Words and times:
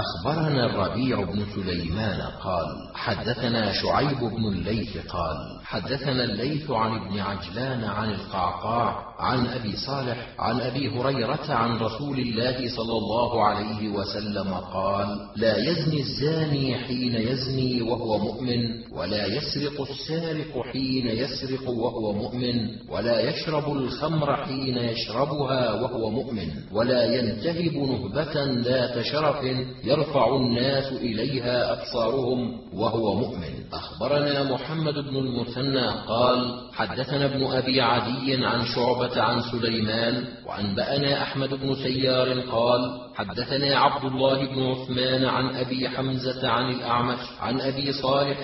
أخبرنا 0.00 0.66
الربيع 0.66 1.22
بن 1.22 1.46
سليمان 1.54 2.20
قال 2.20 2.66
حدثنا 2.94 3.72
شعيب 3.72 4.18
بن 4.18 4.44
الليث 4.44 5.06
قال 5.06 5.60
حدثنا 5.64 6.24
الليث 6.24 6.70
عن 6.70 6.96
ابن 6.96 7.18
عجلان 7.20 7.84
عن 7.84 8.10
القعقاع 8.10 9.09
عن 9.20 9.46
أبي 9.46 9.76
صالح 9.76 10.16
عن 10.38 10.60
أبي 10.60 10.88
هريرة 10.88 11.46
عن 11.48 11.78
رسول 11.78 12.18
الله 12.18 12.76
صلى 12.76 12.92
الله 12.92 13.44
عليه 13.44 13.88
وسلم 13.88 14.54
قال 14.54 15.08
لا 15.36 15.56
يزني 15.70 16.00
الزاني 16.00 16.74
حين 16.74 17.14
يزني 17.14 17.82
وهو 17.82 18.18
مؤمن 18.18 18.60
ولا 18.92 19.26
يسرق 19.26 19.80
السارق 19.90 20.66
حين 20.72 21.06
يسرق 21.06 21.68
وهو 21.68 22.12
مؤمن 22.12 22.56
ولا 22.88 23.20
يشرب 23.20 23.72
الخمر 23.72 24.36
حين 24.36 24.76
يشربها 24.76 25.72
وهو 25.72 26.10
مؤمن 26.10 26.48
ولا 26.72 27.04
ينتهب 27.14 27.74
نهبة 27.74 28.34
ذات 28.62 29.02
شرف 29.04 29.44
يرفع 29.84 30.36
الناس 30.36 30.92
إليها 30.92 31.72
أبصارهم 31.72 32.60
وهو 32.74 33.14
مؤمن. 33.14 33.54
أخبرنا 33.72 34.42
محمد 34.52 34.94
بن 34.94 35.16
المثنى 35.16 35.86
قال 36.08 36.38
حدثنا 36.72 37.24
ابن 37.24 37.44
أبي 37.44 37.80
عدي 37.80 38.44
عن 38.46 38.64
شعبة 38.64 39.09
عن 39.18 39.40
سليمان 39.40 40.24
وأنبأنا 40.46 41.22
أحمد 41.22 41.54
بن 41.54 41.74
سيار 41.74 42.40
قال 42.40 43.00
حدثنا 43.14 43.78
عبد 43.78 44.04
الله 44.04 44.46
بن 44.46 44.62
عثمان 44.62 45.24
عن 45.24 45.56
أبي 45.56 45.88
حمزة 45.88 46.48
عن 46.48 46.70
الأعمش 46.70 47.18
عن 47.40 47.60
أبي 47.60 47.92
صالح 47.92 48.38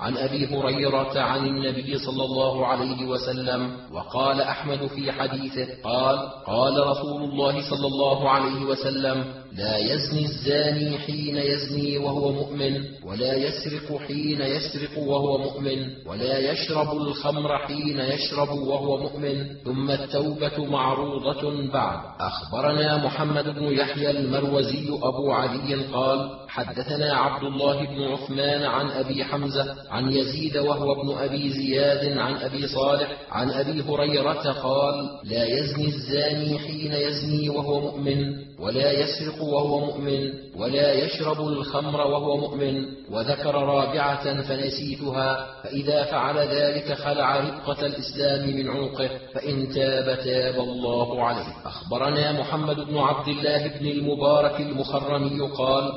عن 0.00 0.16
أبي 0.16 0.46
هريرة 0.46 1.20
عن 1.20 1.46
النبي 1.46 1.98
صلى 1.98 2.24
الله 2.24 2.66
عليه 2.66 3.06
وسلم 3.06 3.76
وقال 3.92 4.40
أحمد 4.40 4.86
في 4.86 5.12
حديثه 5.12 5.66
قال 5.84 6.18
قال 6.46 6.86
رسول 6.86 7.22
الله 7.22 7.70
صلى 7.70 7.86
الله 7.86 8.30
عليه 8.30 8.64
وسلم 8.64 9.24
لا 9.56 9.78
يزني 9.78 10.24
الزاني 10.24 10.98
حين 10.98 11.36
يزني 11.36 11.98
وهو 11.98 12.32
مؤمن 12.32 12.84
ولا 13.04 13.34
يسرق 13.34 14.00
حين 14.08 14.40
يسرق 14.40 14.98
وهو 14.98 15.38
مؤمن 15.38 16.06
ولا 16.06 16.38
يشرب 16.38 16.92
الخمر 16.96 17.58
حين 17.58 17.98
يشرب 17.98 18.48
وهو 18.48 18.96
مؤمن. 18.96 19.46
ثم 19.64 19.90
التوبة 19.90 20.64
معروضة 20.64 21.72
بعد. 21.72 22.00
أخبرنا 22.20 23.04
محمد 23.04 23.44
بن 23.44 23.64
يحيى 23.64 24.10
المروزي 24.10 24.88
أبو 24.88 25.32
علي 25.32 25.74
قال 25.92 26.30
حدثنا 26.52 27.16
عبد 27.16 27.44
الله 27.44 27.86
بن 27.86 28.02
عثمان 28.02 28.62
عن 28.62 28.90
أبي 28.90 29.24
حمزة 29.24 29.76
عن 29.90 30.12
يزيد 30.12 30.56
وهو 30.56 30.92
ابن 30.92 31.18
أبي 31.18 31.50
زياد 31.50 32.18
عن 32.18 32.34
أبي 32.34 32.66
صالح 32.66 33.16
عن 33.30 33.50
أبي 33.50 33.82
هريرة 33.82 34.52
قال 34.52 35.18
لا 35.24 35.44
يزني 35.44 35.86
الزاني 35.86 36.58
حين 36.58 36.92
يزني 36.92 37.48
وهو 37.48 37.80
مؤمن 37.80 38.52
ولا 38.58 38.92
يسرق 38.92 39.42
وهو 39.42 39.80
مؤمن 39.80 40.32
ولا 40.56 40.92
يشرب 40.92 41.40
الخمر 41.40 42.00
وهو 42.00 42.36
مؤمن 42.36 42.86
وذكر 43.10 43.54
رابعة 43.54 44.42
فنسيتها 44.42 45.46
فإذا 45.62 46.04
فعل 46.04 46.38
ذلك 46.38 46.92
خلع 46.92 47.36
رقة 47.36 47.86
الإسلام 47.86 48.56
من 48.56 48.68
عنقه 48.68 49.10
فإن 49.34 49.68
تاب 49.68 50.18
تاب 50.24 50.60
الله 50.60 51.22
عليه. 51.24 51.46
أخبرنا 51.64 52.32
محمد 52.32 52.76
بن 52.76 52.98
عبد 52.98 53.28
الله 53.28 53.66
بن 53.66 53.86
المبارك 53.86 54.60
المخرمي 54.60 55.40
قال 55.40 55.92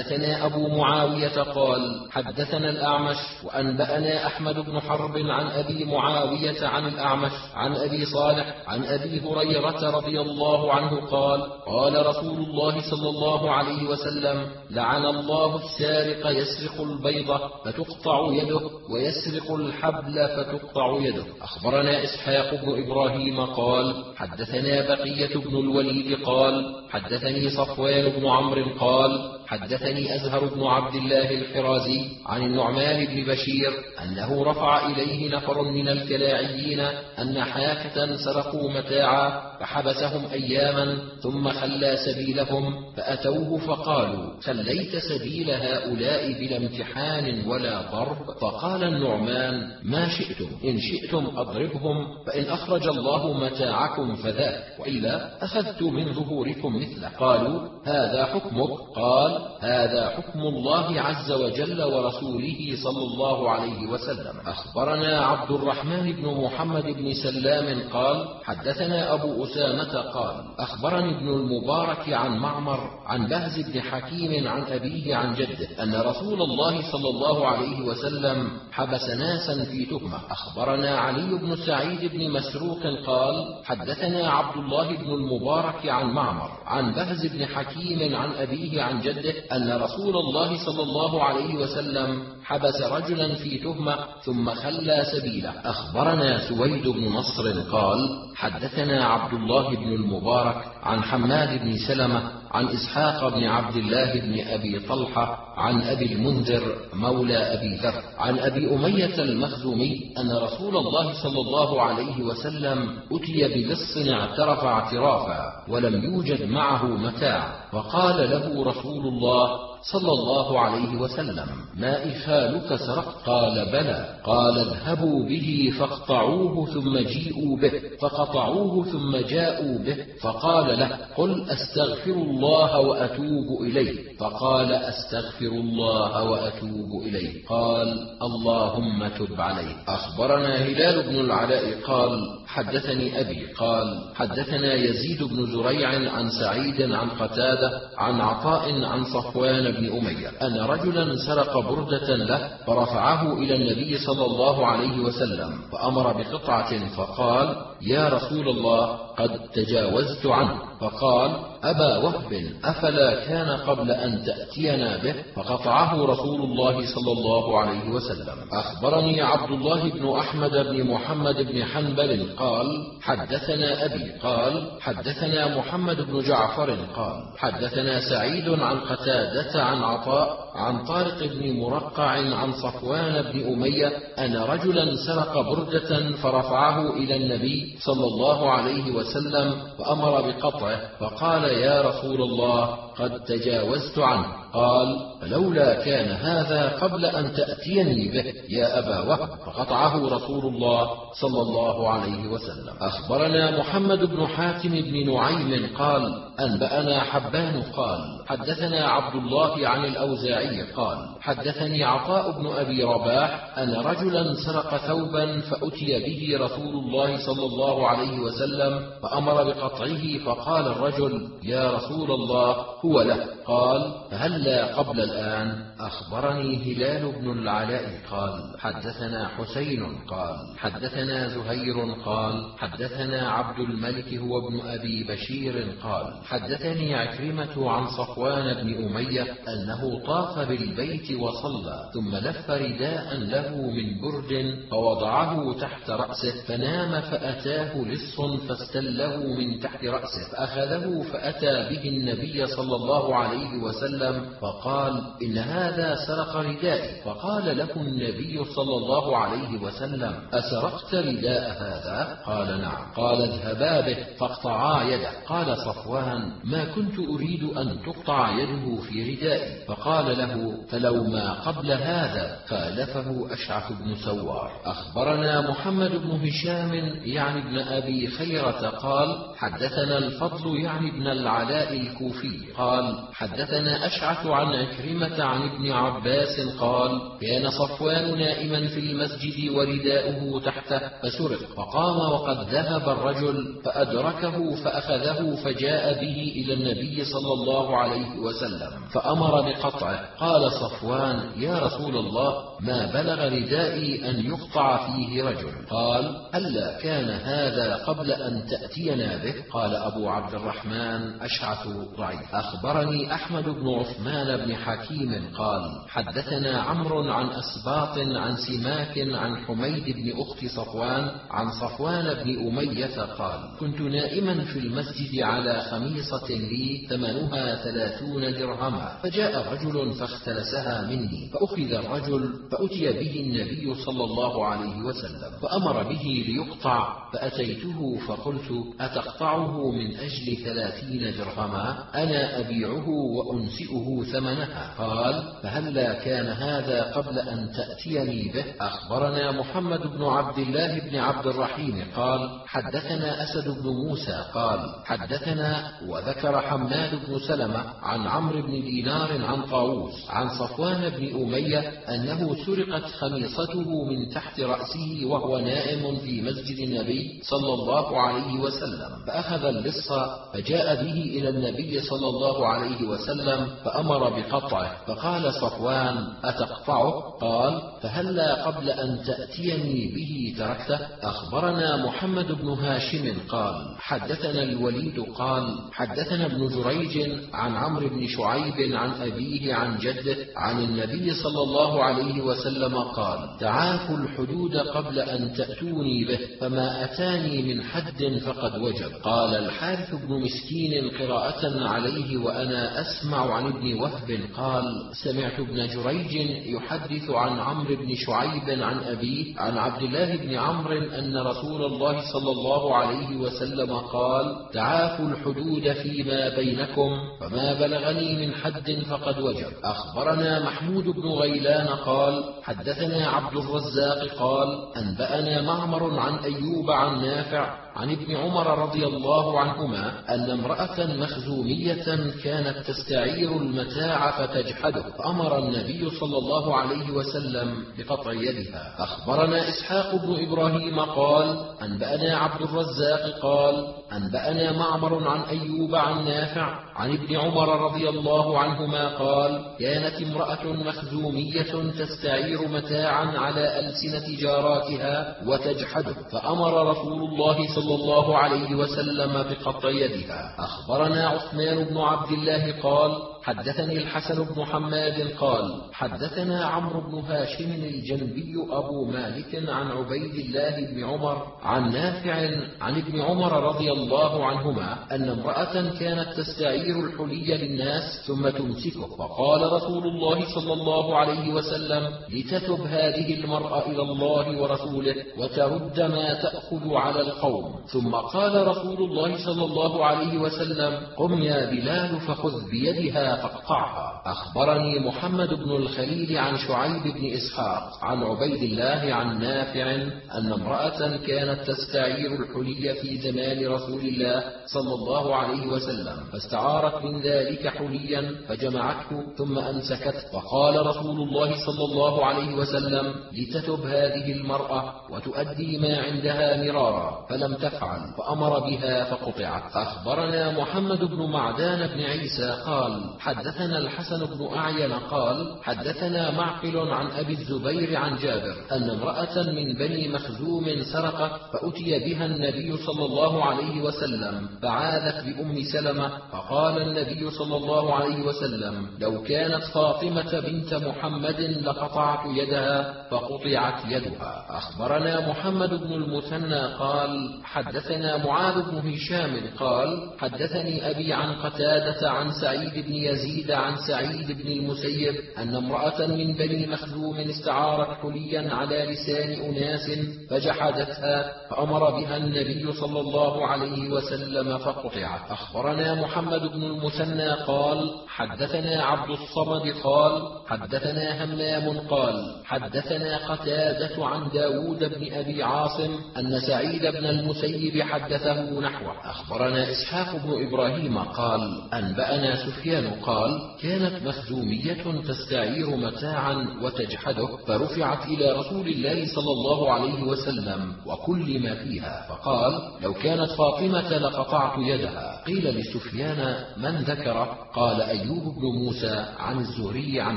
حدثنا 0.00 0.46
أبو 0.46 0.68
معاوية 0.68 1.42
قال 1.42 2.08
حدثنا 2.10 2.70
الأعمش 2.70 3.16
وأنبأنا 3.44 4.26
أحمد 4.26 4.54
بن 4.54 4.80
حرب 4.80 5.16
عن 5.16 5.46
أبي 5.46 5.84
معاوية 5.84 6.66
عن 6.66 6.88
الأعمش 6.88 7.32
عن 7.54 7.76
أبي 7.76 8.04
صالح 8.04 8.54
عن 8.66 8.84
أبي 8.84 9.20
هريرة 9.20 9.90
رضي 9.90 10.20
الله 10.20 10.72
عنه 10.72 11.00
قال 11.06 11.40
قال 11.66 12.06
رسول 12.06 12.38
الله 12.38 12.90
صلى 12.90 13.08
الله 13.08 13.50
عليه 13.50 13.88
وسلم 13.88 14.46
لعن 14.70 15.06
الله 15.06 15.56
السارق 15.56 16.26
يسرق 16.30 16.80
البيضة 16.80 17.38
فتقطع 17.64 18.32
يده 18.32 18.60
ويسرق 18.90 19.54
الحبل 19.54 20.28
فتقطع 20.36 20.98
يده. 21.00 21.24
أخبرنا 21.42 22.04
إسحاق 22.04 22.54
بن 22.64 22.84
إبراهيم 22.84 23.40
قال 23.40 24.04
حدثنا 24.16 24.94
بقية 24.94 25.36
بن 25.36 25.56
الوليد 25.56 26.24
قال 26.24 26.84
حدثني 26.90 27.50
صفوان 27.50 28.08
بن 28.08 28.26
عمرو 28.26 28.64
قال 28.80 29.39
حدثني 29.50 30.14
أزهر 30.14 30.44
بن 30.44 30.62
عبد 30.66 30.94
الله 30.94 31.30
الحرازي 31.30 32.08
عن 32.26 32.42
النعمان 32.42 33.04
بن 33.06 33.32
بشير 33.32 33.72
أنه 34.02 34.44
رفع 34.44 34.86
إليه 34.86 35.36
نفر 35.36 35.62
من 35.62 35.88
الكلاعيين 35.88 36.80
أن 37.18 37.44
حاكة 37.44 38.16
سرقوا 38.16 38.72
متاعا 38.72 39.49
فحبسهم 39.60 40.26
أياما 40.32 40.98
ثم 41.22 41.48
خلى 41.48 41.96
سبيلهم 41.96 42.92
فأتوه 42.96 43.58
فقالوا 43.58 44.40
خليت 44.40 44.96
سبيل 44.96 45.50
هؤلاء 45.50 46.32
بلا 46.32 46.56
امتحان 46.56 47.46
ولا 47.46 47.82
ضرب؟ 47.92 48.16
فقال 48.40 48.84
النعمان 48.84 49.70
ما 49.82 50.08
شئتم 50.08 50.48
إن 50.64 50.78
شئتم 50.80 51.26
أضربهم 51.36 52.24
فإن 52.26 52.44
أخرج 52.44 52.88
الله 52.88 53.32
متاعكم 53.32 54.14
فذاك 54.14 54.64
وإلا 54.78 55.44
أخذت 55.44 55.82
من 55.82 56.12
ظهوركم 56.12 56.76
مثله. 56.76 57.08
قالوا 57.08 57.68
هذا 57.84 58.24
حكمك؟ 58.24 58.70
قال 58.96 59.48
هذا 59.60 60.10
حكم 60.10 60.40
الله 60.40 61.00
عز 61.00 61.32
وجل 61.32 61.82
ورسوله 61.82 62.76
صلى 62.84 63.02
الله 63.02 63.50
عليه 63.50 63.86
وسلم. 63.86 64.40
أخبرنا 64.46 65.20
عبد 65.20 65.50
الرحمن 65.50 66.12
بن 66.12 66.44
محمد 66.44 66.84
بن 66.84 67.14
سلام 67.14 67.88
قال 67.92 68.28
حدثنا 68.44 69.14
أبو 69.14 69.42
أسامة 69.50 70.00
قال 70.00 70.44
أخبرني 70.58 71.16
ابن 71.16 71.28
المبارك 71.28 72.12
عن 72.12 72.38
معمر 72.38 72.90
عن 73.06 73.26
بهز 73.26 73.70
بن 73.70 73.80
حكيم 73.80 74.48
عن 74.48 74.62
أبيه 74.62 75.16
عن 75.16 75.34
جده 75.34 75.82
أن 75.82 75.94
رسول 75.94 76.42
الله 76.42 76.92
صلى 76.92 77.08
الله 77.08 77.46
عليه 77.46 77.80
وسلم 77.80 78.48
حبس 78.72 79.10
ناسا 79.10 79.64
في 79.64 79.86
تهمة. 79.86 80.18
أخبرنا 80.30 80.98
علي 80.98 81.38
بن 81.38 81.56
سعيد 81.56 82.12
بن 82.12 82.30
مسروق 82.30 82.82
قال 83.06 83.34
حدثنا 83.64 84.30
عبد 84.30 84.56
الله 84.56 84.96
بن 84.96 85.10
المبارك 85.10 85.88
عن 85.88 86.06
معمر 86.06 86.50
عن 86.66 86.92
بهز 86.92 87.26
بن 87.26 87.46
حكيم 87.46 88.16
عن 88.16 88.32
أبيه 88.32 88.82
عن 88.82 89.00
جده 89.00 89.34
أن 89.52 89.72
رسول 89.82 90.16
الله 90.16 90.66
صلى 90.66 90.82
الله 90.82 91.24
عليه 91.24 91.54
وسلم 91.54 92.22
حبس 92.44 92.82
رجلا 92.82 93.34
في 93.34 93.58
تهمة 93.58 93.96
ثم 94.22 94.50
خلى 94.50 95.04
سبيله. 95.12 95.50
أخبرنا 95.64 96.48
سويد 96.48 96.88
بن 96.88 97.04
نصر 97.04 97.60
قال 97.72 98.30
حدثنا 98.36 99.04
عبد 99.04 99.34
الله 99.42 99.76
بن 99.76 99.92
المبارك 99.92 100.64
عن 100.82 101.02
حماد 101.02 101.60
بن 101.64 101.76
سلمة 101.88 102.22
عن 102.50 102.68
إسحاق 102.68 103.28
بن 103.28 103.44
عبد 103.44 103.76
الله 103.76 104.12
بن 104.20 104.40
أبي 104.48 104.78
طلحة 104.80 105.54
عن 105.56 105.82
أبي 105.82 106.12
المنذر 106.12 106.62
مولى 106.94 107.36
أبي 107.36 107.76
ذر 107.76 108.02
عن 108.18 108.38
أبي 108.38 108.74
أمية 108.74 109.22
المخزومي 109.22 110.14
أن 110.18 110.32
رسول 110.32 110.76
الله 110.76 111.22
صلى 111.22 111.40
الله 111.40 111.82
عليه 111.82 112.22
وسلم 112.22 112.88
أتي 113.12 113.48
بلص 113.54 114.08
اعترف 114.08 114.64
اعترافا 114.64 115.64
ولم 115.68 116.04
يوجد 116.04 116.42
معه 116.42 116.86
متاع 116.86 117.52
فقال 117.72 118.30
له 118.30 118.64
رسول 118.64 119.06
الله 119.06 119.69
صلى 119.82 120.12
الله 120.12 120.60
عليه 120.60 120.96
وسلم 120.96 121.46
ما 121.76 122.10
إخالك 122.10 122.76
سرق؟ 122.76 123.22
قال 123.26 123.66
بلى. 123.72 124.18
قال 124.24 124.58
اذهبوا 124.58 125.28
به 125.28 125.72
فاقطعوه 125.78 126.66
ثم 126.66 126.98
جيئوا 126.98 127.56
به. 127.56 127.80
فقطعوه 128.00 128.84
ثم 128.84 129.16
جاءوا 129.16 129.78
به 129.78 129.96
فقال 130.20 130.78
له 130.78 130.98
قل 131.16 131.50
أستغفر 131.50 132.12
الله 132.12 132.80
وأتوب 132.80 133.62
إليه. 133.62 134.16
فقال 134.16 134.72
أستغفر 134.72 135.46
الله 135.46 136.30
وأتوب 136.30 137.02
إليه. 137.02 137.46
قال 137.46 138.08
اللهم 138.22 139.08
تب 139.08 139.40
عليه. 139.40 139.76
أخبرنا 139.88 140.56
هلال 140.56 141.02
بن 141.02 141.20
العلاء 141.20 141.80
قال 141.86 142.20
حدثني 142.46 143.20
أبي. 143.20 143.46
قال 143.46 144.00
حدثنا 144.14 144.74
يزيد 144.74 145.22
بن 145.22 145.46
زريع 145.46 146.12
عن 146.12 146.30
سعيد 146.30 146.92
عن 146.92 147.08
قتادة 147.08 147.80
عن 147.98 148.20
عطاء 148.20 148.84
عن 148.84 149.04
صفوان 149.04 149.69
بن 149.72 149.98
أمية 149.98 150.28
أن 150.42 150.56
رجلا 150.60 151.16
سرق 151.26 151.58
بردة 151.58 152.16
له 152.16 152.48
فرفعه 152.66 153.32
إلى 153.32 153.54
النبي 153.54 153.98
صلى 153.98 154.24
الله 154.24 154.66
عليه 154.66 155.00
وسلم 155.00 155.58
فأمر 155.72 156.12
بقطعة 156.12 156.88
فقال 156.96 157.56
يا 157.82 158.08
رسول 158.08 158.48
الله 158.48 158.96
قد 159.18 159.40
تجاوزت 159.54 160.26
عنه. 160.26 160.58
فقال 160.80 161.30
أبا 161.62 161.98
وهب 161.98 162.52
أفلا 162.64 163.24
كان 163.24 163.48
قبل 163.48 163.90
أن 163.90 164.22
تأتينا 164.24 164.96
به؟ 164.96 165.14
فقطعه 165.34 166.04
رسول 166.04 166.40
الله 166.40 166.72
صلى 166.72 167.12
الله 167.12 167.60
عليه 167.60 167.90
وسلم. 167.90 168.36
أخبرني 168.52 169.20
عبد 169.20 169.50
الله 169.50 169.90
بن 169.90 170.16
أحمد 170.18 170.50
بن 170.50 170.90
محمد 170.90 171.36
بن 171.36 171.64
حنبل 171.64 172.28
قال 172.36 172.66
حدثنا 173.02 173.84
أبي 173.84 174.12
قال 174.22 174.70
حدثنا 174.80 175.58
محمد 175.58 176.00
بن 176.00 176.20
جعفر 176.22 176.76
قال 176.96 177.22
حدثنا 177.38 178.00
سعيد 178.00 178.48
عن 178.48 178.80
قتادة 178.80 179.62
عن 179.64 179.82
عطاء 179.82 180.49
عن 180.54 180.84
طارق 180.84 181.18
بن 181.24 181.60
مرقع 181.60 182.04
عن 182.34 182.52
صفوان 182.52 183.22
بن 183.22 183.52
أمية 183.52 183.92
أن 184.18 184.36
رجلا 184.36 184.96
سرق 185.06 185.40
بردة 185.40 186.16
فرفعه 186.22 186.90
إلى 186.92 187.16
النبي 187.16 187.76
صلى 187.80 188.06
الله 188.06 188.50
عليه 188.50 188.92
وسلم 188.92 189.54
فأمر 189.78 190.20
بقطعه 190.20 190.80
فقال 191.00 191.44
يا 191.44 191.80
رسول 191.82 192.22
الله 192.22 192.89
قد 193.00 193.24
تجاوزت 193.24 193.98
عنه. 193.98 194.26
قال 194.52 194.96
فلولا 195.20 195.74
كان 195.84 196.08
هذا 196.12 196.68
قبل 196.68 197.04
أن 197.04 197.32
تأتيني 197.32 198.08
به 198.08 198.34
يا 198.48 198.78
أبا 198.78 199.00
وهب 199.00 199.28
فقطعه 199.46 200.08
رسول 200.16 200.54
الله 200.54 200.90
صلى 201.20 201.42
الله 201.42 201.88
عليه 201.88 202.28
وسلم. 202.28 202.74
أخبرنا 202.80 203.58
محمد 203.58 204.04
بن 204.04 204.26
حاتم 204.26 204.70
بن 204.70 205.14
نعيم 205.14 205.70
قال 205.78 206.30
أنبأنا 206.40 207.00
حبان 207.00 207.62
قال 207.76 208.00
حدثنا 208.26 208.88
عبد 208.88 209.14
الله 209.16 209.68
عن 209.68 209.84
الأوزاعي 209.84 210.62
قال 210.62 210.98
حدثني 211.20 211.84
عطاء 211.84 212.30
بن 212.30 212.46
أبي 212.46 212.82
رباح 212.84 213.58
أن 213.58 213.74
رجلا 213.74 214.34
سرق 214.46 214.76
ثوبا 214.76 215.40
فأتي 215.40 215.98
به 215.98 216.44
رسول 216.44 216.74
الله 216.74 217.26
صلى 217.26 217.46
الله 217.46 217.88
عليه 217.88 218.18
وسلم 218.20 218.86
فأمر 219.02 219.44
بقطعه 219.44 220.18
فقال 220.24 220.66
الرجل 220.66 221.28
يا 221.42 221.70
رسول 221.70 222.10
الله 222.10 222.56
هو 222.84 222.89
له. 222.98 223.26
قال 223.46 223.94
هلا 224.12 224.74
قبل 224.74 225.00
الآن؟ 225.00 225.64
أخبرني 225.80 226.56
هلال 226.56 227.12
بن 227.12 227.38
العلاء. 227.38 228.00
قال 228.10 228.60
حدثنا 228.60 229.28
حسين. 229.28 229.82
قال 230.08 230.36
حدثنا 230.58 231.28
زهير. 231.28 231.92
قال 232.04 232.52
حدثنا 232.58 233.30
عبد 233.30 233.58
الملك 233.58 234.14
هو 234.14 234.38
ابن 234.38 234.60
أبي 234.68 235.04
بشير. 235.04 235.74
قال 235.82 236.24
حدثني 236.24 236.94
عكرمة 236.94 237.70
عن 237.70 237.86
صفوان 237.86 238.54
بن 238.54 238.84
أمية 238.84 239.26
أنه 239.48 240.02
طاف 240.06 240.48
بالبيت 240.48 241.12
وصلى 241.12 241.90
ثم 241.94 242.16
لف 242.16 242.50
رداء 242.50 243.16
له 243.16 243.70
من 243.70 244.00
برد 244.00 244.58
فوضعه 244.70 245.60
تحت 245.60 245.90
رأسه 245.90 246.42
فنام 246.46 247.00
فأتاه 247.00 247.78
لص 247.82 248.20
فاستله 248.48 249.16
من 249.16 249.60
تحت 249.60 249.84
رأسه 249.84 250.32
فأخذه 250.32 251.02
فأتى 251.12 251.68
به 251.70 251.88
النبي 251.88 252.46
صلى 252.46 252.76
الله 252.82 253.14
عليه 253.16 253.62
وسلم 253.62 254.26
فقال 254.40 255.02
إن 255.22 255.38
هذا 255.38 255.96
سرق 256.06 256.36
ردائي. 256.36 257.02
فقال 257.04 257.58
له 257.58 257.76
النبي 257.76 258.44
صلى 258.44 258.76
الله 258.76 259.16
عليه 259.16 259.62
وسلم 259.62 260.14
أسرقت 260.32 260.94
رداء 260.94 261.50
هذا؟ 261.62 262.18
قال 262.26 262.60
نعم. 262.60 262.92
قال 262.96 263.22
اذهبا 263.22 263.80
به 263.80 263.96
فاقطعا 264.18 264.84
يده. 264.84 265.10
قال 265.26 265.56
صفوان 265.56 266.32
ما 266.44 266.64
كنت 266.64 266.98
أريد 266.98 267.44
أن 267.44 267.82
تقطع 267.86 268.38
يده 268.38 268.82
في 268.82 269.14
ردائي. 269.14 269.66
فقال 269.66 270.18
له 270.18 270.54
فلو 270.70 271.04
ما 271.04 271.32
قبل 271.32 271.72
هذا 271.72 272.36
خالفه 272.46 273.34
أشعث 273.34 273.72
بن 273.72 273.94
سوار. 273.94 274.50
أخبرنا 274.64 275.50
محمد 275.50 275.90
بن 275.90 276.10
هشام 276.10 276.74
يعني 277.04 277.40
ابن 277.40 277.58
أبي 277.58 278.06
خيرة 278.06 278.68
قال 278.68 279.16
حدثنا 279.36 279.98
الفضل 279.98 280.60
يعني 280.60 280.90
ابن 280.90 281.06
العلاء 281.06 281.76
الكوفي. 281.76 282.52
قال 282.60 282.98
حدثنا 283.12 283.86
أشعث 283.86 284.26
عن 284.26 284.46
عكرمة 284.46 285.24
عن 285.24 285.42
ابن 285.42 285.72
عباس 285.72 286.40
قال 286.60 287.00
كان 287.20 287.50
صفوان 287.50 288.18
نائما 288.18 288.68
في 288.68 288.80
المسجد 288.80 289.50
ورداؤه 289.50 290.40
تحته 290.40 290.80
فسرق 291.02 291.38
فقام 291.56 292.12
وقد 292.12 292.48
ذهب 292.48 292.88
الرجل 292.88 293.60
فأدركه 293.64 294.54
فأخذه 294.54 295.34
فجاء 295.44 295.94
به 295.94 296.32
إلى 296.36 296.54
النبي 296.54 297.04
صلى 297.04 297.32
الله 297.32 297.76
عليه 297.76 298.18
وسلم 298.18 298.70
فأمر 298.92 299.40
بقطعه 299.40 300.16
قال 300.18 300.52
صفوان 300.52 301.30
يا 301.36 301.58
رسول 301.58 301.96
الله 301.96 302.44
ما 302.60 302.86
بلغ 302.86 303.24
ردائي 303.24 304.10
أن 304.10 304.26
يقطع 304.26 304.86
فيه 304.86 305.22
رجل. 305.22 305.52
قال 305.70 306.16
ألا 306.34 306.80
كان 306.80 307.10
هذا 307.10 307.74
قبل 307.76 308.10
أن 308.10 308.46
تأتينا 308.46 309.16
به؟ 309.16 309.34
قال 309.52 309.76
أبو 309.76 310.08
عبد 310.08 310.34
الرحمن 310.34 311.20
أشعث 311.20 311.68
ضعيف. 311.98 312.34
أخبرني 312.50 313.14
أحمد 313.14 313.44
بن 313.44 313.68
عثمان 313.68 314.36
بن 314.36 314.54
حكيم 314.54 315.30
قال 315.38 315.62
حدثنا 315.88 316.60
عمرو 316.60 317.10
عن 317.10 317.26
أسباط 317.26 317.98
عن 317.98 318.36
سماك 318.36 318.98
عن 318.98 319.36
حميد 319.36 319.96
بن 319.96 320.20
أخت 320.20 320.46
صفوان 320.46 321.10
عن 321.30 321.50
صفوان 321.50 322.14
بن 322.24 322.48
أمية 322.48 323.00
قال 323.18 323.40
كنت 323.60 323.80
نائما 323.80 324.44
في 324.44 324.58
المسجد 324.58 325.22
على 325.22 325.60
خميصة 325.60 326.28
لي 326.28 326.86
ثمنها 326.90 327.54
ثلاثون 327.64 328.22
درهما 328.22 328.98
فجاء 329.02 329.52
رجل 329.52 329.92
فاختلسها 329.92 330.86
مني 330.90 331.30
فأخذ 331.32 331.72
الرجل 331.72 332.34
فأتي 332.50 332.92
به 332.92 333.20
النبي 333.20 333.74
صلى 333.74 334.04
الله 334.04 334.46
عليه 334.46 334.76
وسلم 334.82 335.30
فأمر 335.42 335.82
به 335.82 336.24
ليقطع 336.28 337.10
فأتيته 337.12 337.98
فقلت 338.08 338.52
أتقطعه 338.80 339.70
من 339.70 339.96
أجل 339.96 340.36
ثلاثين 340.44 341.14
درهما؟ 341.18 341.84
أنا 341.94 342.39
أبيعه 342.40 342.88
وأنسئه 342.88 344.04
ثمنها. 344.12 344.74
قال 344.78 345.22
فهلا 345.42 345.92
كان 345.92 346.26
هذا 346.26 346.82
قبل 346.82 347.18
أن 347.18 347.52
تأتيني 347.52 348.32
به؟ 348.34 348.44
أخبرنا 348.60 349.32
محمد 349.32 349.80
بن 349.80 350.04
عبد 350.04 350.38
الله 350.38 350.78
بن 350.78 350.96
عبد 350.96 351.26
الرحيم. 351.26 351.84
قال 351.96 352.20
حدثنا 352.46 353.22
أسد 353.22 353.48
بن 353.48 353.66
موسى. 353.68 354.24
قال 354.34 354.60
حدثنا 354.84 355.72
وذكر 355.88 356.40
حماد 356.40 356.90
بن 357.06 357.18
سلمة 357.18 357.62
عن 357.82 358.06
عمرو 358.06 358.42
بن 358.42 358.52
دينار 358.52 359.24
عن 359.24 359.42
طاووس 359.42 360.10
عن 360.10 360.28
صفوان 360.28 360.88
بن 360.88 361.22
أمية 361.22 361.58
أنه 361.94 362.36
سرقت 362.46 362.84
خميصته 362.84 363.84
من 363.84 364.10
تحت 364.14 364.40
رأسه 364.40 365.00
وهو 365.04 365.38
نائم 365.38 365.96
في 365.96 366.22
مسجد 366.22 366.58
النبي 366.68 367.20
صلى 367.22 367.54
الله 367.54 368.00
عليه 368.00 368.40
وسلم. 368.40 368.90
فأخذ 369.06 369.44
اللص 369.44 369.88
فجاء 370.32 370.84
به 370.84 370.98
إلى 371.16 371.28
النبي 371.28 371.80
صلى 371.80 372.08
الله 372.08 372.29
عليه 372.38 372.88
وسلم 372.88 373.46
فأمر 373.64 374.10
بقطعه 374.10 374.76
فقال 374.86 375.34
صفوان 375.34 376.08
أتقطعه؟ 376.24 376.90
قال 377.20 377.62
فهلا 377.82 378.44
قبل 378.46 378.70
أن 378.70 379.02
تأتيني 379.06 379.92
به 379.94 380.34
تركته. 380.38 380.78
أخبرنا 381.02 381.86
محمد 381.86 382.32
بن 382.32 382.48
هاشم 382.48 383.14
قال 383.28 383.54
حدثنا 383.78 384.42
الوليد 384.42 385.00
قال 385.14 385.58
حدثنا 385.72 386.26
ابن 386.26 386.48
جريج 386.48 387.10
عن 387.32 387.56
عمرو 387.56 387.88
بن 387.88 388.06
شعيب 388.06 388.76
عن 388.76 388.90
أبيه 388.90 389.54
عن 389.54 389.78
جده 389.78 390.16
عن 390.36 390.64
النبي 390.64 391.14
صلى 391.14 391.42
الله 391.42 391.84
عليه 391.84 392.20
وسلم 392.20 392.78
قال 392.78 393.18
تعافوا 393.40 393.96
الحدود 393.96 394.56
قبل 394.56 394.98
أن 394.98 395.32
تأتوني 395.32 396.04
به 396.04 396.18
فما 396.40 396.84
أتاني 396.84 397.42
من 397.42 397.62
حد 397.62 398.20
فقد 398.26 398.58
وجب. 398.58 398.92
قال 399.02 399.34
الحارث 399.34 399.94
بن 399.94 400.20
مسكين 400.20 400.90
قراءة 400.90 401.68
عليه 401.68 402.16
وأنا 402.24 402.80
أسمع 402.80 403.34
عن 403.34 403.46
ابن 403.46 403.80
وهب 403.80 404.20
قال 404.36 404.64
سمعت 405.04 405.40
ابن 405.40 405.66
جريج 405.66 406.12
يحدث 406.54 407.10
عن 407.10 407.38
عمرو 407.38 407.76
بن 407.76 407.94
شعيب 407.94 408.62
عن 408.62 408.78
أبيه 408.78 409.40
عن 409.40 409.58
عبد 409.58 409.82
الله 409.82 410.16
بن 410.16 410.34
عمرو 410.34 410.78
أن 410.98 411.16
رسول 411.16 411.64
الله 411.64 412.12
صلى 412.12 412.30
الله 412.30 412.74
عليه 412.74 413.16
وسلم 413.16 413.72
قال 413.72 414.36
تعافوا 414.52 415.08
الحدود 415.08 415.72
فيما 415.72 416.28
بينكم 416.36 416.90
فما 417.20 417.54
بلغني 417.54 418.26
من 418.26 418.34
حد 418.34 418.82
فقد 418.90 419.18
وجب. 419.20 419.52
أخبرنا 419.64 420.44
محمود 420.44 420.84
بن 420.84 421.08
غيلان 421.08 421.68
قال 421.68 422.24
حدثنا 422.42 423.08
عبد 423.08 423.36
الرزاق 423.36 424.06
قال 424.18 424.48
أنبأنا 424.76 425.42
معمر 425.42 426.00
عن 426.00 426.14
أيوب 426.14 426.70
عن 426.70 427.02
نافع 427.02 427.69
عن 427.80 427.90
ابن 427.90 428.16
عمر 428.16 428.58
رضي 428.58 428.86
الله 428.86 429.40
عنهما 429.40 429.92
أن 430.08 430.30
امرأة 430.30 430.86
مخزومية 430.86 431.84
كانت 432.24 432.56
تستعير 432.66 433.36
المتاع 433.36 434.10
فتجحده. 434.10 434.82
فأمر 434.98 435.38
النبي 435.38 435.90
صلى 435.90 436.18
الله 436.18 436.56
عليه 436.56 436.90
وسلم 436.90 437.64
بقطع 437.78 438.12
يدها. 438.12 438.74
أخبرنا 438.78 439.48
إسحاق 439.48 439.94
بن 439.94 440.26
إبراهيم 440.26 440.80
قال 440.80 441.44
أنبأنا 441.62 442.16
عبد 442.16 442.42
الرزاق 442.42 443.18
قال 443.22 443.66
أنبأنا 443.92 444.52
معمر 444.52 445.08
عن 445.08 445.20
أيوب 445.20 445.74
عن 445.74 446.04
نافع 446.04 446.70
عن 446.76 446.92
ابن 446.92 447.16
عمر 447.16 447.48
رضي 447.64 447.88
الله 447.88 448.38
عنهما 448.38 448.88
قال 448.88 449.44
كانت 449.58 450.02
امرأة 450.02 450.44
مخزومية 450.44 451.72
تستعير 451.78 452.48
متاعا 452.48 453.18
على 453.18 453.60
ألسنة 453.60 454.16
جاراتها 454.20 455.16
وتجحده. 455.26 455.94
فأمر 456.12 456.70
رسول 456.70 457.02
الله 457.02 457.54
صلى 457.54 457.69
الله 457.74 458.18
عليه 458.18 458.54
وسلم 458.54 459.12
بقطع 459.12 459.70
يدها. 459.70 460.34
أخبرنا 460.38 461.08
عثمان 461.08 461.64
بن 461.64 461.78
عبد 461.78 462.12
الله 462.12 462.60
قال 462.62 463.09
حدثني 463.22 463.76
الحسن 463.76 464.24
بن 464.24 464.44
حماد 464.44 465.10
قال 465.18 465.62
حدثنا 465.72 466.44
عمرو 466.44 466.80
بن 466.80 466.98
هاشم 466.98 467.52
الجنبي 467.52 468.34
أبو 468.50 468.84
مالك 468.84 469.48
عن 469.48 469.66
عبيد 469.70 470.14
الله 470.14 470.72
بن 470.72 470.84
عمر 470.84 471.26
عن 471.42 471.72
نافع 471.72 472.14
عن 472.60 472.76
ابن 472.76 473.00
عمر 473.00 473.32
رضي 473.42 473.72
الله 473.72 474.26
عنهما 474.26 474.94
أن 474.94 475.08
امرأة 475.08 475.78
كانت 475.80 476.08
تستعير 476.16 476.84
الحلي 476.84 477.36
للناس 477.36 477.82
ثم 478.06 478.28
تمسكه. 478.28 478.96
فقال 478.98 479.52
رسول 479.52 479.84
الله 479.86 480.34
صلى 480.34 480.52
الله 480.52 480.96
عليه 480.96 481.32
وسلم 481.32 481.88
لتتب 482.08 482.60
هذه 482.60 483.14
المرأة 483.14 483.66
إلى 483.66 483.82
الله 483.82 484.42
ورسوله 484.42 484.94
وترد 485.18 485.80
ما 485.80 486.14
تأخذ 486.14 486.74
على 486.74 487.00
القوم. 487.00 487.54
ثم 487.72 487.94
قال 487.94 488.46
رسول 488.48 488.78
الله 488.90 489.24
صلى 489.24 489.44
الله 489.44 489.84
عليه 489.84 490.18
وسلم 490.18 490.80
قم 490.96 491.22
يا 491.22 491.50
بلال 491.50 492.00
فخذ 492.00 492.50
بيدها 492.50 493.09
فاقطعها. 493.16 494.02
أخبرني 494.06 494.78
محمد 494.78 495.28
بن 495.34 495.50
الخليل 495.50 496.18
عن 496.18 496.36
شعيب 496.36 496.82
بن 496.82 497.06
إسحاق 497.14 497.84
عن 497.84 498.02
عبيد 498.02 498.42
الله 498.42 498.94
عن 498.94 499.18
نافع 499.18 499.70
أن 500.18 500.32
امرأة 500.32 500.96
كانت 500.96 501.50
تستعير 501.50 502.12
الحلي 502.12 502.74
في 502.74 502.98
زمان 502.98 503.46
رسول 503.46 503.80
الله 503.80 504.24
صلى 504.46 504.74
الله 504.74 505.16
عليه 505.16 505.46
وسلم 505.46 505.96
فاستعارت 506.12 506.84
من 506.84 507.00
ذلك 507.00 507.48
حليا 507.48 508.14
فجمعته 508.28 509.02
ثم 509.18 509.38
أمسكته. 509.38 510.10
فقال 510.12 510.66
رسول 510.66 510.96
الله 511.00 511.30
صلى 511.46 511.64
الله 511.64 512.04
عليه 512.04 512.34
وسلم 512.34 512.94
لتتب 513.12 513.60
هذه 513.66 514.12
المرأة 514.12 514.74
وتؤدي 514.90 515.58
ما 515.58 515.78
عندها 515.78 516.44
مرارا 516.44 517.06
فلم 517.08 517.34
تفعل 517.34 517.80
فأمر 517.98 518.38
بها 518.38 518.84
فقطعت. 518.84 519.56
أخبرنا 519.56 520.38
محمد 520.40 520.84
بن 520.84 521.10
معدان 521.10 521.66
بن 521.66 521.80
عيسى 521.80 522.42
قال 522.46 522.90
حدثنا 523.00 523.58
الحسن 523.58 524.06
بن 524.06 524.36
أعين 524.36 524.72
قال 524.72 525.36
حدثنا 525.42 526.10
معقل 526.10 526.58
عن 526.58 526.86
أبي 526.86 527.12
الزبير 527.12 527.76
عن 527.76 527.96
جابر 527.96 528.34
أن 528.52 528.70
امرأة 528.70 529.22
من 529.22 529.52
بني 529.54 529.88
مخزوم 529.88 530.44
سرقت 530.72 531.20
فأتي 531.32 531.78
بها 531.78 532.06
النبي 532.06 532.56
صلى 532.56 532.84
الله 532.84 533.24
عليه 533.24 533.62
وسلم 533.62 534.28
فعاذت 534.42 535.04
بأم 535.04 535.42
سلمة 535.52 535.88
فقال 536.12 536.62
النبي 536.62 537.10
صلى 537.10 537.36
الله 537.36 537.74
عليه 537.74 538.02
وسلم 538.02 538.66
لو 538.80 539.02
كانت 539.02 539.44
فاطمة 539.44 540.20
بنت 540.20 540.54
محمد 540.54 541.20
لقطعت 541.20 542.06
يدها 542.06 542.86
فقطعت 542.90 543.64
يدها. 543.68 544.24
أخبرنا 544.28 545.08
محمد 545.08 545.50
بن 545.50 545.72
المثنى 545.72 546.40
قال 546.58 547.20
حدثنا 547.24 547.96
معاذ 548.06 548.42
بن 548.50 548.70
هشام 548.70 549.20
قال 549.38 549.90
حدثني 549.98 550.70
أبي 550.70 550.92
عن 550.92 551.12
قتادة 551.14 551.90
عن 551.90 552.12
سعيد 552.20 552.66
بن 552.66 552.74
يزيد 552.90 553.30
عن 553.30 553.56
سعيد 553.68 554.12
بن 554.22 554.32
المسيب 554.32 554.94
أن 555.18 555.36
امرأة 555.36 555.86
من 555.86 556.12
بني 556.12 556.46
مخزوم 556.46 556.96
استعارت 556.96 557.68
حليا 557.82 558.34
على 558.34 558.64
لسان 558.64 559.10
أناس 559.12 559.70
فجحدتها 560.10 561.12
فأمر 561.30 561.70
بها 561.70 561.96
النبي 561.96 562.52
صلى 562.52 562.80
الله 562.80 563.26
عليه 563.26 563.70
وسلم 563.70 564.38
فقطعت. 564.38 565.10
أخبرنا 565.10 565.74
محمد 565.74 566.20
بن 566.20 566.42
المثنى 566.42 567.10
قال 567.26 567.70
حدثنا 567.88 568.62
عبد 568.62 568.90
الصمد 568.90 569.54
قال 569.64 570.19
حدثنا 570.30 571.04
همام 571.04 571.58
قال 571.58 571.94
حدثنا 572.24 572.96
قتادة 572.96 573.86
عن 573.86 574.08
داود 574.14 574.58
بن 574.58 574.92
أبي 574.92 575.22
عاصم 575.22 575.78
أن 575.98 576.20
سعيد 576.20 576.62
بن 576.62 576.86
المسيب 576.86 577.62
حدثه 577.62 578.40
نحوه. 578.40 578.90
أخبرنا 578.90 579.50
إسحاق 579.50 579.96
بن 579.96 580.26
إبراهيم 580.26 580.78
قال 580.78 581.20
أنبأنا 581.54 582.26
سفيان 582.26 582.70
قال 582.70 583.20
كانت 583.42 583.86
مخزومية 583.86 584.82
تستعير 584.88 585.56
متاعا 585.56 586.26
وتجحده 586.42 587.16
فرفعت 587.26 587.86
إلى 587.86 588.12
رسول 588.12 588.48
الله 588.48 588.86
صلى 588.94 589.12
الله 589.12 589.52
عليه 589.52 589.82
وسلم 589.82 590.52
وكل 590.66 591.22
ما 591.22 591.34
فيها 591.34 591.86
فقال 591.88 592.32
لو 592.62 592.74
كانت 592.74 593.10
فاطمة 593.10 593.78
لقطعت 593.78 594.38
يدها. 594.38 595.02
قيل 595.06 595.24
لسفيان 595.38 596.14
من 596.36 596.56
ذكر 596.56 597.16
قال 597.34 597.60
أيوب 597.62 598.02
بن 598.02 598.44
موسى 598.44 598.86
عن 598.98 599.18
الزهري 599.18 599.80
عن 599.80 599.96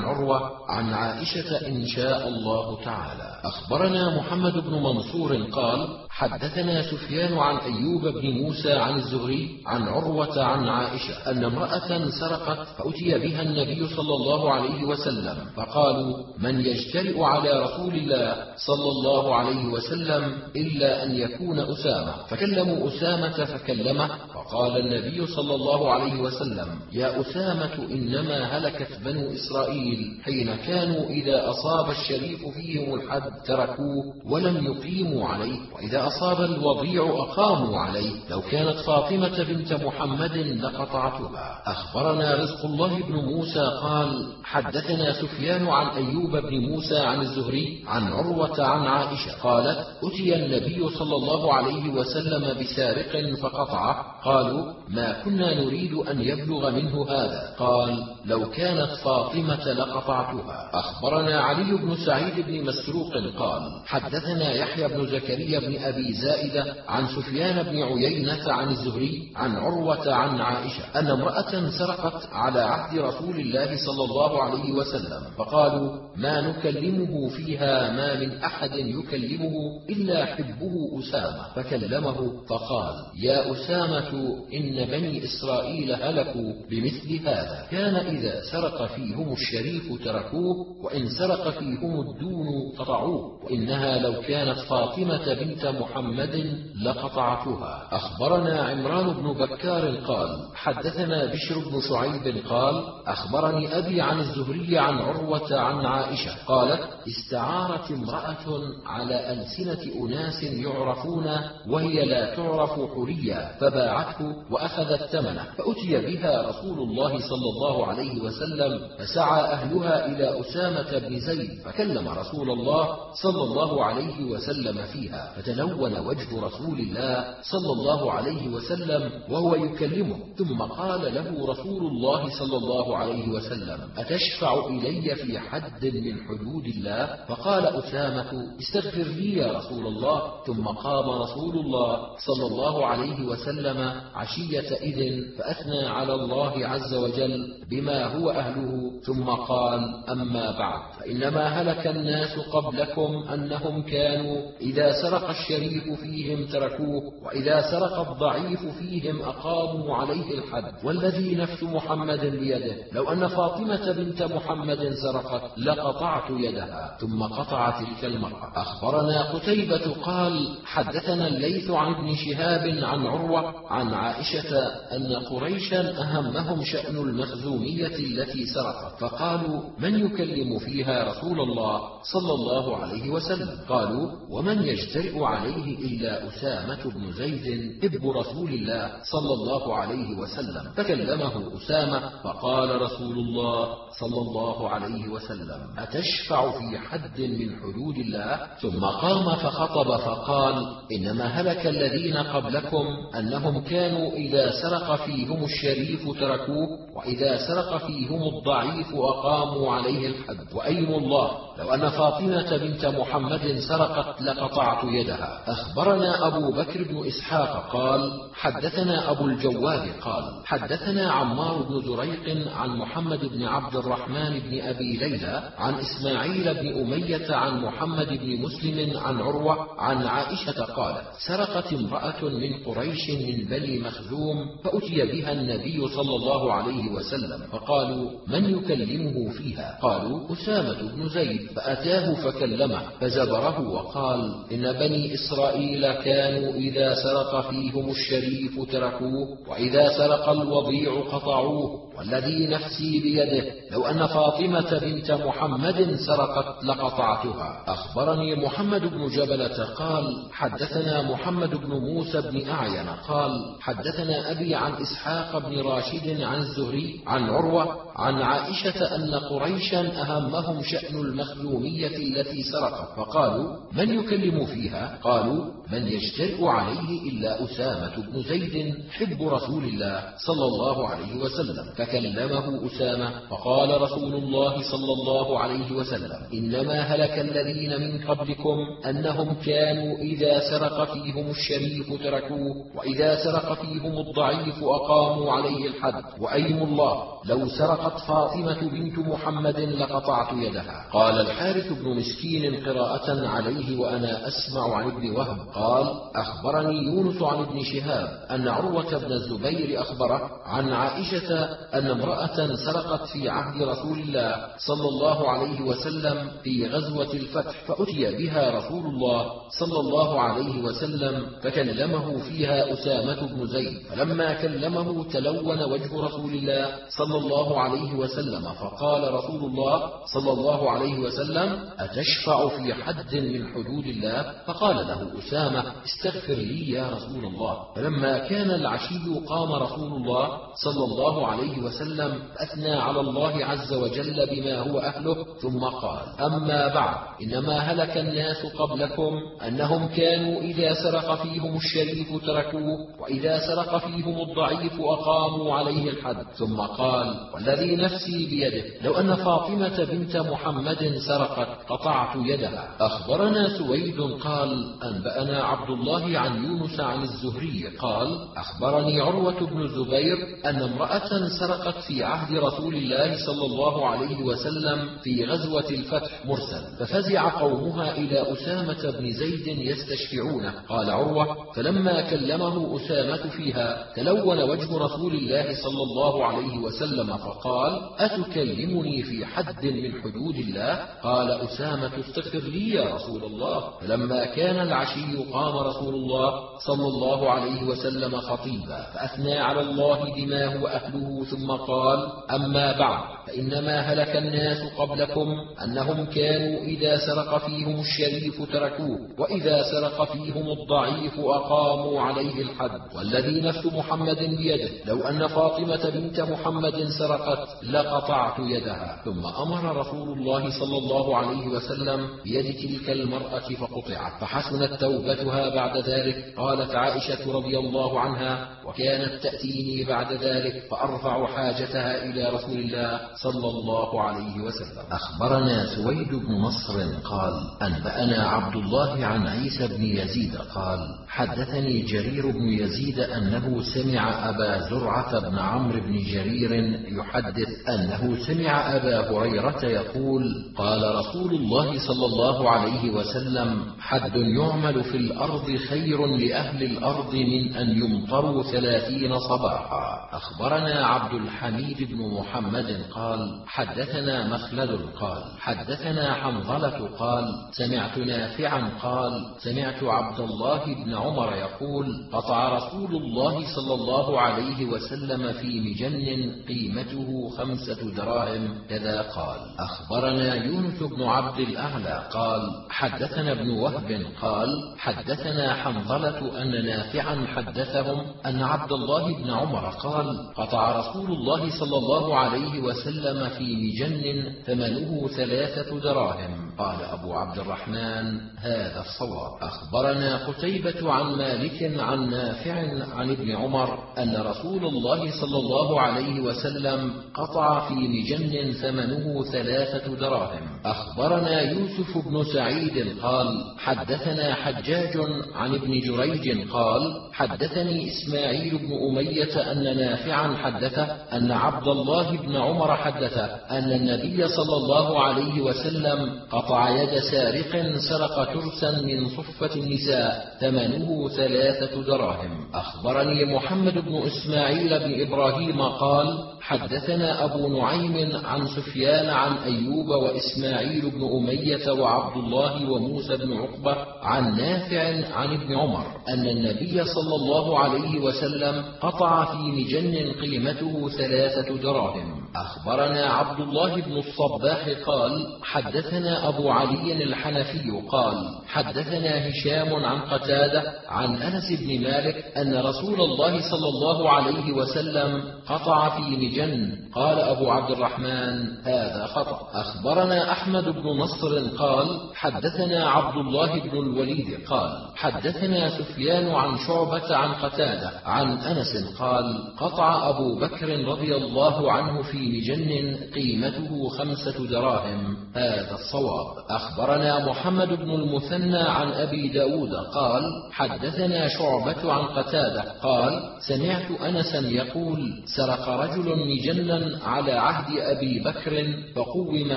عروة 0.00 0.23
عن 0.68 0.92
عائشة 0.94 1.68
إن 1.68 1.86
شاء 1.86 2.28
الله 2.28 2.84
تعالى. 2.84 3.40
أخبرنا 3.44 4.16
محمد 4.16 4.52
بن 4.52 4.72
منصور 4.72 5.42
قال 5.52 6.03
حدثنا 6.16 6.82
سفيان 6.82 7.38
عن 7.38 7.56
أيوب 7.56 8.08
بن 8.08 8.30
موسى 8.30 8.72
عن 8.72 8.96
الزهري 8.96 9.60
عن 9.66 9.82
عروة 9.82 10.44
عن 10.44 10.68
عائشة 10.68 11.30
أن 11.30 11.44
امرأة 11.44 12.10
سرقت 12.20 12.66
فأتي 12.78 13.18
بها 13.18 13.42
النبي 13.42 13.88
صلى 13.96 14.14
الله 14.14 14.52
عليه 14.52 14.84
وسلم 14.84 15.36
فقالوا 15.56 16.16
من 16.38 16.60
يجترئ 16.60 17.22
على 17.22 17.62
رسول 17.62 17.94
الله 17.94 18.36
صلى 18.56 18.88
الله 18.90 19.34
عليه 19.34 19.64
وسلم 19.66 20.38
إلا 20.56 21.04
أن 21.04 21.14
يكون 21.16 21.60
أسامة؟ 21.60 22.12
فكلموا 22.28 22.88
أسامة 22.88 23.44
فكلمه 23.44 24.08
فقال 24.34 24.76
النبي 24.80 25.26
صلى 25.26 25.54
الله 25.54 25.92
عليه 25.92 26.20
وسلم 26.20 26.68
يا 26.92 27.20
أسامة 27.20 27.74
إنما 27.90 28.58
هلكت 28.58 28.98
بنو 29.04 29.32
إسرائيل 29.32 30.18
حين 30.24 30.56
كانوا 30.56 31.10
إذا 31.10 31.50
أصاب 31.50 31.90
الشريف 31.90 32.48
فيهم 32.48 32.94
الحد 32.94 33.22
تركوه 33.46 34.04
ولم 34.26 34.64
يقيموا 34.66 35.28
عليه. 35.28 35.58
وإذا 35.74 36.03
أصاب 36.06 36.40
الوضيع 36.40 37.02
أقاموا 37.02 37.78
عليه. 37.78 38.12
لو 38.30 38.40
كانت 38.40 38.78
فاطمة 38.78 39.42
بنت 39.42 39.72
محمد 39.72 40.36
لقطعتها. 40.36 41.62
أخبرنا 41.66 42.34
رزق 42.34 42.64
الله 42.64 42.98
بن 43.02 43.14
موسى 43.14 43.64
قال 43.82 44.26
حدثنا 44.44 45.12
سفيان 45.12 45.68
عن 45.68 45.86
أيوب 45.86 46.36
بن 46.36 46.58
موسى 46.58 46.98
عن 46.98 47.20
الزهري 47.20 47.84
عن 47.86 48.12
عروة 48.12 48.64
عن 48.64 48.86
عائشة 48.86 49.42
قالت 49.42 49.86
أتي 50.04 50.36
النبي 50.36 50.88
صلى 50.98 51.16
الله 51.16 51.54
عليه 51.54 51.90
وسلم 51.90 52.60
بسارق 52.60 53.34
فقطعه. 53.42 54.13
قالوا 54.24 54.72
ما 54.88 55.22
كنا 55.24 55.64
نريد 55.64 55.94
أن 55.94 56.20
يبلغ 56.20 56.70
منه 56.70 57.10
هذا. 57.10 57.54
قال 57.58 58.06
لو 58.24 58.50
كانت 58.50 58.90
فاطمة 59.04 59.72
لقطعتها. 59.72 60.70
أخبرنا 60.74 61.40
علي 61.40 61.76
بن 61.76 61.96
سعيد 62.06 62.46
بن 62.46 62.64
مسروق 62.66 63.14
قال 63.38 63.62
حدثنا 63.86 64.52
يحيى 64.52 64.88
بن 64.88 65.06
زكريا 65.06 65.60
بن 65.60 65.82
أبي 65.82 66.12
زائدة 66.12 66.74
عن 66.88 67.06
سفيان 67.06 67.62
بن 67.62 67.82
عيينة 67.82 68.52
عن 68.52 68.68
الزهري 68.68 69.32
عن 69.36 69.56
عروة 69.56 70.14
عن 70.14 70.40
عائشة 70.40 70.84
أن 70.96 71.06
امرأة 71.06 71.70
سرقت 71.78 72.28
على 72.32 72.60
عهد 72.60 72.98
رسول 72.98 73.40
الله 73.40 73.76
صلى 73.86 74.04
الله 74.04 74.42
عليه 74.42 74.72
وسلم 74.72 75.22
فقالوا 75.38 75.90
ما 76.16 76.40
نكلمه 76.40 77.28
فيها 77.28 77.92
ما 77.92 78.20
من 78.20 78.30
أحد 78.36 78.70
يكلمه 78.74 79.52
إلا 79.90 80.24
حبه 80.24 81.00
أسامة. 81.00 81.42
فكلمه 81.56 82.32
فقال 82.48 82.94
يا 83.22 83.52
أسامة 83.52 84.13
إن 84.54 84.84
بني 84.84 85.24
إسرائيل 85.24 85.92
هلكوا 85.92 86.52
بمثل 86.70 87.28
هذا. 87.28 87.66
كان 87.70 87.96
إذا 87.96 88.40
سرق 88.52 88.86
فيهم 88.86 89.32
الشريف 89.32 90.04
تركوه 90.04 90.84
وإن 90.84 91.08
سرق 91.08 91.48
فيهم 91.48 92.00
الدون 92.00 92.46
قطعوه. 92.78 93.44
وإنها 93.44 93.98
لو 93.98 94.20
كانت 94.20 94.58
فاطمة 94.58 95.34
بنت 95.34 95.66
محمد 95.66 96.64
لقطعتها. 96.84 97.88
أخبرنا 97.92 98.62
عمران 98.62 99.14
بن 99.14 99.32
بكار 99.32 99.96
قال 99.96 100.48
حدثنا 100.54 101.24
بشر 101.24 101.58
بن 101.58 101.80
شعيب 101.88 102.46
قال 102.48 102.84
أخبرني 103.06 103.78
أبي 103.78 104.00
عن 104.00 104.20
الزهري 104.20 104.78
عن 104.78 104.98
عروة 104.98 105.60
عن 105.60 105.86
عائشة 105.86 106.44
قالت 106.46 106.88
استعارت 107.08 107.90
امرأة 107.90 108.44
على 108.86 109.32
ألسنة 109.32 110.04
أناس 110.04 110.42
يعرفون 110.42 111.26
وهي 111.68 112.04
لا 112.04 112.34
تعرف 112.34 112.70
حريا 112.70 113.56
فباعته 114.04 114.34
وأخذت 114.50 115.02
ثمنه. 115.02 115.44
فأتي 115.58 116.06
بها 116.06 116.48
رسول 116.48 116.78
الله 116.78 117.08
صلى 117.08 117.48
الله 117.56 117.86
عليه 117.86 118.20
وسلم 118.20 118.88
فسعى 118.98 119.42
أهلها 119.42 120.06
إلى 120.06 120.40
أسامة 120.40 121.08
بن 121.08 121.20
زيد 121.20 121.60
فكلم 121.64 122.08
رسول 122.08 122.50
الله 122.50 122.96
صلى 123.22 123.42
الله 123.42 123.84
عليه 123.84 124.24
وسلم 124.24 124.82
فيها. 124.92 125.32
فتلون 125.36 125.98
وجه 125.98 126.40
رسول 126.40 126.78
الله 126.78 127.34
صلى 127.42 127.72
الله 127.72 128.12
عليه 128.12 128.48
وسلم 128.48 129.10
وهو 129.30 129.54
يكلمه. 129.54 130.16
ثم 130.36 130.62
قال 130.62 131.14
له 131.14 131.46
رسول 131.46 131.86
الله 131.86 132.38
صلى 132.38 132.56
الله 132.56 132.96
عليه 132.96 133.28
وسلم 133.28 133.78
أتشفع 133.98 134.66
إلي 134.66 135.14
في 135.14 135.38
حد 135.38 135.84
من 135.86 136.16
حدود 136.28 136.66
الله؟ 136.66 137.18
فقال 137.28 137.66
أسامة 137.66 138.58
استغفر 138.60 139.02
لي 139.02 139.36
يا 139.36 139.52
رسول 139.52 139.86
الله. 139.86 140.44
ثم 140.46 140.66
قام 140.66 141.10
رسول 141.22 141.58
الله 141.58 142.16
صلى 142.18 142.46
الله 142.46 142.86
عليه 142.86 143.26
وسلم 143.26 143.93
عشية 144.14 144.76
إذ 144.76 145.24
فأثنى 145.38 145.86
على 145.86 146.14
الله 146.14 146.66
عز 146.66 146.94
وجل 146.94 147.54
بما 147.70 148.04
هو 148.04 148.30
أهله 148.30 148.90
ثم 149.06 149.24
قال 149.24 149.80
أما 150.08 150.58
بعد 150.58 150.80
فإنما 151.00 151.46
هلك 151.46 151.86
الناس 151.86 152.38
قبلكم 152.38 153.24
أنهم 153.32 153.82
كانوا 153.82 154.50
إذا 154.60 155.02
سرق 155.02 155.28
الشريف 155.28 156.00
فيهم 156.00 156.46
تركوه 156.46 157.02
وإذا 157.24 157.62
سرق 157.70 158.10
الضعيف 158.10 158.60
فيهم 158.78 159.22
أقاموا 159.22 159.96
عليه 159.96 160.38
الحد. 160.38 160.84
والذي 160.84 161.34
نفس 161.34 161.62
محمد 161.62 162.20
بيده 162.20 162.76
لو 162.92 163.12
أن 163.12 163.28
فاطمة 163.28 163.92
بنت 163.92 164.22
محمد 164.22 164.92
سرقت 165.02 165.58
لقطعت 165.58 166.30
يدها 166.30 166.96
ثم 167.00 167.22
قطع 167.22 167.70
تلك 167.70 168.04
المرأة. 168.04 168.52
أخبرنا 168.56 169.22
قتيبة 169.22 169.94
قال 170.02 170.58
حدثنا 170.64 171.26
الليث 171.28 171.70
عن 171.70 171.94
ابن 171.94 172.14
شهاب 172.16 172.84
عن 172.84 173.06
عروة 173.06 173.72
عن 173.72 173.83
عائشة 173.92 174.58
أن 174.96 175.12
قريشا 175.12 176.02
أهمهم 176.02 176.64
شأن 176.64 176.96
المخزومية 176.96 177.96
التي 177.96 178.46
سرقت 178.46 179.00
فقالوا 179.00 179.62
من 179.78 180.06
يكلم 180.06 180.58
فيها 180.58 181.04
رسول 181.10 181.40
الله 181.40 181.80
صلى 182.02 182.32
الله 182.34 182.76
عليه 182.76 183.10
وسلم؟ 183.10 183.58
قالوا 183.68 184.10
ومن 184.30 184.62
يجترئ 184.62 185.22
عليه 185.22 185.78
إلا 185.78 186.28
أسامة 186.28 186.90
بن 186.94 187.12
زيد 187.12 187.44
ابن 187.84 188.10
رسول 188.10 188.50
الله 188.52 188.92
صلى 189.02 189.34
الله 189.34 189.74
عليه 189.76 190.18
وسلم. 190.18 190.72
فكلمه 190.76 191.56
أسامة 191.56 192.08
فقال 192.24 192.82
رسول 192.82 193.18
الله 193.18 193.74
صلى 194.00 194.20
الله 194.20 194.68
عليه 194.68 195.08
وسلم 195.08 195.60
أتشفع 195.78 196.50
في 196.58 196.78
حد 196.78 197.20
من 197.20 197.56
حدود 197.60 197.96
الله؟ 197.98 198.46
ثم 198.60 198.84
قام 198.84 199.36
فخطب 199.36 199.96
فقال 199.96 200.66
إنما 200.92 201.24
هلك 201.24 201.66
الذين 201.66 202.16
قبلكم 202.16 202.86
أنهم 203.18 203.63
كانوا 203.70 204.12
إذا 204.12 204.50
سرق 204.62 205.04
فيهم 205.04 205.44
الشريف 205.44 206.20
تركوه 206.20 206.68
وإذا 206.96 207.36
سرق 207.48 207.86
فيهم 207.86 208.22
الضعيف 208.22 208.94
أقاموا 208.94 209.72
عليه 209.72 210.06
الحد. 210.06 210.52
وأيم 210.54 210.94
الله 210.94 211.30
لو 211.58 211.74
أن 211.74 211.88
فاطمة 211.88 212.56
بنت 212.56 212.86
محمد 212.86 213.58
سرقت 213.68 214.22
لقطعت 214.22 214.84
يدها. 214.84 215.42
أخبرنا 215.46 216.26
أبو 216.26 216.52
بكر 216.52 216.82
بن 216.82 217.06
إسحاق 217.06 217.70
قال 217.72 218.12
حدثنا 218.34 219.10
أبو 219.10 219.24
الجواب 219.24 219.88
قال 220.00 220.24
حدثنا 220.44 221.12
عمار 221.12 221.62
بن 221.62 221.80
زريق 221.80 222.48
عن 222.56 222.68
محمد 222.76 223.24
بن 223.24 223.44
عبد 223.44 223.76
الرحمن 223.76 224.38
بن 224.38 224.60
أبي 224.60 224.96
ليلى 224.96 225.42
عن 225.58 225.74
إسماعيل 225.74 226.54
بن 226.54 226.80
أمية 226.80 227.34
عن 227.34 227.60
محمد 227.62 228.08
بن 228.08 228.42
مسلم 228.42 228.98
عن 228.98 229.20
عروة 229.20 229.80
عن 229.80 230.06
عائشة 230.06 230.64
قالت 230.64 231.04
سرقت 231.28 231.72
امرأة 231.72 232.24
من 232.24 232.64
قريش 232.64 233.10
من 233.10 233.44
بني 233.54 233.78
مخزوم 233.78 234.36
فأتي 234.64 235.02
بها 235.12 235.32
النبي 235.32 235.88
صلى 235.88 236.16
الله 236.16 236.52
عليه 236.52 236.90
وسلم 236.90 237.40
فقالوا 237.52 238.10
من 238.26 238.44
يكلمه 238.58 239.30
فيها؟ 239.30 239.78
قالوا 239.82 240.32
أسامة 240.32 240.92
بن 240.92 241.08
زيد. 241.08 241.40
فأتاه 241.56 242.14
فكلمه 242.14 242.80
فزبره 243.00 243.68
وقال 243.68 244.34
إن 244.52 244.72
بني 244.72 245.14
إسرائيل 245.14 245.92
كانوا 245.92 246.52
إذا 246.52 246.94
سرق 246.94 247.50
فيهم 247.50 247.90
الشريف 247.90 248.70
تركوه 248.72 249.48
وإذا 249.48 249.98
سرق 249.98 250.28
الوضيع 250.28 251.00
قطعوه 251.00 251.94
والذي 251.98 252.46
نفسي 252.46 253.00
بيده 253.00 253.44
لو 253.72 253.86
أن 253.86 254.06
فاطمة 254.06 254.78
بنت 254.78 255.10
محمد 255.12 255.96
سرقت 256.06 256.64
لقطعتها. 256.64 257.64
أخبرني 257.66 258.34
محمد 258.34 258.80
بن 258.80 259.08
جبلة 259.08 259.64
قال 259.64 260.04
حدثنا 260.32 261.02
محمد 261.02 261.50
بن 261.54 261.68
موسى 261.68 262.20
بن 262.20 262.48
أعين 262.48 262.88
قال 263.08 263.30
حدثنا 263.60 264.30
أبي 264.30 264.54
عن 264.54 264.72
إسحاق 264.72 265.38
بن 265.38 265.60
راشد 265.60 266.20
عن 266.20 266.38
الزهري 266.40 267.00
عن 267.06 267.22
عروة 267.30 267.83
عن 267.96 268.14
عائشة 268.22 268.96
أن 268.96 269.14
قريشا 269.14 269.80
أهمهم 270.02 270.62
شأن 270.62 270.96
المخزومية 270.96 271.96
التي 271.96 272.42
سرقت 272.42 272.96
فقالوا 272.96 273.56
من 273.72 273.98
يكلم 273.98 274.46
فيها؟ 274.46 274.98
قالوا 275.02 275.44
من 275.72 275.86
يجترئ 275.86 276.44
عليه 276.44 277.10
إلا 277.10 277.44
أسامة 277.44 277.96
بن 277.96 278.22
زيد 278.22 278.74
حب 278.90 279.22
رسول 279.22 279.64
الله 279.64 280.02
صلى 280.26 280.44
الله 280.44 280.88
عليه 280.88 281.16
وسلم. 281.16 281.64
فكلمه 281.76 282.66
أسامة 282.66 283.10
فقال 283.30 283.82
رسول 283.82 284.14
الله 284.14 284.62
صلى 284.70 284.92
الله 284.92 285.38
عليه 285.38 285.72
وسلم 285.72 286.20
إنما 286.34 286.80
هلك 286.80 287.18
الذين 287.18 287.80
من 287.80 288.04
قبلكم 288.04 288.56
أنهم 288.90 289.34
كانوا 289.46 289.98
إذا 289.98 290.40
سرق 290.50 290.92
فيهم 290.92 291.30
الشريف 291.30 292.02
تركوه 292.02 292.76
وإذا 292.76 293.24
سرق 293.24 293.52
فيهم 293.62 293.98
الضعيف 293.98 294.64
أقاموا 294.64 295.32
عليه 295.32 295.66
الحد 295.68 296.02
وأيم 296.20 296.62
الله 296.62 297.04
لو 297.24 297.48
سرقت 297.84 298.00
فاطمة 298.00 298.60
بنت 298.70 298.98
محمد 298.98 299.58
لقطعت 299.60 300.32
يدها. 300.32 300.84
قال 300.92 301.20
الحارث 301.20 301.72
بن 301.72 301.96
مسكين 301.96 302.64
قراءة 302.66 303.26
عليه 303.28 303.78
وأنا 303.80 304.28
أسمع 304.28 304.76
عن 304.76 304.84
ابن 304.90 305.10
وهب. 305.10 305.38
قال 305.54 305.86
أخبرني 306.16 306.82
يونس 306.82 307.22
عن 307.22 307.42
ابن 307.42 307.62
شهاب 307.64 308.08
أن 308.30 308.48
عروة 308.48 308.98
بن 308.98 309.12
الزبير 309.12 309.80
أخبره 309.80 310.30
عن 310.46 310.72
عائشة 310.72 311.44
أن 311.74 311.86
امرأة 311.90 312.54
سرقت 312.54 313.08
في 313.08 313.28
عهد 313.28 313.62
رسول 313.62 313.98
الله 313.98 314.46
صلى 314.58 314.88
الله 314.88 315.30
عليه 315.30 315.60
وسلم 315.60 316.30
في 316.44 316.66
غزوة 316.68 317.12
الفتح 317.12 317.54
فأتي 317.66 318.16
بها 318.16 318.58
رسول 318.58 318.86
الله 318.86 319.26
صلى 319.60 319.80
الله 319.80 320.20
عليه 320.20 320.62
وسلم 320.62 321.26
فكلمه 321.42 322.18
فيها 322.18 322.72
أسامة 322.72 323.26
بن 323.26 323.46
زيد 323.46 323.78
فلما 323.90 324.32
كلمه 324.34 325.04
تلون 325.04 325.62
وجه 325.62 326.00
رسول 326.00 326.34
الله 326.34 326.66
صلى 326.88 327.18
الله 327.18 327.60
عليه 327.60 327.73
وسلم 327.82 328.52
فقال 328.52 329.14
رسول 329.14 329.44
الله 329.44 329.90
صلى 330.14 330.32
الله 330.32 330.70
عليه 330.70 330.98
وسلم 330.98 331.68
أتشفع 331.78 332.48
في 332.48 332.74
حد 332.74 333.14
من 333.14 333.48
حدود 333.54 333.86
الله؟ 333.86 334.32
فقال 334.46 334.76
له 334.76 335.18
أسامة 335.18 335.64
استغفر 335.84 336.34
لي 336.34 336.70
يا 336.70 336.90
رسول 336.90 337.24
الله. 337.24 337.58
فلما 337.76 338.18
كان 338.18 338.50
العشي 338.50 338.94
قام 339.28 339.52
رسول 339.52 339.92
الله 339.92 340.28
صلى 340.64 340.84
الله 340.84 341.26
عليه 341.26 341.58
وسلم 341.58 342.18
أثنى 342.36 342.72
على 342.72 343.00
الله 343.00 343.44
عز 343.44 343.72
وجل 343.72 344.26
بما 344.30 344.58
هو 344.58 344.78
أهله 344.78 345.24
ثم 345.42 345.64
قال 345.64 346.06
أما 346.20 346.74
بعد 346.74 346.96
إنما 347.22 347.58
هلك 347.58 347.96
الناس 347.96 348.46
قبلكم 348.46 349.12
أنهم 349.48 349.88
كانوا 349.88 350.40
إذا 350.40 350.74
سرق 350.74 351.22
فيهم 351.22 351.56
الشريف 351.56 352.26
تركوه 352.26 353.00
وإذا 353.00 353.38
سرق 353.46 353.76
فيهم 353.76 354.20
الضعيف 354.30 354.80
أقاموا 354.80 355.54
عليه 355.54 355.90
الحد. 355.90 356.26
ثم 356.38 356.60
قال 356.60 357.30
والذي 357.34 357.63
نفسي 357.64 358.26
بيده. 358.26 358.64
لو 358.84 358.94
أن 358.94 359.14
فاطمة 359.14 359.84
بنت 359.84 360.16
محمد 360.16 360.94
سرقت 361.08 361.48
قطعت 361.68 362.16
يدها. 362.16 362.68
أخبرنا 362.80 363.58
سويد 363.58 364.00
قال 364.00 364.74
أنبأنا 364.82 365.44
عبد 365.44 365.70
الله 365.70 366.18
عن 366.18 366.44
يونس 366.44 366.80
عن 366.80 367.02
الزهري 367.02 367.64
قال 367.78 368.18
أخبرني 368.36 369.00
عروة 369.00 369.40
بن 369.46 369.62
الزبير 369.62 370.16
أن 370.44 370.62
امرأة 370.62 371.28
سرقت 371.40 371.78
في 371.88 372.02
عهد 372.04 372.36
رسول 372.36 372.74
الله 372.74 373.26
صلى 373.26 373.46
الله 373.46 373.86
عليه 373.86 374.22
وسلم 374.22 374.88
في 375.02 375.24
غزوة 375.24 375.70
الفتح 375.70 376.10
مرسل 376.24 376.62
ففزع 376.78 377.40
قومها 377.40 377.96
إلى 377.96 378.32
أسامة 378.32 378.90
بن 378.98 379.12
زيد 379.12 379.46
يستشفعونه. 379.46 380.54
قال 380.68 380.90
عروة 380.90 381.52
فلما 381.52 382.10
كلمه 382.10 382.76
أسامة 382.76 383.30
فيها 383.36 383.86
تلون 383.96 384.42
وجه 384.42 384.78
رسول 384.78 385.14
الله 385.14 385.54
صلى 385.62 385.82
الله 385.82 386.24
عليه 386.26 386.58
وسلم 386.58 387.16
فقال 387.16 387.53
أتكلمني 387.98 389.02
في 389.02 389.26
حد 389.26 389.66
من 389.66 389.92
حدود 390.02 390.36
الله؟ 390.36 390.74
قال 391.02 391.30
أسامة 391.30 392.00
استغفر 392.00 392.38
لي 392.38 392.70
يا 392.70 392.94
رسول 392.94 393.24
الله. 393.24 393.70
فلما 393.80 394.24
كان 394.24 394.60
العشي 394.60 395.16
قام 395.32 395.56
رسول 395.56 395.94
الله 395.94 396.58
صلى 396.58 396.86
الله 396.86 397.30
عليه 397.30 397.62
وسلم 397.62 398.20
خطيبا 398.20 398.82
فأثنى 398.94 399.38
على 399.38 399.60
الله 399.60 400.14
بما 400.14 400.56
هو 400.56 400.66
أهله 400.66 401.24
ثم 401.24 401.50
قال 401.50 402.12
أما 402.30 402.78
بعد 402.78 403.14
فإنما 403.26 403.80
هلك 403.80 404.16
الناس 404.16 404.58
قبلكم 404.78 405.26
أنهم 405.64 406.04
كانوا 406.06 406.60
إذا 406.60 406.98
سرق 406.98 407.46
فيهم 407.46 407.80
الشريف 407.80 408.52
تركوه 408.52 408.98
وإذا 409.18 409.62
سرق 409.62 410.12
فيهم 410.12 410.50
الضعيف 410.50 411.20
أقاموا 411.20 412.00
عليه 412.00 412.42
الحد. 412.42 412.80
والذي 412.96 413.40
نفس 413.40 413.66
محمد 413.66 414.18
بيده 414.18 414.68
لو 414.86 415.00
أن 415.00 415.26
فاطمة 415.26 415.90
بنت 415.90 416.20
محمد 416.20 416.84
سرقت 416.98 417.43
لقطعت 417.62 418.38
يدها. 418.38 419.02
ثم 419.04 419.26
أمر 419.26 419.76
رسول 419.76 420.18
الله 420.18 420.50
صلى 420.58 420.78
الله 420.78 421.16
عليه 421.16 421.46
وسلم 421.46 422.08
بيد 422.24 422.56
تلك 422.56 422.90
المرأة 422.90 423.48
فقطعت. 423.60 424.20
فحسنت 424.20 424.74
توبتها 424.80 425.54
بعد 425.54 425.76
ذلك. 425.76 426.34
قالت 426.36 426.74
عائشة 426.74 427.32
رضي 427.32 427.58
الله 427.58 428.00
عنها 428.00 428.48
وكانت 428.66 429.22
تأتيني 429.22 429.84
بعد 429.84 430.12
ذلك 430.12 430.62
فأرفع 430.70 431.26
حاجتها 431.26 432.04
إلى 432.04 432.28
رسول 432.28 432.58
الله 432.58 433.00
صلى 433.22 433.48
الله 433.48 434.02
عليه 434.02 434.40
وسلم. 434.40 434.84
أخبرنا 434.90 435.66
سويد 435.76 436.08
بن 436.08 436.32
نصر 436.32 436.94
قال 437.04 437.32
أنبأنا 437.62 438.28
عبد 438.28 438.56
الله 438.56 439.04
عن 439.04 439.26
عيسى 439.26 439.68
بن 439.68 439.82
يزيد 439.82 440.36
قال 440.36 440.78
حدثني 441.08 441.82
جرير 441.82 442.30
بن 442.30 442.48
يزيد 442.48 443.00
أنه 443.00 443.62
سمع 443.74 444.28
أبا 444.28 444.68
زرعة 444.70 445.18
بن 445.18 445.38
عمرو 445.38 445.80
بن 445.80 445.98
جرير 446.12 446.52
يحدث 446.98 447.33
أنه 447.68 448.16
سمع 448.26 448.76
أبا 448.76 449.10
هريرة 449.10 449.64
يقول 449.64 450.44
قال 450.56 450.94
رسول 450.94 451.34
الله 451.34 451.78
صلى 451.78 452.06
الله 452.06 452.50
عليه 452.50 452.90
وسلم 452.90 453.64
حد 453.80 454.16
يعمل 454.16 454.84
في 454.84 454.96
الأرض 454.96 455.56
خير 455.56 456.06
لأهل 456.06 456.62
الأرض 456.62 457.14
من 457.14 457.54
أن 457.54 457.68
يمطروا 457.82 458.42
ثلاثين 458.42 459.18
صباحا. 459.18 460.08
أخبرنا 460.12 460.86
عبد 460.86 461.14
الحميد 461.14 461.88
بن 461.92 462.14
محمد 462.18 462.80
قال 462.90 463.40
حدثنا 463.46 464.28
مخلد 464.34 464.80
قال 465.00 465.22
حدثنا 465.38 466.14
حنظلة 466.14 466.88
قال 466.98 467.24
سمعت 467.52 467.98
نافعا 467.98 468.70
قال 468.82 469.12
سمعت 469.38 469.82
عبد 469.82 470.20
الله 470.20 470.64
بن 470.64 470.94
عمر 470.94 471.32
يقول 471.32 471.86
قطع 472.12 472.48
رسول 472.56 472.96
الله 472.96 473.34
صلى 473.56 473.74
الله 473.74 474.20
عليه 474.20 474.64
وسلم 474.66 475.32
في 475.32 475.60
مجن 475.60 476.32
قيمته 476.48 477.08
خمسة 477.38 477.94
دراهم 477.96 478.58
كذا 478.68 479.02
قال 479.02 479.38
أخبرنا 479.58 480.34
يونس 480.34 480.82
بن 480.82 481.02
عبد 481.02 481.38
الأعلى 481.40 482.08
قال 482.12 482.40
حدثنا 482.70 483.32
ابن 483.32 483.50
وهب 483.50 484.02
قال 484.22 484.48
حدثنا 484.78 485.54
حنظلة 485.54 486.42
أن 486.42 486.66
نافعا 486.66 487.26
حدثهم 487.26 488.06
أن 488.26 488.42
عبد 488.42 488.72
الله 488.72 489.14
بن 489.16 489.30
عمر 489.30 489.68
قال 489.68 490.34
قطع 490.36 490.80
رسول 490.80 491.10
الله 491.12 491.58
صلى 491.60 491.76
الله 491.78 492.16
عليه 492.16 492.60
وسلم 492.60 493.28
في 493.28 493.56
مجن 493.56 494.32
ثمنه 494.46 495.08
ثلاثة 495.08 495.80
دراهم. 495.80 496.53
قال 496.58 496.82
أبو 496.82 497.12
عبد 497.14 497.38
الرحمن 497.38 498.20
هذا 498.38 498.80
الصواب. 498.80 499.32
أخبرنا 499.42 500.26
قتيبة 500.26 500.92
عن 500.92 501.06
مالك 501.18 501.80
عن 501.80 502.10
نافع 502.10 502.54
عن 502.96 503.10
ابن 503.10 503.30
عمر 503.30 503.78
أن 503.98 504.16
رسول 504.16 504.64
الله 504.64 505.20
صلى 505.20 505.38
الله 505.38 505.80
عليه 505.80 506.20
وسلم 506.20 506.92
قطع 507.14 507.68
في 507.68 507.74
مجن 507.74 508.52
ثمنه 508.52 509.24
ثلاثة 509.32 509.94
دراهم. 509.94 510.42
أخبرنا 510.64 511.40
يوسف 511.40 512.08
بن 512.08 512.24
سعيد 512.24 512.96
قال 513.02 513.26
حدثنا 513.58 514.34
حجاج 514.34 514.96
عن 515.34 515.54
ابن 515.54 515.80
جريج 515.80 516.50
قال 516.50 516.82
حدثني 517.12 517.88
إسماعيل 517.88 518.58
بن 518.58 518.72
أمية 518.90 519.52
أن 519.52 519.76
نافعا 519.76 520.36
حدثه 520.36 520.84
أن 521.12 521.32
عبد 521.32 521.68
الله 521.68 522.16
بن 522.16 522.36
عمر 522.36 522.76
حدثه 522.76 523.24
أن 523.50 523.72
النبي 523.72 524.28
صلى 524.28 524.56
الله 524.56 525.02
عليه 525.02 525.40
وسلم 525.40 526.20
قطع 526.30 526.43
يد 526.50 526.98
سارق 526.98 527.76
سرق 527.78 528.34
ترسا 528.34 528.80
من 528.80 529.08
صفة 529.08 529.54
النساء 529.54 530.36
ثمنه 530.40 531.08
ثلاثة 531.08 531.82
دراهم. 531.82 532.48
أخبرني 532.54 533.24
محمد 533.24 533.74
بن 533.74 534.02
إسماعيل 534.02 534.78
بن 534.78 535.00
إبراهيم 535.06 535.62
قال 535.62 536.18
حدثنا 536.40 537.24
أبو 537.24 537.48
نعيم 537.48 538.16
عن 538.24 538.46
سفيان 538.46 539.08
عن 539.08 539.32
أيوب 539.36 539.88
وإسماعيل 539.88 540.90
بن 540.90 541.02
أمية 541.16 541.72
وعبد 541.72 542.16
الله 542.16 542.70
وموسى 542.70 543.16
بن 543.16 543.32
عقبة 543.32 543.76
عن 544.02 544.36
نافع 544.36 545.14
عن 545.14 545.34
ابن 545.34 545.54
عمر 545.54 545.86
أن 546.08 546.26
النبي 546.26 546.84
صلى 546.84 547.14
الله 547.16 547.58
عليه 547.58 548.00
وسلم 548.00 548.64
قطع 548.80 549.24
في 549.24 549.38
مجن 549.38 550.12
قيمته 550.20 550.88
ثلاثة 550.88 551.56
دراهم. 551.56 552.23
أخبرنا 552.36 553.06
عبد 553.06 553.40
الله 553.40 553.74
بن 553.74 553.96
الصباح 553.96 554.68
قال 554.86 555.26
حدثنا 555.42 556.28
أبو 556.28 556.50
علي 556.50 557.04
الحنفي 557.04 557.82
قال 557.88 558.16
حدثنا 558.46 559.28
هشام 559.28 559.84
عن 559.84 560.00
قتادة 560.00 560.62
عن 560.88 561.22
أنس 561.22 561.60
بن 561.60 561.82
مالك 561.82 562.24
أن 562.36 562.56
رسول 562.56 563.00
الله 563.00 563.50
صلى 563.50 563.68
الله 563.68 564.10
عليه 564.10 564.52
وسلم 564.52 565.22
قطع 565.46 565.96
في 565.96 566.02
مجن. 566.02 566.74
قال 566.94 567.18
أبو 567.18 567.50
عبد 567.50 567.70
الرحمن 567.70 568.58
هذا 568.64 569.06
خطأ. 569.06 569.48
أخبرنا 569.52 570.32
أحمد 570.32 570.64
بن 570.64 570.86
نصر 570.98 571.56
قال 571.58 571.86
حدثنا 572.14 572.90
عبد 572.90 573.16
الله 573.16 573.60
بن 573.60 573.78
الوليد 573.78 574.46
قال 574.48 574.70
حدثنا 574.96 575.78
سفيان 575.78 576.30
عن 576.34 576.58
شعبة 576.66 577.16
عن 577.16 577.32
قتادة 577.34 577.90
عن 578.04 578.38
أنس 578.38 578.98
قال 578.98 579.54
قطع 579.58 580.08
أبو 580.08 580.38
بكر 580.38 580.84
رضي 580.88 581.16
الله 581.16 581.72
عنه 581.72 582.02
في 582.02 582.23
مجن 582.24 582.96
قيمته 583.14 583.88
خمسة 583.88 584.46
دراهم. 584.46 585.16
هذا 585.34 585.74
الصواب. 585.74 586.44
أخبرنا 586.50 587.28
محمد 587.28 587.68
بن 587.68 587.90
المثنى 587.90 588.62
عن 588.62 588.88
أبي 588.92 589.28
داود 589.28 589.74
قال 589.74 590.22
حدثنا 590.52 591.28
شعبة 591.28 591.92
عن 591.92 592.04
قتادة 592.04 592.64
قال 592.82 593.20
سمعت 593.48 593.90
أنسا 594.00 594.40
يقول 594.48 595.12
سرق 595.36 595.68
رجل 595.68 596.16
مجنا 596.28 596.98
على 597.04 597.32
عهد 597.32 597.78
أبي 597.78 598.18
بكر 598.18 598.66
فقوم 598.96 599.56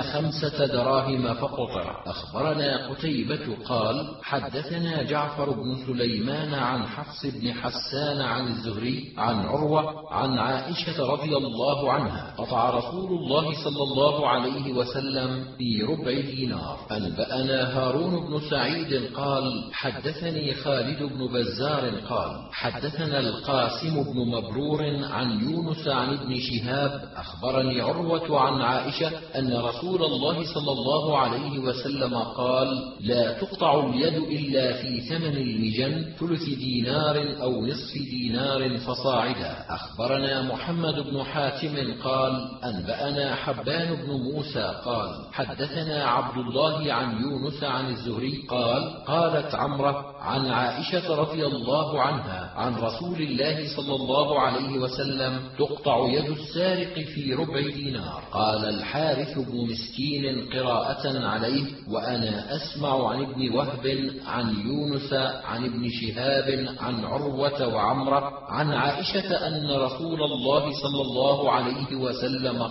خمسة 0.00 0.66
دراهم 0.66 1.34
فقطع. 1.34 2.02
أخبرنا 2.06 2.88
قتيبة 2.88 3.56
قال 3.68 4.06
حدثنا 4.22 5.02
جعفر 5.02 5.50
بن 5.50 5.76
سليمان 5.86 6.54
عن 6.54 6.82
حفص 6.82 7.26
بن 7.26 7.52
حسان 7.52 8.20
عن 8.20 8.46
الزهري 8.46 9.14
عن 9.18 9.36
عروة 9.46 10.12
عن 10.14 10.38
عائشة 10.38 11.06
رضي 11.12 11.36
الله 11.36 11.92
عنها 11.92 12.34
قطع 12.38 12.57
رسول 12.66 13.10
الله 13.18 13.64
صلى 13.64 13.82
الله 13.82 14.28
عليه 14.28 14.72
وسلم 14.72 15.44
في 15.58 15.82
ربع 15.82 16.12
دينار. 16.20 16.78
أنبأنا 16.92 17.78
هارون 17.78 18.26
بن 18.26 18.40
سعيد 18.50 19.14
قال 19.14 19.44
حدثني 19.72 20.54
خالد 20.54 21.02
بن 21.02 21.26
بزار 21.26 21.90
قال 22.10 22.30
حدثنا 22.52 23.20
القاسم 23.20 24.02
بن 24.02 24.18
مبرور 24.28 24.82
عن 25.04 25.40
يونس 25.40 25.88
عن 25.88 26.08
ابن 26.14 26.34
شهاب 26.40 27.08
أخبرني 27.16 27.80
عروة 27.80 28.40
عن 28.40 28.60
عائشة 28.60 29.10
أن 29.38 29.52
رسول 29.56 30.02
الله 30.02 30.54
صلى 30.54 30.72
الله 30.72 31.18
عليه 31.18 31.58
وسلم 31.58 32.14
قال 32.14 32.68
لا 33.00 33.32
تقطع 33.32 33.84
اليد 33.84 34.16
إلا 34.16 34.72
في 34.72 35.00
ثمن 35.00 35.36
المجن 35.36 36.12
ثلث 36.20 36.44
دينار 36.44 37.42
أو 37.42 37.66
نصف 37.66 37.94
دينار 37.94 38.78
فصاعدا. 38.78 39.64
أخبرنا 39.68 40.42
محمد 40.42 40.94
بن 40.94 41.22
حاتم 41.22 41.76
قال 42.04 42.37
أنبأنا 42.64 43.34
حبان 43.34 43.94
بن 43.94 44.10
موسى 44.12 44.74
قال 44.84 45.10
حدثنا 45.32 46.04
عبد 46.04 46.36
الله 46.38 46.92
عن 46.92 47.22
يونس 47.22 47.64
عن 47.64 47.90
الزهري 47.90 48.44
قال 48.48 49.04
قالت 49.04 49.54
عمرة 49.54 50.14
عن 50.20 50.46
عائشة 50.46 51.16
رضي 51.16 51.46
الله 51.46 52.00
عنها 52.00 52.52
عن 52.56 52.74
رسول 52.74 53.22
الله 53.22 53.76
صلى 53.76 53.94
الله 53.94 54.40
عليه 54.40 54.78
وسلم 54.78 55.40
تقطع 55.58 56.08
يد 56.08 56.30
السارق 56.30 56.94
في 56.98 57.34
ربع 57.34 57.60
دينار. 57.60 58.22
قال 58.32 58.64
الحارث 58.68 59.38
بن 59.38 59.70
مسكين 59.70 60.48
قراءة 60.52 61.26
عليه 61.26 61.64
وأنا 61.90 62.56
أسمع 62.56 63.08
عن 63.08 63.22
ابن 63.22 63.56
وهب 63.56 64.10
عن 64.26 64.54
يونس 64.66 65.12
عن 65.44 65.64
ابن 65.64 65.88
شهاب 65.90 66.68
عن 66.80 67.04
عروة 67.04 67.74
وعمرة 67.74 68.32
عن 68.48 68.72
عائشة 68.72 69.46
أن 69.48 69.70
رسول 69.70 70.22
الله 70.22 70.72
صلى 70.82 71.02
الله 71.02 71.52
عليه 71.52 71.96
وسلم 71.96 72.27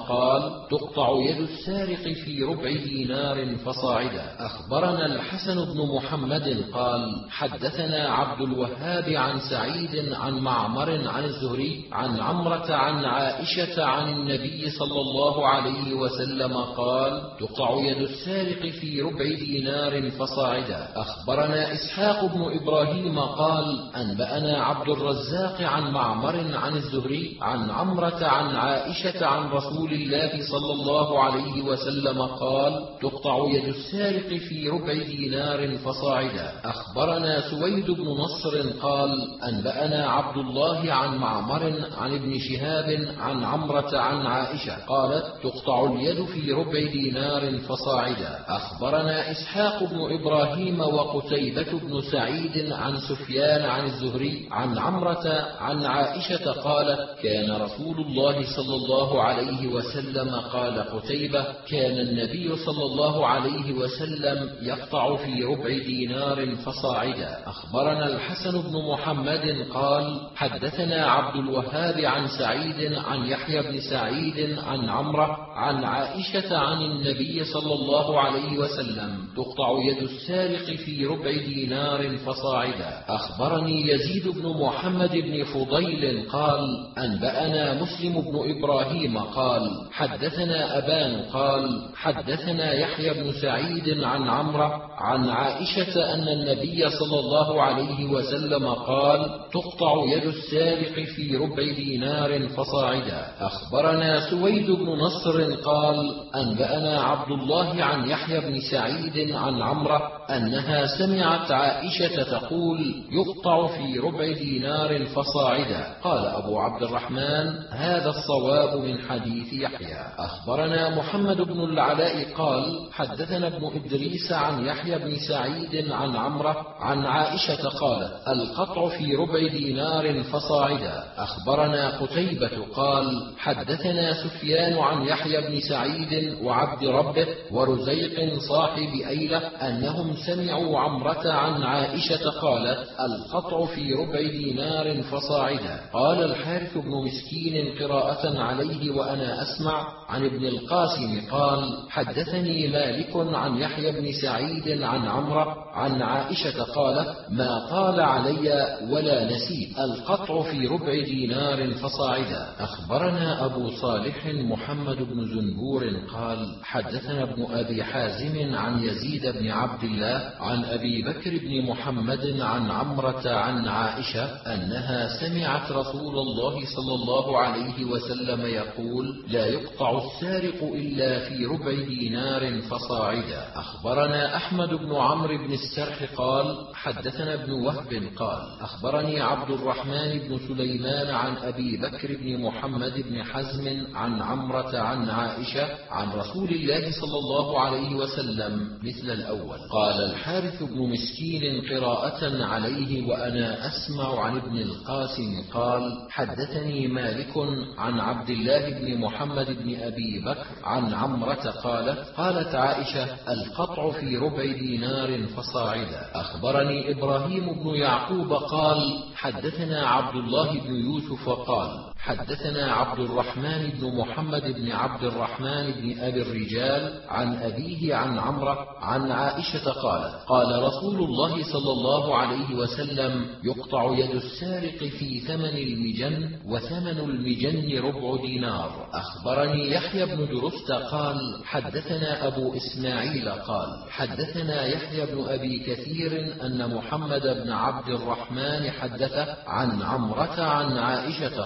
قال 0.10 0.68
تقطع 0.72 1.10
يد 1.30 1.40
السارق 1.40 2.14
في 2.26 2.44
ربع 2.44 2.72
دينار 2.72 3.56
فصاعدا. 3.56 4.36
أخبرنا 4.40 5.06
الحسن 5.06 5.56
بن 5.56 5.96
محمد 5.96 6.66
قال 6.74 7.26
حدثنا 7.30 8.10
عبد 8.10 8.42
الوهاب 8.42 9.10
عن 9.10 9.40
سعيد 9.40 10.14
عن 10.14 10.34
معمر 10.40 11.08
عن 11.08 11.24
الزهري 11.24 11.86
عن 11.92 12.20
عمرة 12.20 12.74
عن 12.74 13.06
عائشة 13.06 13.84
عن 13.84 14.10
النبي 14.10 14.70
صلى 14.70 15.02
الله 15.02 15.48
عليه 15.48 15.94
وسلم 15.94 16.58
قال 16.58 17.22
تقطع 17.40 17.82
يد 17.82 17.98
السارق 17.98 18.70
في 18.72 19.02
ربع 19.02 19.26
دينار 19.26 20.12
فصاعدا. 20.12 20.88
أخبرنا 20.96 21.74
إسحاق 21.74 22.26
بن 22.26 22.42
إبراهيم 22.62 23.20
قال 23.20 23.96
أنبأنا 23.96 24.64
عبد 24.64 24.90
الرزاق 24.90 25.62
عن 25.62 25.92
معمر 25.92 26.46
عن 26.54 26.76
الزهري 26.76 27.38
عن 27.42 27.70
عمرة 27.70 28.26
عن 28.26 28.56
عائشة 28.56 29.26
عن 29.48 29.54
رسول 29.54 29.94
الله 29.94 30.32
صلى 30.52 30.74
الله 30.74 31.20
عليه 31.20 31.62
وسلم 31.62 32.22
قال 32.22 32.86
تقطع 33.02 33.38
يد 33.50 33.68
السارق 33.68 34.38
في 34.38 34.70
ربع 34.70 34.94
دينار 34.94 35.78
فصاعدا. 35.78 36.52
أخبرنا 36.66 37.50
سويد 37.50 37.92
بن 37.92 38.04
نصر 38.04 38.70
قال 38.82 39.10
أنبأنا 39.44 40.08
عبد 40.08 40.38
الله 40.38 40.94
عن 40.94 41.18
معمر 41.18 41.74
عن 41.98 42.16
ابن 42.16 42.40
شهاب 42.40 43.16
عن 43.20 43.44
عمرة 43.44 43.98
عن 43.98 44.26
عائشة 44.26 44.86
قالت 44.88 45.26
تقطع 45.44 45.84
اليد 45.84 46.26
في 46.26 46.52
ربع 46.52 46.92
دينار 46.92 47.60
فصاعدا. 47.60 48.40
أخبرنا 48.48 49.32
إسحاق 49.32 49.84
بن 49.84 50.14
إبراهيم 50.20 50.80
وقتيبة 50.80 51.72
بن 51.80 52.02
سعيد 52.12 52.72
عن 52.72 52.98
سفيان 52.98 53.62
عن 53.62 53.86
الزهري 53.86 54.48
عن 54.52 54.78
عمرة 54.78 55.48
عن 55.60 55.86
عائشة 55.86 56.52
قالت 56.52 57.20
كان 57.24 57.52
رسول 57.62 58.00
الله 58.00 58.36
صلى 58.56 58.76
الله 58.76 59.22
عليه 59.22 59.37
عليه 59.38 59.68
وسلم 59.68 60.36
قال 60.36 60.80
قتيبة 60.80 61.46
كان 61.70 62.00
النبي 62.00 62.56
صلى 62.66 62.84
الله 62.84 63.28
عليه 63.28 63.74
وسلم 63.74 64.50
يقطع 64.62 65.16
في 65.16 65.44
ربع 65.44 65.70
دينار 65.70 66.56
فصاعدا. 66.56 67.38
أخبرنا 67.46 68.08
الحسن 68.08 68.62
بن 68.62 68.92
محمد 68.92 69.66
قال 69.74 70.22
حدثنا 70.36 71.06
عبد 71.06 71.36
الوهاب 71.36 72.00
عن 72.00 72.28
سعيد 72.28 72.94
عن 72.94 73.26
يحيى 73.26 73.62
بن 73.62 73.80
سعيد 73.90 74.60
عن 74.60 74.90
عمرة 74.90 75.47
عن 75.58 75.84
عائشة 75.84 76.58
عن 76.58 76.82
النبي 76.82 77.44
صلى 77.44 77.74
الله 77.74 78.20
عليه 78.20 78.58
وسلم 78.58 79.28
تقطع 79.36 79.70
يد 79.84 80.04
السارق 80.04 80.76
في 80.86 81.06
ربع 81.06 81.32
دينار 81.32 82.18
فصاعدا. 82.18 83.04
أخبرني 83.08 83.88
يزيد 83.88 84.28
بن 84.28 84.50
محمد 84.62 85.12
بن 85.12 85.44
فضيل 85.44 86.30
قال 86.30 86.60
أنبأنا 86.98 87.82
مسلم 87.82 88.22
بن 88.22 88.58
إبراهيم 88.58 89.18
قال 89.18 89.62
حدثنا 89.92 90.78
أبان 90.78 91.22
قال 91.34 91.90
حدثنا 91.96 92.74
يحيى 92.74 93.14
بن 93.14 93.32
سعيد 93.42 94.04
عن 94.04 94.30
عمرة 94.30 94.82
عن 94.98 95.30
عائشة 95.30 96.14
أن 96.14 96.28
النبي 96.28 96.90
صلى 96.90 97.20
الله 97.20 97.62
عليه 97.62 98.06
وسلم 98.06 98.68
قال 98.68 99.20
تقطع 99.54 99.94
يد 100.06 100.24
السارق 100.24 101.06
في 101.16 101.36
ربع 101.36 101.64
دينار 101.64 102.48
فصاعدا. 102.50 103.28
أخبرنا 103.40 104.30
سويد 104.30 104.72
بن 104.72 104.86
نصر 104.86 105.47
قال 105.56 106.16
أنبأنا 106.36 107.02
عبد 107.02 107.32
الله 107.32 107.84
عن 107.84 108.10
يحيى 108.10 108.40
بن 108.40 108.60
سعيد 108.72 109.32
عن 109.32 109.62
عمرة 109.62 110.12
أنها 110.30 110.86
سمعت 110.98 111.52
عائشة 111.52 112.24
تقول 112.24 113.04
يقطع 113.12 113.68
في 113.68 114.00
ربع 114.00 114.34
دينار 114.34 115.06
فصاعدا. 115.06 115.94
قال 116.04 116.26
أبو 116.26 116.60
عبد 116.60 116.84
الرحمن 116.84 117.48
هذا 117.72 118.10
الصواب 118.10 118.84
من 118.84 119.00
حديث 119.00 119.54
يحيى. 119.54 119.98
أخبرنا 120.18 120.96
محمد 120.96 121.42
بن 121.42 121.60
العلاء 121.60 122.34
قال 122.38 122.90
حدثنا 122.92 123.48
ابن 123.48 123.72
إدريس 123.76 124.32
عن 124.32 124.66
يحيى 124.66 125.00
بن 125.00 125.16
سعيد 125.30 125.92
عن 125.92 126.16
عمرة 126.16 126.66
عن 126.80 127.06
عائشة 127.06 127.70
قالت 127.70 128.28
القطع 128.28 128.90
في 128.90 129.16
ربع 129.16 129.48
دينار 129.52 130.24
فصاعدا. 130.24 131.04
أخبرنا 131.18 131.98
قتيبة 132.00 132.66
قال 132.76 133.34
حدثنا 133.38 134.14
سفيان 134.14 134.78
عن 134.78 135.06
يحيى 135.06 135.42
بن 135.42 135.60
سعيد 135.60 136.38
وعبد 136.44 136.84
ربه 136.84 137.28
ورزيق 137.52 138.40
صاحب 138.40 138.90
أيلة 139.08 139.38
أنهم 139.38 140.17
سمعوا 140.26 140.80
عمرة 140.80 141.32
عن 141.32 141.64
عائشة 141.64 142.30
قالت 142.42 142.88
القطع 143.00 143.66
في 143.66 143.94
ربع 143.94 144.22
دينار 144.22 145.04
فصاعدا. 145.04 145.80
قال 145.94 146.24
الحارث 146.24 146.78
بن 146.78 146.92
مسكين 147.06 147.80
قراءة 147.80 148.40
عليه 148.40 148.92
وأنا 148.92 149.42
أسمع. 149.42 149.88
عن 150.10 150.26
ابن 150.26 150.46
القاسم 150.46 151.22
قال 151.32 151.78
حدثني 151.90 152.68
مالك 152.68 153.12
عن 153.16 153.58
يحيى 153.58 153.92
بن 153.92 154.12
سعيد 154.22 154.84
عن 154.84 155.08
عمرة 155.08 155.56
عن 155.74 156.02
عائشة 156.02 156.64
قالت 156.64 157.16
ما 157.30 157.68
طال 157.70 158.00
علي 158.00 158.78
ولا 158.90 159.26
نسيت 159.26 159.80
القطع 159.80 160.42
في 160.42 160.68
ربع 160.68 161.04
دينار 161.06 161.74
فصاعدا. 161.74 162.48
أخبرنا 162.60 163.46
أبو 163.46 163.70
صالح 163.70 164.26
محمد 164.26 164.98
بن 164.98 165.26
زنبور 165.26 165.84
قال 166.14 166.56
حدثنا 166.64 167.24
ابن 167.24 167.46
أبي 167.52 167.84
حازم 167.84 168.56
عن 168.56 168.84
يزيد 168.84 169.28
بن 169.28 169.52
عبد 169.52 169.84
الله 169.84 170.07
عن 170.40 170.66
أبي 170.66 171.02
بكر 171.02 171.38
بن 171.38 171.62
محمد 171.70 172.40
عن 172.40 172.72
عمرة 172.72 173.30
عن 173.30 173.68
عائشة 173.68 174.26
أنها 174.26 175.08
سمعت 175.20 175.72
رسول 175.72 176.16
الله 176.20 176.56
صلى 176.76 176.94
الله 176.96 177.38
عليه 177.38 177.86
وسلم 177.86 178.42
يقول 178.46 179.06
لا 179.28 179.46
يقطع 179.46 180.02
السارق 180.06 180.64
إلا 180.64 181.20
في 181.20 181.46
ربع 181.46 181.72
دينار 181.72 182.62
فصاعدا. 182.62 183.46
أخبرنا 183.56 184.36
أحمد 184.36 184.70
بن 184.70 184.96
عمرو 184.96 185.38
بن 185.38 185.54
السرح 185.54 186.04
قال 186.16 186.68
حدثنا 186.74 187.34
ابن 187.34 187.52
وهب 187.52 188.04
قال 188.16 188.42
أخبرني 188.62 189.22
عبد 189.22 189.52
الرحمن 189.52 190.20
بن 190.20 190.40
سليمان 190.48 191.16
عن 191.16 191.38
أبي 191.38 191.78
بكر 191.78 192.18
بن 192.22 192.42
محمد 192.42 192.94
بن 193.10 193.24
حزم 193.24 193.96
عن 193.96 194.22
عمرة 194.22 194.78
عن 194.78 195.10
عائشة 195.10 195.68
عن 195.92 196.12
رسول 196.12 196.50
الله 196.50 196.92
صلى 197.02 197.18
الله 197.20 197.60
عليه 197.60 197.96
وسلم 197.96 198.78
مثل 198.84 199.12
الأول. 199.12 199.58
قال 199.72 199.97
الحارث 200.06 200.64
بن 200.64 200.90
مسكين 200.90 201.62
قراءة 201.62 202.44
عليه 202.46 203.08
وأنا 203.08 203.68
أسمع 203.68 204.20
عن 204.20 204.38
ابن 204.38 204.58
القاسم 204.58 205.44
قال 205.54 206.08
حدثني 206.10 206.88
مالك 206.88 207.34
عن 207.78 208.00
عبد 208.00 208.30
الله 208.30 208.70
بن 208.70 208.98
محمد 209.02 209.46
بن 209.64 209.76
أبي 209.80 210.20
بكر 210.26 210.46
عن 210.64 210.94
عمرة 210.94 211.50
قالت 211.64 212.00
قالت 212.18 212.56
عائشة 212.56 213.06
القطع 213.30 213.92
في 213.92 214.18
ربع 214.18 214.46
دينار 214.46 215.24
فصاعدا. 215.28 216.10
أخبرني 216.14 216.92
إبراهيم 216.92 217.64
بن 217.64 217.76
يعقوب 217.76 218.34
قال 218.34 219.04
حدثنا 219.16 219.88
عبد 219.88 220.16
الله 220.16 220.54
بن 220.54 220.76
يوسف 220.76 221.30
قال 221.30 221.87
حدثنا 222.00 222.74
عبد 222.74 223.00
الرحمن 223.00 223.70
بن 223.70 223.98
محمد 223.98 224.56
بن 224.56 224.72
عبد 224.72 225.04
الرحمن 225.04 225.72
بن 225.72 226.00
أبي 226.00 226.22
الرجال 226.22 227.02
عن 227.10 227.36
أبيه 227.36 227.96
عن 227.96 228.20
عمرة 228.20 228.68
عن 228.82 229.12
عائشة 229.12 229.72
قالت 229.72 230.16
قال 230.28 230.64
رسول 230.64 231.00
الله 231.04 231.44
صلى 231.54 231.72
الله 231.72 232.16
عليه 232.16 232.56
وسلم 232.56 233.26
يقطع 233.44 233.94
يد 233.98 234.12
السارق 234.12 234.78
في 234.78 235.20
ثمن 235.20 235.58
المجن 235.58 236.40
وثمن 236.46 237.00
المجن 237.00 237.80
ربع 237.84 238.22
دينار. 238.22 238.88
أخبرني 238.94 239.72
يحيى 239.72 240.06
بن 240.06 240.26
درست 240.26 240.72
قال 240.72 241.42
حدثنا 241.46 242.28
أبو 242.28 242.54
إسماعيل 242.58 243.30
قال 243.30 243.70
حدثنا 243.90 244.66
يحيى 244.66 245.06
بن 245.06 245.26
أبي 245.28 245.60
كثير 245.60 246.36
أن 246.46 246.76
محمد 246.76 247.22
بن 247.22 247.52
عبد 247.52 247.90
الرحمن 247.90 248.72
حدث 248.72 249.30
عن 249.48 249.82
عمرة 249.82 250.42
عن 250.42 250.78
عائشة 250.78 251.42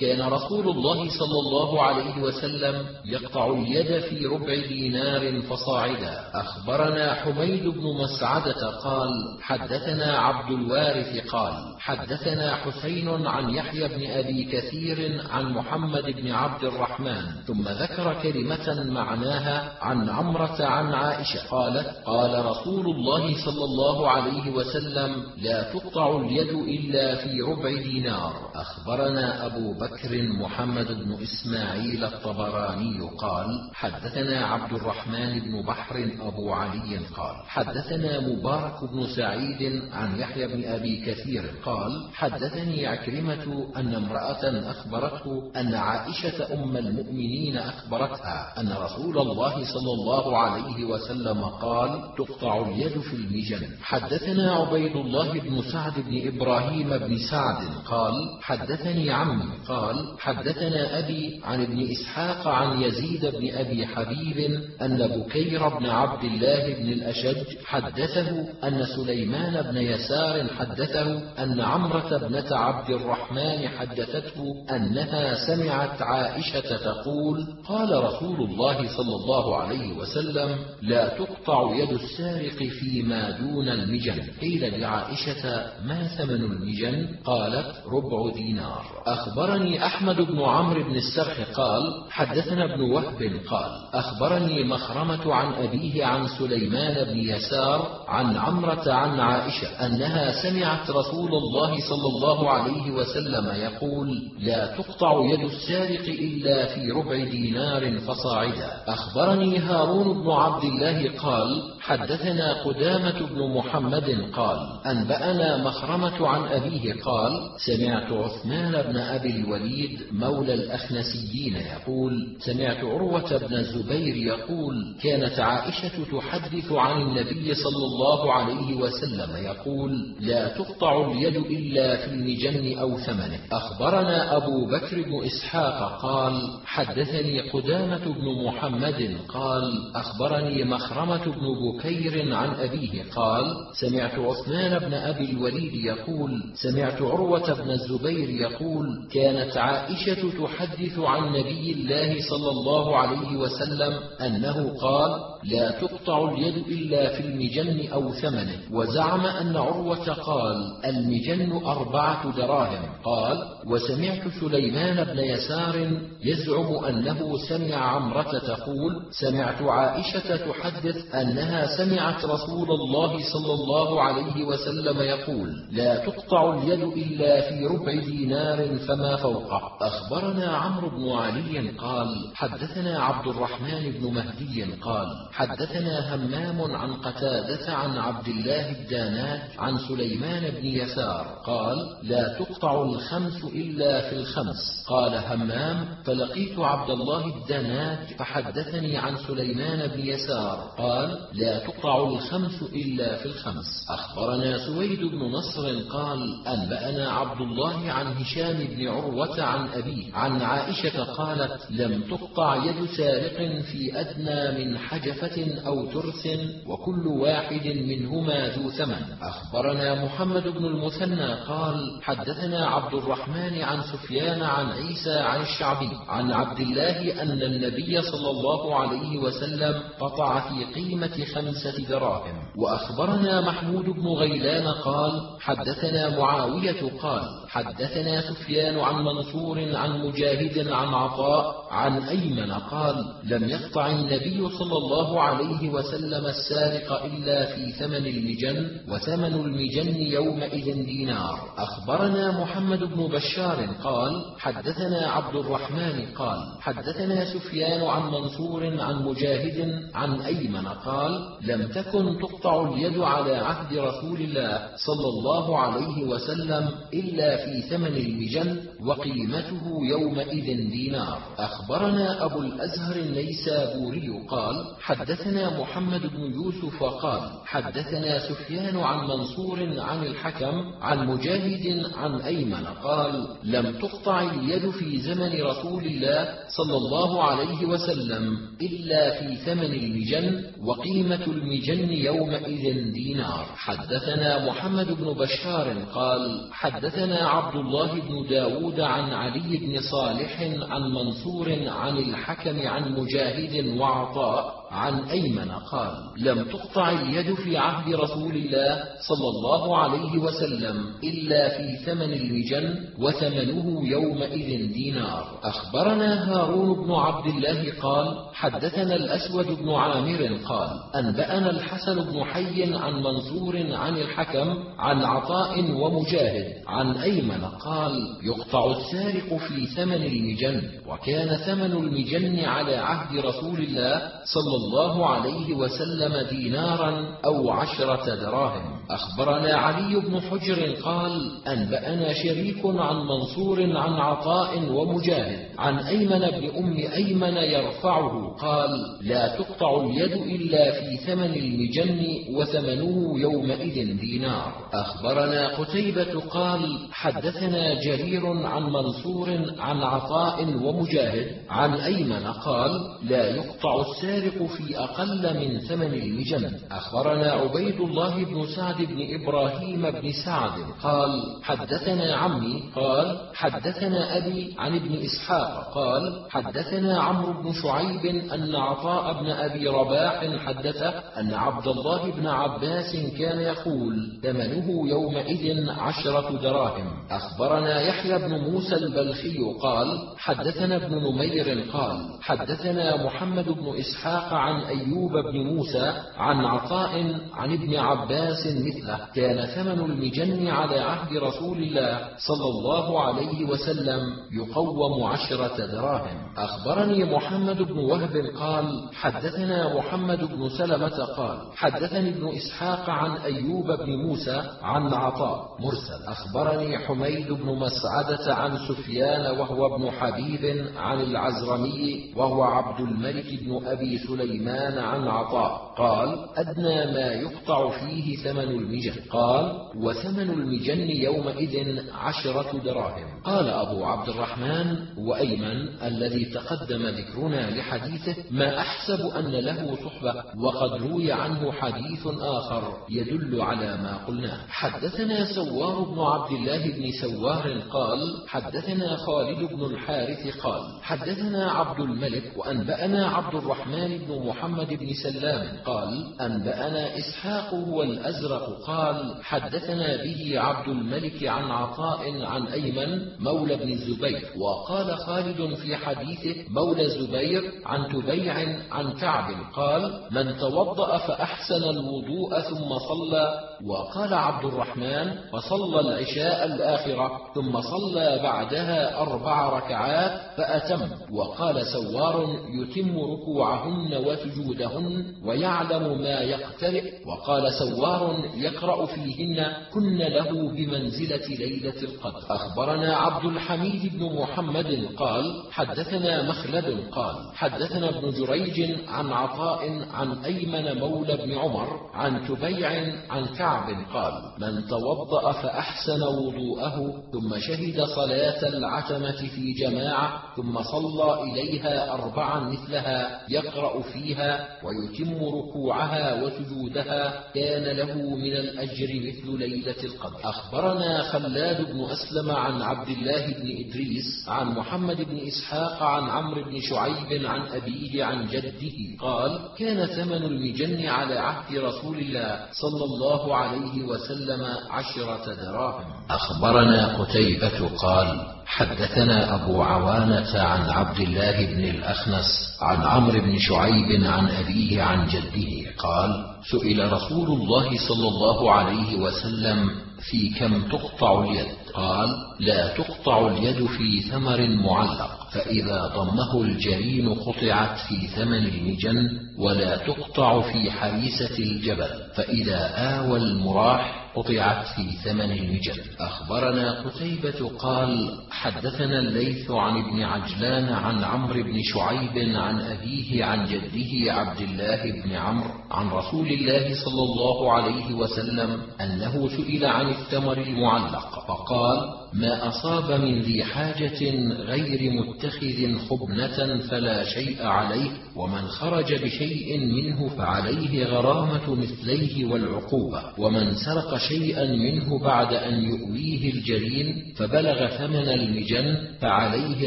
كان 0.00 0.22
رسول 0.22 0.68
الله 0.68 1.08
صلى 1.18 1.38
الله 1.46 1.82
عليه 1.82 2.22
وسلم 2.22 2.86
يقطع 3.04 3.46
اليد 3.46 4.00
في 4.00 4.26
ربع 4.26 4.54
دينار 4.68 5.42
فصاعدا. 5.42 6.24
أخبرنا 6.34 7.14
حميد 7.14 7.64
بن 7.68 7.84
مسعدة 8.02 8.70
قال 8.84 9.10
حدثنا 9.42 10.18
عبد 10.18 10.50
الوارث 10.50 11.26
قال 11.30 11.54
حدثنا 11.78 12.54
حسين 12.54 13.26
عن 13.26 13.50
يحيى 13.50 13.88
بن 13.88 14.10
أبي 14.10 14.44
كثير 14.44 15.22
عن 15.30 15.52
محمد 15.52 16.04
بن 16.04 16.30
عبد 16.30 16.64
الرحمن 16.64 17.22
ثم 17.46 17.62
ذكر 17.62 18.22
كلمة 18.22 18.84
معناها 18.90 19.72
عن 19.80 20.08
عمرة 20.08 20.64
عن 20.64 20.92
عائشة 20.92 21.48
قالت 21.50 21.86
قال 22.06 22.44
رسول 22.46 22.86
الله 22.86 23.44
صلى 23.44 23.64
الله 23.64 24.08
عليه 24.10 24.50
وسلم 24.50 25.22
لا 25.42 25.62
تقطع 25.72 26.16
اليد 26.16 26.48
إلا 26.48 27.14
في 27.14 27.40
ربع 27.40 27.82
دينار. 27.82 28.32
أخبرنا 28.54 29.46
أبو 29.46 29.61
بكر 29.70 30.22
محمد 30.22 30.86
بن 30.86 31.18
إسماعيل 31.22 32.04
الطبراني 32.04 33.00
قال 33.18 33.70
حدثنا 33.74 34.46
عبد 34.46 34.72
الرحمن 34.72 35.38
بن 35.38 35.62
بحر 35.62 36.08
أبو 36.20 36.52
علي 36.52 36.96
قال 37.16 37.36
حدثنا 37.46 38.20
مبارك 38.20 38.84
بن 38.92 39.06
سعيد 39.16 39.82
عن 39.92 40.18
يحيى 40.18 40.46
بن 40.46 40.64
أبي 40.64 41.04
كثير 41.06 41.42
قال 41.64 42.08
حدثني 42.14 42.86
عكرمة 42.86 43.72
أن 43.76 43.94
امرأة 43.94 44.70
أخبرته 44.70 45.50
أن 45.56 45.74
عائشة 45.74 46.54
أم 46.54 46.76
المؤمنين 46.76 47.56
أخبرتها 47.56 48.60
أن 48.60 48.72
رسول 48.72 49.18
الله 49.18 49.54
صلى 49.74 49.92
الله 49.92 50.38
عليه 50.38 50.84
وسلم 50.84 51.44
قال 51.44 52.14
تقطع 52.18 52.66
اليد 52.68 53.00
في 53.00 53.16
المجن. 53.16 53.68
حدثنا 53.82 54.52
عبيد 54.52 54.96
الله 54.96 55.32
بن 55.32 55.62
سعد 55.72 55.92
بن 55.96 56.28
إبراهيم 56.28 56.98
بن 56.98 57.18
سعد 57.30 57.64
قال 57.86 58.14
حدثني 58.42 59.10
عمي 59.10 59.51
قال 59.68 60.16
حدثنا 60.18 60.98
أبي 60.98 61.40
عن 61.44 61.62
ابن 61.62 61.90
إسحاق 61.90 62.48
عن 62.48 62.82
يزيد 62.82 63.26
بن 63.26 63.54
أبي 63.54 63.86
حبيب 63.86 64.60
أن 64.82 65.06
بكير 65.06 65.68
بن 65.68 65.86
عبد 65.86 66.24
الله 66.24 66.74
بن 66.74 66.92
الأشج 66.92 67.58
حدثه 67.64 68.44
أن 68.64 68.86
سليمان 68.96 69.62
بن 69.62 69.76
يسار 69.76 70.46
حدثه 70.58 71.22
أن 71.42 71.60
عمرة 71.60 72.16
بنة 72.16 72.56
عبد 72.56 72.90
الرحمن 72.90 73.68
حدثته 73.68 74.44
أنها 74.70 75.46
سمعت 75.46 76.02
عائشة 76.02 76.76
تقول 76.76 77.46
قال 77.68 78.04
رسول 78.04 78.40
الله 78.40 78.76
صلى 78.96 79.14
الله 79.16 79.56
عليه 79.56 79.92
وسلم 79.92 80.58
لا 80.82 81.08
تقطع 81.08 81.74
يد 81.76 81.90
السارق 81.90 82.68
فيما 82.80 83.30
دون 83.30 83.68
المجن. 83.68 84.22
قيل 84.40 84.80
لعائشة 84.80 85.64
ما 85.84 86.08
ثمن 86.18 86.42
المجن؟ 86.44 87.16
قالت 87.24 87.74
ربع 87.86 88.34
دينار. 88.34 88.84
أخبر 89.06 89.41
أخبرني 89.42 89.86
أحمد 89.86 90.20
بن 90.20 90.40
عمرو 90.40 90.82
بن 90.82 90.96
السرح 90.96 91.40
قال 91.54 91.82
حدثنا 92.10 92.64
ابن 92.64 92.80
وهب 92.80 93.40
قال 93.50 93.70
أخبرني 93.94 94.64
مخرمة 94.64 95.34
عن 95.34 95.52
أبيه 95.52 96.04
عن 96.04 96.28
سليمان 96.38 97.04
بن 97.04 97.18
يسار 97.18 98.04
عن 98.08 98.36
عمرة 98.36 98.92
عن 98.92 99.20
عائشة 99.20 99.86
أنها 99.86 100.42
سمعت 100.42 100.90
رسول 100.90 101.34
الله 101.34 101.80
صلى 101.88 102.06
الله 102.06 102.50
عليه 102.50 102.90
وسلم 102.90 103.46
يقول 103.54 104.08
لا 104.40 104.66
تقطع 104.66 105.24
يد 105.24 105.40
السارق 105.40 106.04
إلا 106.08 106.66
في 106.66 106.90
ربع 106.90 107.24
دينار 107.24 107.98
فصاعدا. 107.98 108.70
أخبرني 108.86 109.58
هارون 109.58 110.22
بن 110.22 110.30
عبد 110.30 110.64
الله 110.64 111.10
قال 111.18 111.62
حدثنا 111.80 112.62
قدامة 112.64 113.26
بن 113.26 113.56
محمد 113.56 114.30
قال 114.32 114.58
أنبأنا 114.86 115.56
مخرمة 115.56 116.28
عن 116.28 116.42
أبيه 116.42 117.02
قال 117.02 117.32
سمعت 117.66 118.12
عثمان 118.12 118.82
بن 118.82 118.96
أبي 118.96 119.31
الوليد 119.36 119.98
مولى 120.12 120.54
الأخنسيين 120.54 121.56
يقول 121.56 122.36
سمعت 122.38 122.84
عروة 122.84 123.36
بن 123.38 123.54
الزبير 123.54 124.16
يقول 124.16 124.94
كانت 125.02 125.40
عائشة 125.40 126.04
تحدث 126.12 126.72
عن 126.72 127.02
النبي 127.02 127.54
صلى 127.54 127.84
الله 127.84 128.32
عليه 128.32 128.74
وسلم 128.74 129.36
يقول 129.44 130.14
لا 130.20 130.48
تقطع 130.48 131.10
اليد 131.10 131.36
إلا 131.36 131.96
في 131.96 132.14
المجن 132.14 132.78
أو 132.78 132.98
ثمنه. 132.98 133.38
أخبرنا 133.52 134.36
أبو 134.36 134.66
بكر 134.66 135.02
بن 135.02 135.24
إسحاق 135.24 136.02
قال 136.02 136.50
حدثني 136.64 137.50
قدامة 137.50 138.04
بن 138.04 138.44
محمد 138.46 139.16
قال 139.28 139.96
أخبرني 139.96 140.64
مخرمة 140.64 141.24
بن 141.24 141.46
بكير 141.62 142.34
عن 142.34 142.54
أبيه 142.54 143.02
قال 143.14 143.44
سمعت 143.80 144.14
عثمان 144.18 144.78
بن 144.78 144.94
أبي 144.94 145.30
الوليد 145.30 145.74
يقول 145.74 146.42
سمعت 146.54 147.02
عروة 147.02 147.62
بن 147.62 147.70
الزبير 147.70 148.30
يقول 148.30 149.08
كانت 149.22 149.56
عائشة 149.56 150.30
تحدث 150.44 150.98
عن 150.98 151.28
نبي 151.28 151.72
الله 151.72 152.16
صلى 152.30 152.50
الله 152.50 152.96
عليه 152.96 153.36
وسلم 153.36 153.92
أنه 154.20 154.78
قال 154.80 155.10
لا 155.44 155.70
تقطع 155.70 156.32
اليد 156.32 156.56
إلا 156.56 157.08
في 157.16 157.20
المجن 157.26 157.88
أو 157.92 158.12
ثمنه 158.12 158.58
وزعم 158.72 159.26
أن 159.26 159.56
عروة 159.56 160.12
قال 160.12 160.56
المجن 160.84 161.52
أربعة 161.52 162.36
دراهم. 162.36 162.82
قال 163.04 163.38
وسمعت 163.66 164.28
سليمان 164.40 165.04
بن 165.04 165.18
يسار 165.18 166.00
يزعم 166.24 166.84
أنه 166.84 167.38
سمع 167.48 167.76
عمرة 167.76 168.38
تقول 168.38 169.02
سمعت 169.10 169.62
عائشة 169.62 170.36
تحدث 170.36 171.14
أنها 171.14 171.76
سمعت 171.76 172.24
رسول 172.24 172.68
الله 172.70 173.18
صلى 173.32 173.54
الله 173.54 174.02
عليه 174.02 174.44
وسلم 174.44 175.00
يقول 175.00 175.48
لا 175.72 175.96
تقطع 175.96 176.54
اليد 176.54 176.82
إلا 176.82 177.40
في 177.40 177.66
ربع 177.66 178.04
دينار 178.04 178.78
فما 178.78 179.01
فوقه 179.02 179.72
أخبرنا 179.80 180.56
عمرو 180.56 180.90
بن 180.90 181.10
علي 181.10 181.68
قال 181.68 182.08
حدثنا 182.34 182.98
عبد 182.98 183.26
الرحمن 183.28 183.92
بن 183.92 184.14
مهدي 184.14 184.64
قال 184.64 185.08
حدثنا 185.32 186.14
همام 186.14 186.76
عن 186.76 186.92
قتادة 186.92 187.74
عن 187.74 187.98
عبد 187.98 188.28
الله 188.28 188.70
الداناج 188.70 189.40
عن 189.58 189.78
سليمان 189.78 190.50
بن 190.50 190.66
يسار 190.66 191.26
قال 191.46 191.96
لا 192.02 192.38
تقطع 192.38 192.82
الخمس 192.82 193.44
إلا 193.44 194.10
في 194.10 194.16
الخمس. 194.16 194.84
قال 194.88 195.14
همام 195.14 195.86
فلقيت 196.04 196.58
عبد 196.58 196.90
الله 196.90 197.26
الداناج 197.26 197.98
فحدثني 198.18 198.96
عن 198.96 199.16
سليمان 199.16 199.86
بن 199.86 200.00
يسار 200.00 200.72
قال 200.78 201.18
لا 201.32 201.58
تقطع 201.58 202.08
الخمس 202.08 202.62
إلا 202.62 203.16
في 203.16 203.26
الخمس. 203.26 203.86
أخبرنا 203.90 204.66
سويد 204.66 205.00
بن 205.00 205.18
نصر 205.18 205.82
قال 205.90 206.46
أنبأنا 206.46 207.10
عبد 207.10 207.40
الله 207.40 207.92
عن 207.92 208.06
هشام 208.06 208.58
بن 208.58 208.80
عروة 208.92 209.42
عن 209.42 209.68
أبيه 209.68 210.14
عن 210.14 210.42
عائشة 210.42 211.04
قالت 211.04 211.70
لم 211.70 212.02
تقطع 212.02 212.56
يد 212.64 212.84
سارق 212.96 213.62
في 213.62 214.00
أدنى 214.00 214.64
من 214.64 214.78
حجفة 214.78 215.66
أو 215.66 215.86
ترس 215.86 216.28
وكل 216.66 217.06
واحد 217.06 217.66
منهما 217.66 218.48
ذو 218.48 218.70
ثمن. 218.70 219.02
أخبرنا 219.22 220.04
محمد 220.04 220.48
بن 220.48 220.64
المثنى 220.64 221.34
قال 221.48 222.00
حدثنا 222.02 222.66
عبد 222.66 222.94
الرحمن 222.94 223.62
عن 223.62 223.82
سفيان 223.92 224.42
عن 224.42 224.66
عيسى 224.66 225.18
عن 225.18 225.40
الشعبي 225.40 225.90
عن 226.08 226.32
عبد 226.32 226.60
الله 226.60 227.22
أن 227.22 227.42
النبي 227.42 228.02
صلى 228.02 228.30
الله 228.30 228.76
عليه 228.76 229.18
وسلم 229.18 229.82
قطع 230.00 230.40
في 230.40 230.64
قيمة 230.64 231.24
خمسة 231.34 231.88
دراهم. 231.88 232.34
وأخبرنا 232.56 233.40
محمود 233.40 233.84
بن 233.84 234.06
غيلان 234.06 234.68
قال 234.68 235.12
حدثنا 235.40 236.18
معاوية 236.18 236.98
قال 237.02 237.22
حدثنا 237.52 238.20
سفيان 238.20 238.78
عن 238.78 239.04
منصور 239.04 239.76
عن 239.76 240.00
مجاهد 240.00 240.68
عن 240.68 240.88
عطاء 240.88 241.66
عن 241.70 242.02
أيمن 242.02 242.52
قال 242.52 242.94
لم 243.24 243.48
يقطع 243.48 243.86
النبي 243.86 244.48
صلى 244.58 244.76
الله 244.76 245.20
عليه 245.20 245.70
وسلم 245.70 246.26
السارق 246.26 247.04
إلا 247.04 247.44
في 247.44 247.72
ثمن 247.72 248.06
المجن 248.06 248.70
وثمن 248.88 249.34
المجن 249.34 249.96
يومئذ 249.96 250.84
دينار. 250.84 251.38
أخبرنا 251.58 252.40
محمد 252.40 252.78
بن 252.78 253.06
بشار 253.06 253.66
قال 253.84 254.24
حدثنا 254.38 255.10
عبد 255.10 255.36
الرحمن 255.36 256.06
قال 256.16 256.38
حدثنا 256.60 257.24
سفيان 257.24 257.82
عن 257.82 258.02
منصور 258.02 258.80
عن 258.80 259.04
مجاهد 259.04 259.88
عن 259.94 260.20
أيمن 260.20 260.68
قال 260.68 261.12
لم 261.42 261.66
تكن 261.66 262.18
تقطع 262.18 262.68
اليد 262.68 262.98
على 262.98 263.36
عهد 263.36 263.78
رسول 263.78 264.20
الله 264.20 264.68
صلى 264.76 265.08
الله 265.08 265.58
عليه 265.58 266.04
وسلم 266.04 266.68
إلا 266.94 267.41
في 267.44 267.62
ثمن 267.62 267.96
المجن 267.96 268.56
وقيمته 268.86 269.64
يومئذ 269.88 270.70
دينار. 270.70 271.18
أخبرنا 271.38 272.24
أبو 272.24 272.38
الأزهر 272.40 272.96
النيسابوري 272.96 274.26
قال 274.28 274.54
حدثنا 274.80 275.60
محمد 275.60 276.00
بن 276.00 276.32
يوسف 276.34 276.82
قال 276.82 277.30
حدثنا 277.46 278.18
سفيان 278.28 278.76
عن 278.76 279.08
منصور 279.08 279.80
عن 279.80 280.06
الحكم 280.06 280.54
عن 280.80 281.06
مجاهد 281.06 281.86
عن 281.94 282.20
أيمن 282.20 282.66
قال 282.84 283.28
لم 283.44 283.78
تقطع 283.78 284.20
اليد 284.30 284.70
في 284.70 284.98
زمن 284.98 285.42
رسول 285.42 285.84
الله 285.84 286.34
صلى 286.48 286.76
الله 286.76 287.22
عليه 287.22 287.66
وسلم 287.66 288.38
إلا 288.62 289.10
في 289.10 289.36
ثمن 289.36 289.74
المجن 289.74 290.44
وقيمة 290.64 291.24
المجن 291.26 291.92
يومئذ 291.92 292.92
دينار. 292.92 293.44
حدثنا 293.56 294.46
محمد 294.46 294.92
بن 294.92 295.12
بشار 295.12 295.76
قال 295.94 296.48
حدثنا 296.52 297.28
عبد 297.32 297.56
الله 297.56 298.00
بن 298.00 298.26
داود 298.30 298.80
عن 298.80 299.12
علي 299.12 299.56
بن 299.58 299.80
صالح 299.80 300.40
عن 300.70 300.82
منصور 300.82 301.48
عن 301.66 301.98
الحكم 301.98 302.68
عن 302.68 302.92
مجاهد 302.92 303.78
وعطاء 303.78 304.61
عن 304.72 304.98
أيمن 304.98 305.50
قال 305.50 305.92
لم 306.16 306.42
تقطع 306.42 306.90
اليد 306.90 307.34
في 307.34 307.56
عهد 307.56 307.94
رسول 307.94 308.36
الله 308.36 308.84
صلى 309.08 309.28
الله 309.28 309.76
عليه 309.78 310.18
وسلم 310.18 310.84
إلا 311.04 311.48
في 311.48 311.76
ثمن 311.84 312.12
المجن 312.12 312.88
وثمنه 312.98 313.88
يومئذ 313.88 314.72
دينار. 314.72 315.38
أخبرنا 315.42 316.32
هارون 316.32 316.84
بن 316.84 316.92
عبد 316.92 317.26
الله 317.26 317.72
قال 317.82 318.06
حدثنا 318.34 318.94
الأسود 318.94 319.46
بن 319.46 319.70
عامر 319.70 320.38
قال 320.48 320.70
أنبأنا 320.94 321.50
الحسن 321.50 322.04
بن 322.04 322.24
حي 322.24 322.74
عن 322.74 322.92
منصور 323.02 323.56
عن 323.72 323.96
الحكم 323.96 324.54
عن 324.78 325.02
عطاء 325.04 325.60
ومجاهد 325.72 326.52
عن 326.66 326.96
أيمن 326.96 327.44
قال 327.44 327.92
يقطع 328.22 328.70
السارق 328.76 329.36
في 329.36 329.66
ثمن 329.66 330.02
المجن 330.02 330.62
وكان 330.88 331.36
ثمن 331.36 331.72
المجن 331.72 332.44
على 332.44 332.76
عهد 332.76 333.16
رسول 333.16 333.58
الله 333.58 334.02
صلى 334.24 334.61
الله 334.64 335.06
عليه 335.06 335.54
وسلم 335.54 336.26
دينارا 336.30 337.18
أو 337.24 337.50
عشرة 337.50 338.14
دراهم. 338.14 338.81
أخبرنا 338.90 339.54
علي 339.54 340.00
بن 340.00 340.20
حجر 340.20 340.74
قال 340.84 341.12
أنبأنا 341.46 342.12
شريك 342.12 342.60
عن 342.64 342.96
منصور 342.96 343.62
عن 343.62 343.92
عطاء 343.92 344.72
ومجاهد 344.72 345.38
عن 345.58 345.78
أيمن 345.78 346.18
بن 346.18 346.50
أم 346.58 346.76
أيمن 346.92 347.36
يرفعه 347.36 348.36
قال 348.36 348.70
لا 349.00 349.36
تقطع 349.36 349.80
اليد 349.80 350.12
إلا 350.12 350.72
في 350.72 350.96
ثمن 350.96 351.34
المجن 351.34 352.00
وثمنه 352.36 353.18
يومئذ 353.18 353.98
دينار. 354.00 354.52
أخبرنا 354.72 355.48
قتيبة 355.56 356.20
قال 356.20 356.78
حدثنا 356.92 357.74
جرير 357.74 358.26
عن 358.26 358.62
منصور 358.62 359.54
عن 359.58 359.82
عطاء 359.82 360.44
ومجاهد 360.62 361.26
عن 361.50 361.74
أيمن 361.74 362.26
قال 362.26 362.70
لا 363.08 363.36
يقطع 363.36 363.80
السارق 363.80 364.46
في 364.46 364.78
أقل 364.78 365.40
من 365.40 365.60
ثمن 365.60 365.94
المجن. 365.94 366.50
أخبرنا 366.70 367.32
عبيد 367.32 367.80
الله 367.80 368.24
بن 368.24 368.46
سعد 368.46 368.71
بن 368.78 369.22
إبراهيم 369.22 369.90
بن 369.90 370.12
سعد 370.24 370.52
قال 370.82 371.10
حدثنا 371.42 372.16
عمي 372.16 372.62
قال 372.74 373.18
حدثنا 373.34 374.16
أبي 374.16 374.54
عن 374.58 374.76
ابن 374.76 374.94
إسحاق 374.94 375.74
قال 375.74 376.26
حدثنا 376.30 377.00
عمرو 377.00 377.42
بن 377.42 377.52
شعيب 377.62 378.06
أن 378.34 378.54
عطاء 378.54 379.22
بن 379.22 379.30
أبي 379.30 379.68
رباح 379.68 380.26
حدثه 380.46 380.88
أن 381.20 381.34
عبد 381.34 381.68
الله 381.68 382.10
بن 382.10 382.26
عباس 382.26 382.96
كان 383.18 383.40
يقول 383.40 384.20
ثمنه 384.22 384.88
يومئذ 384.88 385.70
عشرة 385.70 386.40
دراهم. 386.42 386.86
أخبرنا 387.10 387.80
يحيى 387.80 388.18
بن 388.18 388.38
موسى 388.38 388.74
البلخي 388.74 389.38
قال 389.62 389.98
حدثنا 390.18 390.76
ابن 390.76 390.94
نمير 390.94 391.64
قال 391.72 392.18
حدثنا 392.20 393.04
محمد 393.04 393.48
بن 393.48 393.74
إسحاق 393.78 394.34
عن 394.34 394.60
أيوب 394.60 395.12
بن 395.12 395.36
موسى 395.44 395.92
عن 396.16 396.44
عطاء 396.44 397.20
عن 397.32 397.52
ابن 397.52 397.76
عباس 397.76 398.46
مثله. 398.62 398.98
كان 399.14 399.46
ثمن 399.46 399.80
المجن 399.90 400.48
على 400.48 400.80
عهد 400.80 401.16
رسول 401.16 401.58
الله 401.58 401.98
صلى 402.18 402.48
الله 402.48 403.00
عليه 403.00 403.44
وسلم 403.44 404.00
يقوم 404.32 405.04
عشرة 405.04 405.66
دراهم. 405.66 406.18
أخبرني 406.36 407.04
محمد 407.04 407.62
بن 407.62 407.78
وهب 407.78 408.16
قال 408.40 408.88
حدثنا 408.92 409.76
محمد 409.76 410.24
بن 410.24 410.48
سلمة 410.58 411.04
قال 411.16 411.38
حدثني 411.56 412.08
ابن 412.08 412.28
إسحاق 412.28 412.90
عن 412.90 413.10
أيوب 413.10 413.66
بن 413.66 413.96
موسى 414.06 414.42
عن 414.62 414.94
عطاء 414.94 415.56
مرسل. 415.60 416.04
أخبرني 416.08 416.78
حميد 416.78 417.32
بن 417.32 417.58
مسعدة 417.58 418.34
عن 418.34 418.58
سفيان 418.68 419.38
وهو 419.38 419.76
ابن 419.76 419.90
حبيب 419.90 420.66
عن 420.76 421.00
العزرمي 421.00 422.12
وهو 422.16 422.42
عبد 422.42 422.80
الملك 422.80 423.26
بن 423.42 423.66
أبي 423.66 423.98
سليمان 423.98 424.78
عن 424.78 425.08
عطاء 425.08 425.74
قال 425.76 426.26
أدنى 426.36 426.92
ما 426.92 427.12
يقطع 427.12 427.70
فيه 427.70 428.16
ثمن 428.16 428.51
المجن. 428.58 428.92
قال 429.10 429.52
وثمن 429.76 430.30
المجن 430.30 430.90
يومئذ 430.90 431.78
عشرة 431.92 432.58
دراهم. 432.64 433.22
قال 433.24 433.48
أبو 433.48 433.84
عبد 433.84 434.08
الرحمن 434.08 434.76
وأيمن 434.98 435.82
الذي 435.82 436.24
تقدم 436.24 436.86
ذكرنا 436.86 437.50
لحديثه 437.50 438.14
ما 438.30 438.58
أحسب 438.58 439.06
أن 439.06 439.30
له 439.30 439.76
صحبة 439.84 440.24
وقد 440.40 440.82
روي 440.82 441.12
عنه 441.12 441.52
حديث 441.52 442.06
آخر 442.20 442.76
يدل 442.90 443.40
على 443.40 443.76
ما 443.76 443.96
قلناه. 444.06 444.38
حدثنا 444.48 445.34
سوار 445.34 445.80
بن 445.80 446.00
عبد 446.00 446.32
الله 446.32 446.70
بن 446.70 446.90
سوار 447.00 447.58
قال 447.70 447.98
حدثنا 448.28 448.96
خالد 448.96 449.38
بن 449.38 449.64
الحارث 449.64 450.36
قال 450.36 450.62
حدثنا 450.82 451.50
عبد 451.50 451.80
الملك 451.80 452.32
وأنبأنا 452.36 453.06
عبد 453.06 453.34
الرحمن 453.34 453.98
بن 453.98 454.26
محمد 454.26 454.68
بن 454.68 454.94
سلام 455.02 455.56
قال 455.64 456.20
أنبأنا 456.20 456.98
إسحاق 456.98 457.54
هو 457.54 457.82
الأزرق 457.82 458.41
قال 458.66 459.14
حدثنا 459.22 459.96
به 459.96 460.40
عبد 460.40 460.68
الملك 460.68 461.24
عن 461.24 461.50
عطاء 461.50 462.22
عن 462.22 462.46
أيمن 462.46 463.02
مولى 463.20 463.56
بن 463.56 463.72
الزبير 463.72 464.28
وقال 464.36 464.96
خالد 464.96 465.54
في 465.54 465.76
حديثه 465.76 466.44
مولى 466.50 466.82
الزبير 466.82 467.52
عن 467.66 467.88
تبيع 467.88 468.34
عن 468.70 468.92
كعب 468.92 469.34
قال 469.54 470.00
من 470.10 470.36
توضأ 470.38 470.98
فأحسن 470.98 471.62
الوضوء 471.64 472.40
ثم 472.40 472.78
صلى. 472.78 473.52
وقال 473.66 474.14
عبد 474.14 474.44
الرحمن 474.44 475.14
فصلى 475.32 475.80
العشاء 475.80 476.44
الآخرة 476.44 477.20
ثم 477.34 477.60
صلى 477.60 478.20
بعدها 478.22 479.00
أربع 479.00 479.48
ركعات 479.58 480.20
فأتم. 480.36 480.80
وقال 481.12 481.66
سوار 481.66 482.26
يتم 482.50 482.98
ركوعهن 482.98 483.94
وسجودهن 484.06 485.14
ويعلم 485.24 486.02
ما 486.02 486.20
يقترئ. 486.20 486.92
وقال 487.06 487.52
سوار 487.52 488.24
يقرأ 488.34 488.86
فيهن 488.86 489.52
كن 489.72 489.98
له 489.98 490.52
بمنزلة 490.52 491.26
ليلة 491.28 491.82
القدر. 491.82 492.22
أخبرنا 492.30 492.96
عبد 492.96 493.24
الحميد 493.24 493.92
بن 493.98 494.14
محمد 494.20 494.88
قال 494.96 495.42
حدثنا 495.50 496.28
مخلد 496.28 496.88
قال 496.92 497.16
حدثنا 497.34 497.88
ابن 497.88 498.10
جريج 498.10 498.70
عن 498.88 499.12
عطاء 499.12 499.86
عن 499.94 500.24
أيمن 500.24 500.78
مولى 500.80 501.16
بن 501.16 501.38
عمر 501.38 501.90
عن 501.94 502.28
تبيع 502.28 502.70
عن 503.10 503.26
كعب 503.26 503.66
قال 503.94 504.12
من 504.38 504.66
توضأ 504.66 505.32
فأحسن 505.32 506.02
وضوءه 506.02 507.02
ثم 507.12 507.38
شهد 507.40 507.84
صلاة 507.84 508.48
العتمة 508.48 509.28
في 509.34 509.52
جماعة 509.52 510.22
ثم 510.36 510.62
صلى 510.62 511.22
إليها 511.22 511.92
أربعا 511.94 512.40
مثلها 512.50 513.20
يقرأ 513.28 513.82
فيها 513.82 514.48
ويتم 514.64 515.24
ركوعها 515.24 516.22
وسجودها 516.22 517.24
كان 517.34 517.76
له 517.76 517.94
من 517.94 518.32
الأجر 518.32 518.88
مثل 519.06 519.38
ليلة 519.38 519.84
القدر. 519.84 520.20
أخبرنا 520.24 521.02
خلاد 521.02 521.72
بن 521.72 521.84
أسلم 521.84 522.30
عن 522.30 522.62
عبد 522.62 522.88
الله 522.88 523.26
بن 523.26 523.46
إدريس 523.64 524.28
عن 524.28 524.46
محمد 524.48 524.96
بن 524.96 525.18
إسحاق 525.18 525.82
عن 525.82 526.02
عمرو 526.10 526.44
بن 526.44 526.60
شعيب 526.60 527.26
عن 527.26 527.40
أبيه 527.46 528.04
عن 528.04 528.26
جده. 528.26 528.98
قال 529.00 529.48
كان 529.58 529.86
ثمن 529.86 530.22
المجن 530.24 530.86
على 530.86 531.18
عهد 531.18 531.56
رسول 531.56 531.98
الله 531.98 532.46
صلى 532.52 532.84
الله 532.84 533.36
عليه 533.36 533.82
وسلم 533.82 534.46
عشرة 534.70 535.34
دراهم. 535.34 536.01
أخبرنا 536.14 536.96
قتيبة 536.96 537.68
قال 537.76 538.26
حدثنا 538.46 539.34
أبو 539.34 539.62
عوانة 539.62 540.38
عن 540.38 540.70
عبد 540.70 541.00
الله 541.00 541.46
بن 541.46 541.64
الأخنس 541.64 542.26
عن 542.60 542.82
عمرو 542.82 543.20
بن 543.20 543.38
شعيب 543.38 544.04
عن 544.04 544.28
أبيه 544.28 544.82
عن 544.82 545.06
جده 545.06 545.70
قال 545.78 546.24
سئل 546.50 546.92
رسول 546.92 547.28
الله 547.28 547.78
صلى 547.88 548.08
الله 548.08 548.52
عليه 548.52 548.96
وسلم 548.96 549.70
في 550.10 550.28
كم 550.28 550.62
تقطع 550.68 551.22
اليد؟ 551.22 551.46
قال 551.74 552.08
لا 552.40 552.68
تقطع 552.68 553.26
اليد 553.26 553.66
في 553.66 554.00
ثمر 554.02 554.48
معلق 554.48 555.10
فإذا 555.32 555.92
ضمه 555.96 556.42
الجرين 556.42 557.14
قطعت 557.14 557.78
في 557.78 558.06
ثمن 558.06 558.44
المجن 558.46 559.08
ولا 559.38 559.76
تقطع 559.76 560.40
في 560.40 560.70
حريسة 560.70 561.38
الجبل 561.38 561.90
فإذا 562.16 562.58
آوى 562.76 563.18
المراح 563.18 564.01
قطعت 564.14 564.66
في 564.66 564.90
ثمن 565.04 565.32
المجن 565.32 565.82
أخبرنا 566.00 566.80
قتيبة 566.80 567.50
قال 567.58 568.18
حدثنا 568.30 568.98
الليث 568.98 569.50
عن 569.50 569.84
ابن 569.84 570.02
عجلان 570.02 570.68
عن 570.68 571.04
عمرو 571.04 571.42
بن 571.42 571.62
شعيب 571.62 572.36
عن 572.36 572.60
أبيه 572.60 573.24
عن 573.24 573.46
جده 573.46 574.12
عبد 574.12 574.40
الله 574.40 575.02
بن 575.02 575.12
عمرو 575.12 575.50
عن 575.70 575.88
رسول 575.88 576.26
الله 576.26 576.74
صلى 576.84 577.02
الله 577.02 577.52
عليه 577.52 577.94
وسلم 577.94 578.60
أنه 578.80 579.28
سئل 579.28 579.64
عن 579.66 579.88
الثمر 579.88 580.38
المعلق 580.38 581.26
فقال 581.28 582.02
ما 582.14 582.48
أصاب 582.48 583.00
من 583.00 583.22
ذي 583.22 583.44
حاجة 583.44 584.10
غير 584.30 584.92
متخذ 584.92 585.78
خبنة 585.88 586.58
فلا 586.58 587.04
شيء 587.04 587.46
عليه 587.46 587.90
ومن 588.16 588.48
خرج 588.48 588.94
بشيء 589.04 589.58
منه 589.58 590.08
فعليه 590.08 590.84
غرامة 590.84 591.54
مثليه 591.54 592.24
والعقوبة 592.24 593.02
ومن 593.18 593.54
سرق 593.54 593.94
شيئا 594.08 594.44
منه 594.44 594.98
بعد 594.98 595.34
أن 595.34 595.64
يؤويه 595.64 596.32
الجرين 596.32 597.14
فبلغ 597.16 597.66
ثمن 597.66 598.08
المجن 598.08 598.76
فعليه 599.00 599.66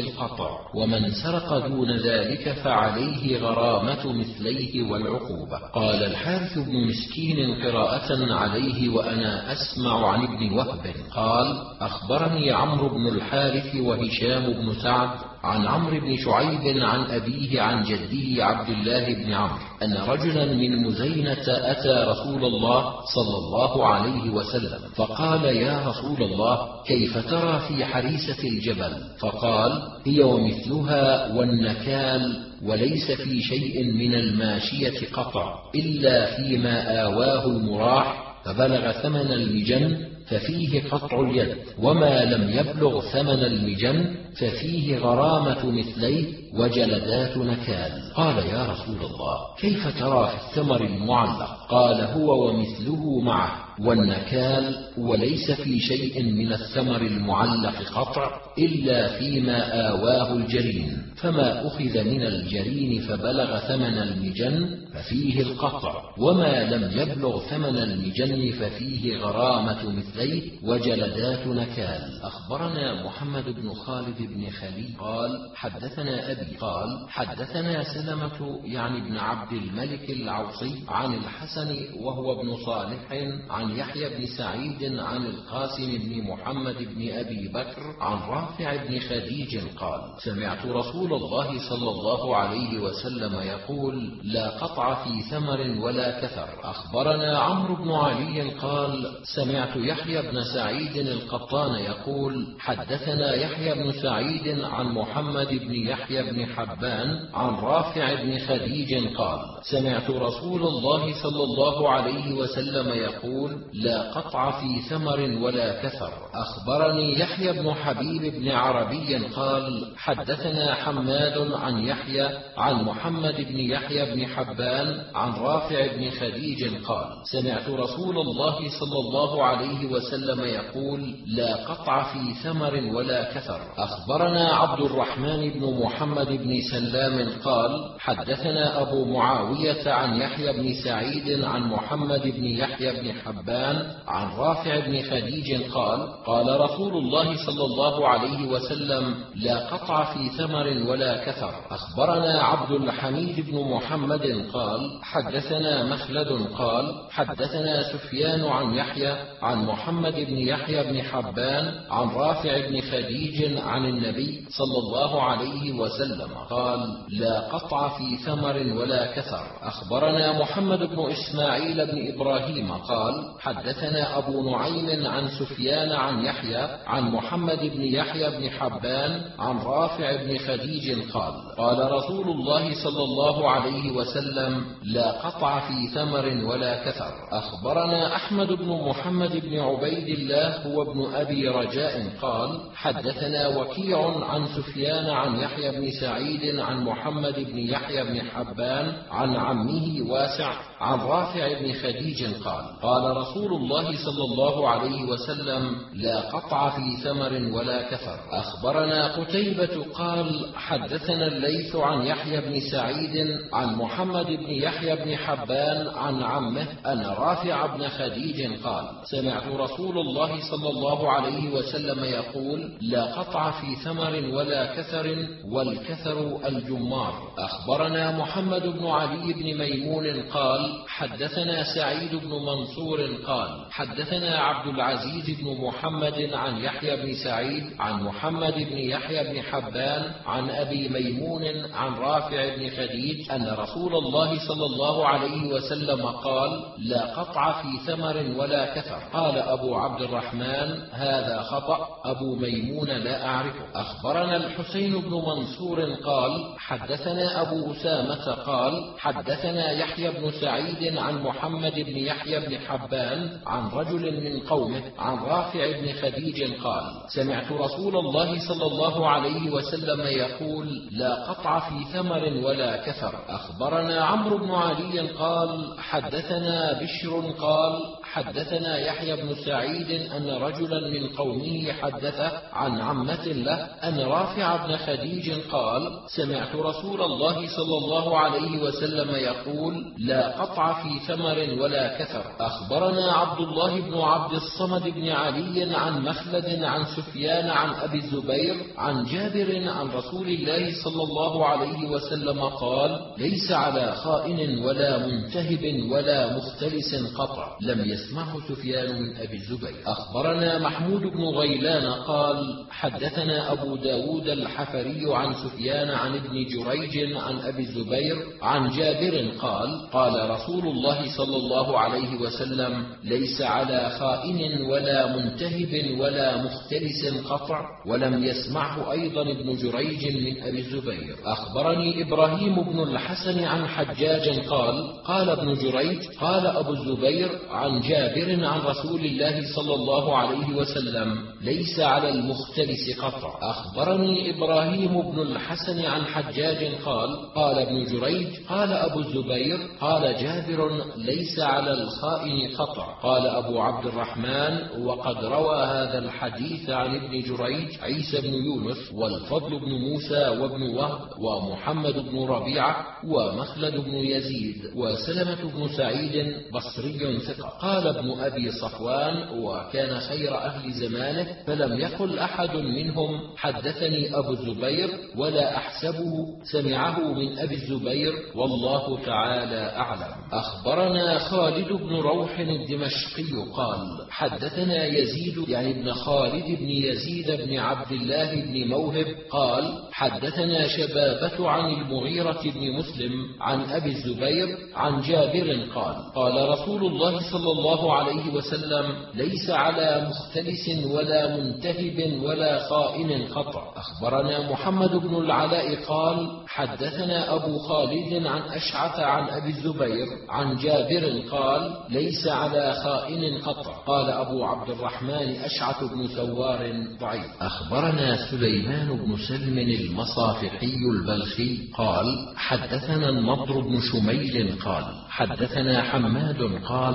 القطع 0.00 0.50
ومن 0.74 1.10
سرق 1.10 1.66
دون 1.66 1.96
ذلك 1.96 2.52
فعليه 2.52 3.38
غرامة 3.38 4.12
مثليه 4.12 4.82
والعقوبة. 4.90 5.58
قال 5.72 6.04
الحارث 6.04 6.58
بن 6.58 6.86
مسكين 6.86 7.54
قراءة 7.64 8.34
عليه 8.34 8.88
وأنا 8.88 9.52
أسمع 9.52 10.08
عن 10.08 10.22
ابن 10.22 10.52
وهب. 10.52 10.94
قال 11.10 11.56
أخبرني 11.80 12.50
عمرو 12.50 12.88
بن 12.88 13.08
الحارث 13.08 13.76
وهشام 13.76 14.52
بن 14.52 14.74
سعد 14.82 15.35
عن 15.46 15.66
عمرو 15.66 16.00
بن 16.00 16.16
شعيب 16.16 16.78
عن 16.82 17.00
أبيه 17.04 17.60
عن 17.60 17.82
جده 17.82 18.44
عبد 18.44 18.68
الله 18.68 19.14
بن 19.14 19.32
عمرو 19.32 19.58
أن 19.82 19.96
رجلا 20.08 20.44
من 20.44 20.82
مزينة 20.82 21.44
أتى 21.48 22.04
رسول 22.08 22.44
الله 22.44 22.94
صلى 23.14 23.38
الله 23.38 23.86
عليه 23.86 24.30
وسلم 24.30 24.80
فقال 24.96 25.44
يا 25.44 25.88
رسول 25.88 26.22
الله 26.22 26.82
كيف 26.86 27.30
ترى 27.30 27.60
في 27.68 27.84
حريسة 27.84 28.48
الجبل 28.48 28.92
فقال 29.18 29.82
هي 30.06 30.22
ومثلها 30.22 31.34
والنكال 31.36 32.42
وليس 32.64 33.10
في 33.10 33.40
شيء 33.42 33.84
من 33.92 34.14
الماشية 34.14 35.06
قطع 35.12 35.54
إلا 35.74 36.36
فيما 36.36 37.02
آواه 37.02 37.46
المراح 37.46 38.36
فبلغ 38.44 38.92
ثمن 38.92 39.32
المجن 39.32 40.15
ففيه 40.26 40.82
قطع 40.82 41.20
اليد 41.20 41.56
وما 41.78 42.24
لم 42.24 42.50
يبلغ 42.50 43.00
ثمن 43.00 43.44
المجن 43.44 44.14
ففيه 44.36 44.98
غرامة 44.98 45.70
مثليه 45.70 46.24
وجلدات 46.58 47.36
نكال 47.36 48.12
قال 48.14 48.38
يا 48.38 48.66
رسول 48.66 49.10
الله 49.10 49.38
كيف 49.58 49.98
ترى 49.98 50.30
في 50.30 50.34
الثمر 50.34 50.84
المعلق؟ 50.84 51.66
قال 51.68 52.00
هو 52.00 52.48
ومثله 52.48 53.20
معه. 53.20 53.66
والنكال 53.80 54.76
وليس 54.98 55.50
في 55.50 55.80
شيء 55.80 56.22
من 56.22 56.52
الثمر 56.52 57.00
المعلق 57.00 57.82
قطع 57.94 58.30
إلا 58.58 59.18
فيما 59.18 59.88
آواه 59.88 60.32
الجرين. 60.32 61.02
فما 61.16 61.66
أخذ 61.66 62.04
من 62.04 62.22
الجرين 62.22 63.00
فبلغ 63.00 63.58
ثمن 63.58 63.98
المجن 63.98 64.76
ففيه 64.94 65.42
القطع. 65.42 66.02
وما 66.18 66.64
لم 66.64 67.00
يبلغ 67.00 67.40
ثمن 67.40 67.76
المجن 67.76 68.52
ففيه 68.52 69.16
غرامة 69.18 69.90
مثليه. 69.90 70.42
وجلدات 70.62 71.46
نكال. 71.46 72.20
أخبرنا 72.22 73.04
محمد 73.04 73.44
بن 73.44 73.72
خالد 73.74 74.18
بن 74.18 74.50
خلي 74.50 74.96
قال 75.00 75.30
حدثنا 75.54 76.32
أبي 76.32 76.45
قال 76.60 77.06
حدثنا 77.08 77.82
سلمة 77.94 78.60
يعني 78.64 78.98
ابن 78.98 79.16
عبد 79.16 79.52
الملك 79.52 80.10
العوصي 80.10 80.84
عن 80.88 81.14
الحسن 81.14 81.76
وهو 82.00 82.40
ابن 82.40 82.56
صالح 82.66 83.12
عن 83.50 83.70
يحيى 83.70 84.08
بن 84.08 84.26
سعيد 84.26 84.98
عن 84.98 85.26
القاسم 85.26 85.98
بن 85.98 86.22
محمد 86.30 86.76
بن 86.78 87.12
أبي 87.12 87.48
بكر 87.48 87.82
عن 88.00 88.18
رافع 88.28 88.76
بن 88.76 88.98
خديج 89.00 89.58
قال 89.78 90.00
سمعت 90.24 90.66
رسول 90.66 91.12
الله 91.12 91.68
صلى 91.68 91.90
الله 91.90 92.36
عليه 92.36 92.78
وسلم 92.78 93.34
يقول 93.40 94.20
لا 94.22 94.50
قطع 94.50 95.04
في 95.04 95.22
ثمر 95.30 95.60
ولا 95.80 96.20
كثر. 96.20 96.48
أخبرنا 96.62 97.38
عمرو 97.38 97.74
بن 97.74 97.90
علي 97.92 98.50
قال 98.50 99.12
سمعت 99.36 99.76
يحيى 99.76 100.22
بن 100.22 100.44
سعيد 100.54 100.96
القطان 100.96 101.74
يقول 101.74 102.46
حدثنا 102.58 103.34
يحيى 103.34 103.74
بن 103.74 103.92
سعيد 104.02 104.60
عن 104.64 104.86
محمد 104.86 105.48
بن 105.48 105.74
يحيى 105.74 106.22
بن 106.22 106.35
حبان 106.44 107.28
عن 107.34 107.54
رافع 107.54 108.14
بن 108.22 108.38
خديج 108.38 109.16
قال 109.16 109.40
سمعت 109.70 110.10
رسول 110.10 110.62
الله 110.62 111.22
صلى 111.22 111.42
الله 111.44 111.90
عليه 111.90 112.32
وسلم 112.32 112.88
يقول 112.88 113.56
لا 113.72 114.12
قطع 114.12 114.60
في 114.60 114.80
ثمر 114.90 115.20
ولا 115.42 115.82
كثر. 115.82 116.12
أخبرني 116.34 117.18
يحيى 117.20 117.52
بن 117.52 117.74
حبيب 117.74 118.34
بن 118.34 118.48
عربي 118.48 119.16
قال 119.16 119.92
حدثنا 119.96 120.74
حماد 120.74 121.52
عن 121.52 121.78
يحيى 121.78 122.28
عن 122.56 122.84
محمد 122.84 123.36
بن 123.36 123.58
يحيى 123.58 124.14
بن 124.14 124.26
حبان 124.26 125.04
عن 125.14 125.32
رافع 125.32 125.86
بن 125.96 126.10
خديج 126.10 126.84
قال 126.84 127.06
سمعت 127.32 127.68
رسول 127.68 128.18
الله 128.18 128.56
صلى 128.80 128.98
الله 128.98 129.44
عليه 129.44 129.86
وسلم 129.86 130.40
يقول 130.40 131.14
لا 131.26 131.56
قطع 131.56 132.12
في 132.12 132.34
ثمر 132.42 132.74
ولا 132.94 133.34
كثر. 133.34 133.60
أخبرنا 133.78 134.50
عبد 134.54 134.80
الرحمن 134.80 135.50
بن 135.50 135.82
محمد 135.84 136.15
بن 136.24 136.60
سلام 136.70 137.28
قال 137.44 137.70
حدثنا 137.98 138.82
أبو 138.82 139.04
معاوية 139.04 139.92
عن 139.92 140.20
يحيى 140.20 140.52
بن 140.52 140.74
سعيد 140.84 141.44
عن 141.44 141.62
محمد 141.62 142.22
بن 142.22 142.44
يحيى 142.44 142.92
بن 142.92 143.12
حبان 143.12 143.82
عن 144.08 144.38
رافع 144.38 144.86
بن 144.86 145.02
خديج 145.02 145.62
قال 145.70 146.24
قال 146.26 146.60
رسول 146.60 146.96
الله 146.96 147.46
صلى 147.46 147.64
الله 147.64 148.08
عليه 148.08 148.46
وسلم 148.48 149.14
لا 149.34 149.58
قطع 149.66 150.04
في 150.14 150.28
ثمر 150.38 150.90
ولا 150.90 151.24
كثر. 151.24 151.54
أخبرنا 151.70 152.42
عبد 152.42 152.70
الحميد 152.70 153.50
بن 153.50 153.70
محمد 153.74 154.44
قال 154.52 154.80
حدثنا 155.02 155.84
مخلد 155.84 156.28
قال 156.58 156.94
حدثنا 157.10 157.82
سفيان 157.92 158.44
عن 158.44 158.74
يحيى 158.74 159.14
عن 159.42 159.64
محمد 159.66 160.14
بن 160.14 160.38
يحيى 160.38 160.82
بن 160.92 161.02
حبان 161.02 161.74
عن 161.90 162.08
رافع 162.08 162.68
بن 162.68 162.80
خديج 162.80 163.58
عن 163.58 163.84
النبي 163.86 164.46
صلى 164.50 164.78
الله 164.78 165.22
عليه 165.22 165.72
وسلم 165.72 166.05
قال 166.50 166.80
لا 167.08 167.40
قطع 167.40 167.88
في 167.98 168.16
ثمر 168.16 168.56
ولا 168.56 169.12
كثر. 169.16 169.46
أخبرنا 169.62 170.40
محمد 170.40 170.78
بن 170.78 171.10
إسماعيل 171.10 171.86
بن 171.86 172.14
إبراهيم 172.14 172.72
قال 172.72 173.14
حدثنا 173.40 174.18
أبو 174.18 174.50
نعيم 174.50 175.06
عن 175.06 175.28
سفيان 175.28 175.92
عن 175.92 176.24
يحيى 176.24 176.68
عن 176.86 177.02
محمد 177.10 177.58
بن 177.60 177.82
يحيى 177.82 178.30
بن 178.30 178.50
حبان 178.50 179.20
عن 179.38 179.58
رافع 179.58 180.16
بن 180.16 180.38
خديج 180.38 181.10
قال 181.12 181.34
قال 181.58 181.92
رسول 181.92 182.28
الله 182.28 182.84
صلى 182.84 183.02
الله 183.02 183.50
عليه 183.50 183.90
وسلم 183.90 184.64
لا 184.82 185.10
قطع 185.10 185.68
في 185.68 185.88
ثمر 185.94 186.44
ولا 186.44 186.84
كثر. 186.84 187.12
أخبرنا 187.32 188.16
أحمد 188.16 188.52
بن 188.52 188.68
محمد 188.88 189.36
بن 189.36 189.58
عبيد 189.58 190.08
الله 190.18 190.66
هو 190.66 190.82
ابن 190.82 191.14
أبي 191.14 191.48
رجاء 191.48 192.10
قال 192.22 192.60
حدثنا 192.74 193.48
وكيع 193.48 194.24
عن 194.24 194.46
سفيان 194.56 195.10
عن 195.10 195.40
يحيى 195.40 195.70
بن 195.70 195.90
سعيد 196.00 196.58
عن 196.58 196.84
محمد 196.84 197.34
بن 197.52 197.58
يحيى 197.58 198.04
بن 198.04 198.20
حبان 198.20 198.92
عن 199.10 199.36
عمه 199.36 200.10
واسع. 200.10 200.52
عن 200.80 200.98
رافع 200.98 201.60
بن 201.60 201.72
خديج 201.72 202.24
قال 202.44 202.64
قال 202.82 203.16
رسول 203.16 203.52
الله 203.52 203.84
صلى 203.84 204.24
الله 204.24 204.68
عليه 204.68 205.04
وسلم 205.04 205.76
لا 205.94 206.20
قطع 206.20 206.70
في 206.70 206.96
ثمر 207.04 207.56
ولا 207.56 207.90
كثر 207.90 208.18
أخبرنا 208.30 209.16
قتيبة 209.16 209.84
قال 209.94 210.46
حدثنا 210.54 211.26
الليث 211.26 211.76
عن 211.76 212.06
يحيى 212.06 212.40
بن 212.40 212.60
سعيد 212.60 213.40
عن 213.52 213.74
محمد 213.76 214.26
بن 214.26 214.50
يحيى 214.50 214.96
بن 214.96 215.16
حبان 215.16 215.88
عن 215.88 216.22
عمه 216.22 216.66
أن 216.86 217.06
رافع 217.06 217.66
بن 217.66 217.88
خديج 217.88 218.62
قال 218.64 218.84
سمعت 219.04 219.46
رسول 219.46 219.98
الله 219.98 220.40
صلى 220.50 220.70
الله 220.70 221.10
عليه 221.12 221.50
وسلم 221.50 222.04
يقول 222.04 222.78
لا 222.80 223.04
قطع 223.04 223.50
في 223.50 223.76
ثمر 223.84 224.36
ولا 224.36 224.76
كثر 224.76 225.26
والكثر 225.44 226.46
الجمار. 226.46 227.14
أخبرنا 227.38 228.18
محمد 228.18 228.62
بن 228.62 228.86
علي 228.86 229.32
بن 229.32 229.58
ميمون 229.58 230.22
قال 230.22 230.65
حدثنا 230.88 231.74
سعيد 231.74 232.14
بن 232.14 232.30
منصور 232.30 233.00
قال 233.26 233.50
حدثنا 233.70 234.38
عبد 234.38 234.74
العزيز 234.74 235.40
بن 235.40 235.66
محمد 235.66 236.30
عن 236.32 236.58
يحيى 236.58 236.96
بن 236.96 237.14
سعيد 237.24 237.64
عن 237.80 238.02
محمد 238.02 238.54
بن 238.54 238.78
يحيى 238.78 239.32
بن 239.32 239.42
حبان 239.42 240.12
عن 240.26 240.50
أبي 240.50 240.88
ميمون 240.88 241.44
عن 241.74 241.94
رافع 241.94 242.56
بن 242.56 242.70
خديج 242.70 243.30
أن 243.30 243.56
رسول 243.58 243.94
الله 243.94 244.48
صلى 244.48 244.66
الله 244.66 245.06
عليه 245.08 245.46
وسلم 245.52 246.06
قال 246.06 246.62
لا 246.78 247.06
قطع 247.06 247.62
في 247.62 247.68
ثمر 247.86 248.16
ولا 248.38 248.74
كثر 248.74 248.98
قال 249.12 249.38
أبو 249.38 249.74
عبد 249.74 250.02
الرحمن 250.02 250.82
هذا 250.92 251.42
خطأ 251.42 251.88
أبو 252.04 252.36
ميمون 252.36 252.88
لا 252.88 253.26
أعرفه 253.26 253.64
أخبرنا 253.74 254.36
الحسين 254.36 255.00
بن 255.00 255.10
منصور 255.10 255.94
قال 255.94 256.54
حدثنا 256.58 257.42
أبو 257.42 257.72
أسامة 257.72 258.30
قال 258.32 258.92
حدثنا 258.98 259.72
يحيى 259.72 260.10
بن 260.10 260.30
سعيد 260.30 260.55
عن 260.98 261.22
محمد 261.22 261.74
بن 261.74 261.96
يحيى 261.96 262.40
بن 262.40 262.58
حبان 262.58 263.40
عن 263.46 263.68
رجل 263.68 264.24
من 264.24 264.40
قومه 264.40 264.82
عن 264.98 265.18
رافع 265.18 265.80
بن 265.80 265.92
خديج 265.92 266.60
قال 266.60 266.84
سمعت 267.08 267.52
رسول 267.52 267.96
الله 267.96 268.48
صلى 268.48 268.66
الله 268.66 269.08
عليه 269.08 269.50
وسلم 269.50 270.00
يقول 270.00 270.68
لا 270.90 271.14
قطع 271.14 271.58
في 271.58 271.84
ثمر 271.92 272.22
ولا 272.46 272.76
كثر. 272.86 273.14
أخبرنا 273.28 274.04
عمرو 274.04 274.38
بن 274.38 274.50
علي 274.50 275.00
قال 275.00 275.74
حدثنا 275.78 276.80
بشر 276.82 277.30
قال 277.40 277.72
حدثنا 278.16 278.78
يحيى 278.78 279.16
بن 279.16 279.34
سعيد 279.44 279.90
أن 280.12 280.30
رجلا 280.30 280.80
من 280.90 281.08
قومه 281.08 281.72
حدث 281.72 282.20
عن 282.52 282.80
عمة 282.80 283.26
له 283.26 283.54
أن 283.84 284.00
رافع 284.00 284.66
بن 284.66 284.76
خديج 284.76 285.32
قال 285.52 285.82
سمعت 286.16 286.54
رسول 286.54 287.02
الله 287.02 287.34
صلى 287.56 287.76
الله 287.78 288.18
عليه 288.18 288.62
وسلم 288.62 289.10
يقول 289.14 289.74
لا 289.98 290.40
قطع 290.40 290.82
في 290.82 290.98
ثمر 291.06 291.62
ولا 291.62 291.98
كثر. 291.98 292.24
أخبرنا 292.40 293.12
عبد 293.12 293.40
الله 293.40 293.80
بن 293.80 293.98
عبد 293.98 294.32
الصمد 294.32 294.82
بن 294.82 295.08
علي 295.08 295.74
عن 295.74 296.02
مخلد 296.02 296.64
عن 296.64 296.84
سفيان 296.96 297.50
عن 297.50 297.74
أبي 297.74 297.98
الزبير 297.98 298.56
عن 298.78 299.04
جابر 299.04 299.68
عن 299.68 299.86
رسول 299.88 300.28
الله 300.28 300.72
صلى 300.84 301.02
الله 301.02 301.46
عليه 301.46 301.88
وسلم 301.88 302.40
قال 302.40 302.90
ليس 303.18 303.52
على 303.52 303.92
خائن 303.92 304.64
ولا 304.64 305.06
منتهب 305.06 305.90
ولا 305.90 306.36
مختلس 306.36 306.94
قطع. 307.18 307.56
لم 307.60 307.80
يسمعه 308.06 308.48
سفيان 308.48 309.02
من 309.02 309.16
أبي 309.16 309.36
الزبير. 309.36 309.74
أخبرنا 309.86 310.58
محمود 310.58 311.00
بن 311.00 311.24
غيلان 311.24 311.92
قال 311.92 312.64
حدثنا 312.70 313.52
أبو 313.52 313.76
داود 313.76 314.28
الحفري 314.28 315.02
عن 315.14 315.34
سفيان 315.34 315.90
عن 315.90 316.14
ابن 316.14 316.46
جريج 316.46 317.16
عن 317.16 317.38
أبي 317.38 317.62
الزبير 317.62 318.16
عن 318.42 318.70
جابر 318.70 319.30
قال 319.40 319.90
قال 319.92 320.30
رسول 320.30 320.68
الله 320.68 321.16
صلى 321.16 321.36
الله 321.36 321.78
عليه 321.78 322.20
وسلم 322.20 322.86
ليس 323.04 323.42
على 323.42 323.90
خائن 323.98 324.62
ولا 324.70 325.16
منتهب 325.16 326.00
ولا 326.00 326.36
مختلس 326.42 327.26
قطع 327.28 327.60
ولم 327.86 328.24
يسمعه 328.24 328.92
أيضا 328.92 329.22
ابن 329.22 329.56
جريج 329.56 330.16
من 330.16 330.42
أبي 330.42 330.58
الزبير. 330.58 331.16
أخبرني 331.24 332.02
إبراهيم 332.02 332.54
بن 332.54 332.80
الحسن 332.82 333.44
عن 333.44 333.66
حجاج 333.66 334.38
قال 334.46 335.02
قال 335.04 335.30
ابن 335.30 335.54
جريج 335.54 336.06
قال 336.20 336.46
أبو 336.46 336.72
الزبير 336.72 337.30
عن 337.50 337.80
جابر 337.88 338.44
عن 338.44 338.60
رسول 338.60 339.00
الله 339.00 339.54
صلى 339.56 339.74
الله 339.74 340.16
عليه 340.16 340.56
وسلم 340.56 341.18
ليس 341.40 341.80
على 341.80 342.08
المختلس 342.08 343.00
قطع. 343.00 343.38
أخبرني 343.42 344.36
إبراهيم 344.36 345.00
بن 345.10 345.22
الحسن 345.22 345.84
عن 345.84 346.04
حجاج 346.04 346.74
قال 346.84 347.32
قال 347.34 347.58
ابن 347.58 347.84
جريج 347.84 348.28
قال 348.48 348.72
أبو 348.72 349.00
الزبير 349.00 349.58
قال 349.80 350.16
جابر 350.22 350.84
ليس 350.96 351.38
على 351.38 351.72
الخائن 351.72 352.56
قطع. 352.58 353.00
قال 353.02 353.26
أبو 353.26 353.60
عبد 353.60 353.86
الرحمن 353.86 354.84
وقد 354.84 355.24
روى 355.24 355.56
هذا 355.56 355.98
الحديث 355.98 356.70
عن 356.70 356.94
ابن 356.94 357.20
جريج 357.20 357.68
عيسى 357.82 358.20
بن 358.20 358.34
يونس 358.34 358.92
والفضل 358.92 359.50
بن 359.60 359.72
موسى 359.90 360.28
وابن 360.28 360.62
وهب 360.62 361.00
ومحمد 361.18 361.94
بن 362.10 362.24
ربيعة 362.24 362.86
ومخلد 363.04 363.74
بن 363.76 363.94
يزيد 363.94 364.56
وسلمة 364.76 365.42
بن 365.54 365.68
سعيد 365.76 366.36
بصري 366.54 367.18
ثقة. 367.18 367.48
قال 367.48 367.75
ابن 367.78 368.20
أبي 368.20 368.50
صفوان 368.50 369.38
وكان 369.38 370.00
خير 370.00 370.36
أهل 370.38 370.72
زمانه 370.72 371.26
فلم 371.46 371.80
يقل 371.80 372.18
أحد 372.18 372.56
منهم 372.56 373.20
حدثني 373.36 374.16
أبو 374.18 374.30
الزبير 374.30 374.88
ولا 375.16 375.56
أحسبه 375.56 376.26
سمعه 376.52 377.12
من 377.12 377.38
أبي 377.38 377.54
الزبير 377.54 378.12
والله 378.34 379.04
تعالى 379.06 379.72
أعلم. 379.76 380.14
أخبرنا 380.32 381.18
خالد 381.18 381.72
بن 381.72 381.96
روح 381.96 382.38
الدمشقي 382.38 383.32
قال 383.56 384.06
حدثنا 384.10 384.84
يزيد 384.86 385.48
يعني 385.48 385.70
ابن 385.70 385.92
خالد 385.92 386.44
بن 386.44 386.68
يزيد 386.68 387.30
بن 387.30 387.58
عبد 387.58 387.92
الله 387.92 388.34
بن 388.34 388.68
موهب 388.68 389.06
قال 389.30 389.82
حدثنا 389.92 390.68
شبابة 390.68 391.50
عن 391.50 391.70
المغيرة 391.70 392.42
بن 392.42 392.72
مسلم 392.78 393.12
عن 393.40 393.60
أبي 393.70 393.90
الزبير 393.90 394.56
عن 394.74 395.00
جابر 395.00 395.66
قال 395.74 396.12
قال 396.14 396.48
رسول 396.48 396.86
الله 396.86 397.20
صلى 397.32 397.52
الله 397.52 397.65
عليه 397.94 398.34
وسلم 398.34 398.84
ليس 399.14 399.50
على 399.50 400.08
مختلس 400.10 400.86
ولا 400.86 401.36
منتهب 401.36 402.22
ولا 402.22 402.68
خائن 402.68 403.22
قطع 403.22 403.72
أخبرنا 403.76 404.50
محمد 404.52 404.90
بن 404.90 405.16
العلاء 405.16 405.84
قال 405.88 406.28
حدثنا 406.46 407.34
أبو 407.34 407.58
خالد 407.58 408.26
عن 408.26 408.42
أشعث 408.42 409.00
عن 409.00 409.28
أبي 409.28 409.48
الزبير 409.48 410.06
عن 410.28 410.56
جابر 410.56 411.22
قال 411.30 411.76
ليس 411.90 412.26
على 412.26 412.74
خائن 412.84 413.38
قطع 413.38 413.72
قال 413.86 414.10
أبو 414.10 414.44
عبد 414.44 414.70
الرحمن 414.70 415.36
أشعث 415.44 415.84
بن 415.84 416.06
ثوار 416.06 416.86
ضعيف. 417.00 417.42
أخبرنا 417.42 418.30
سليمان 418.30 418.88
بن 418.96 419.16
سلم 419.28 419.58
المصافحي 419.58 420.76
البلخي 420.92 421.58
قال 421.74 422.06
حدثنا 422.36 423.08
النضر 423.08 423.60
بن 423.60 423.80
شميل 423.80 424.58
قال 424.64 424.84
حدثنا 425.08 425.82
حماد 425.82 426.42
قال 426.68 426.94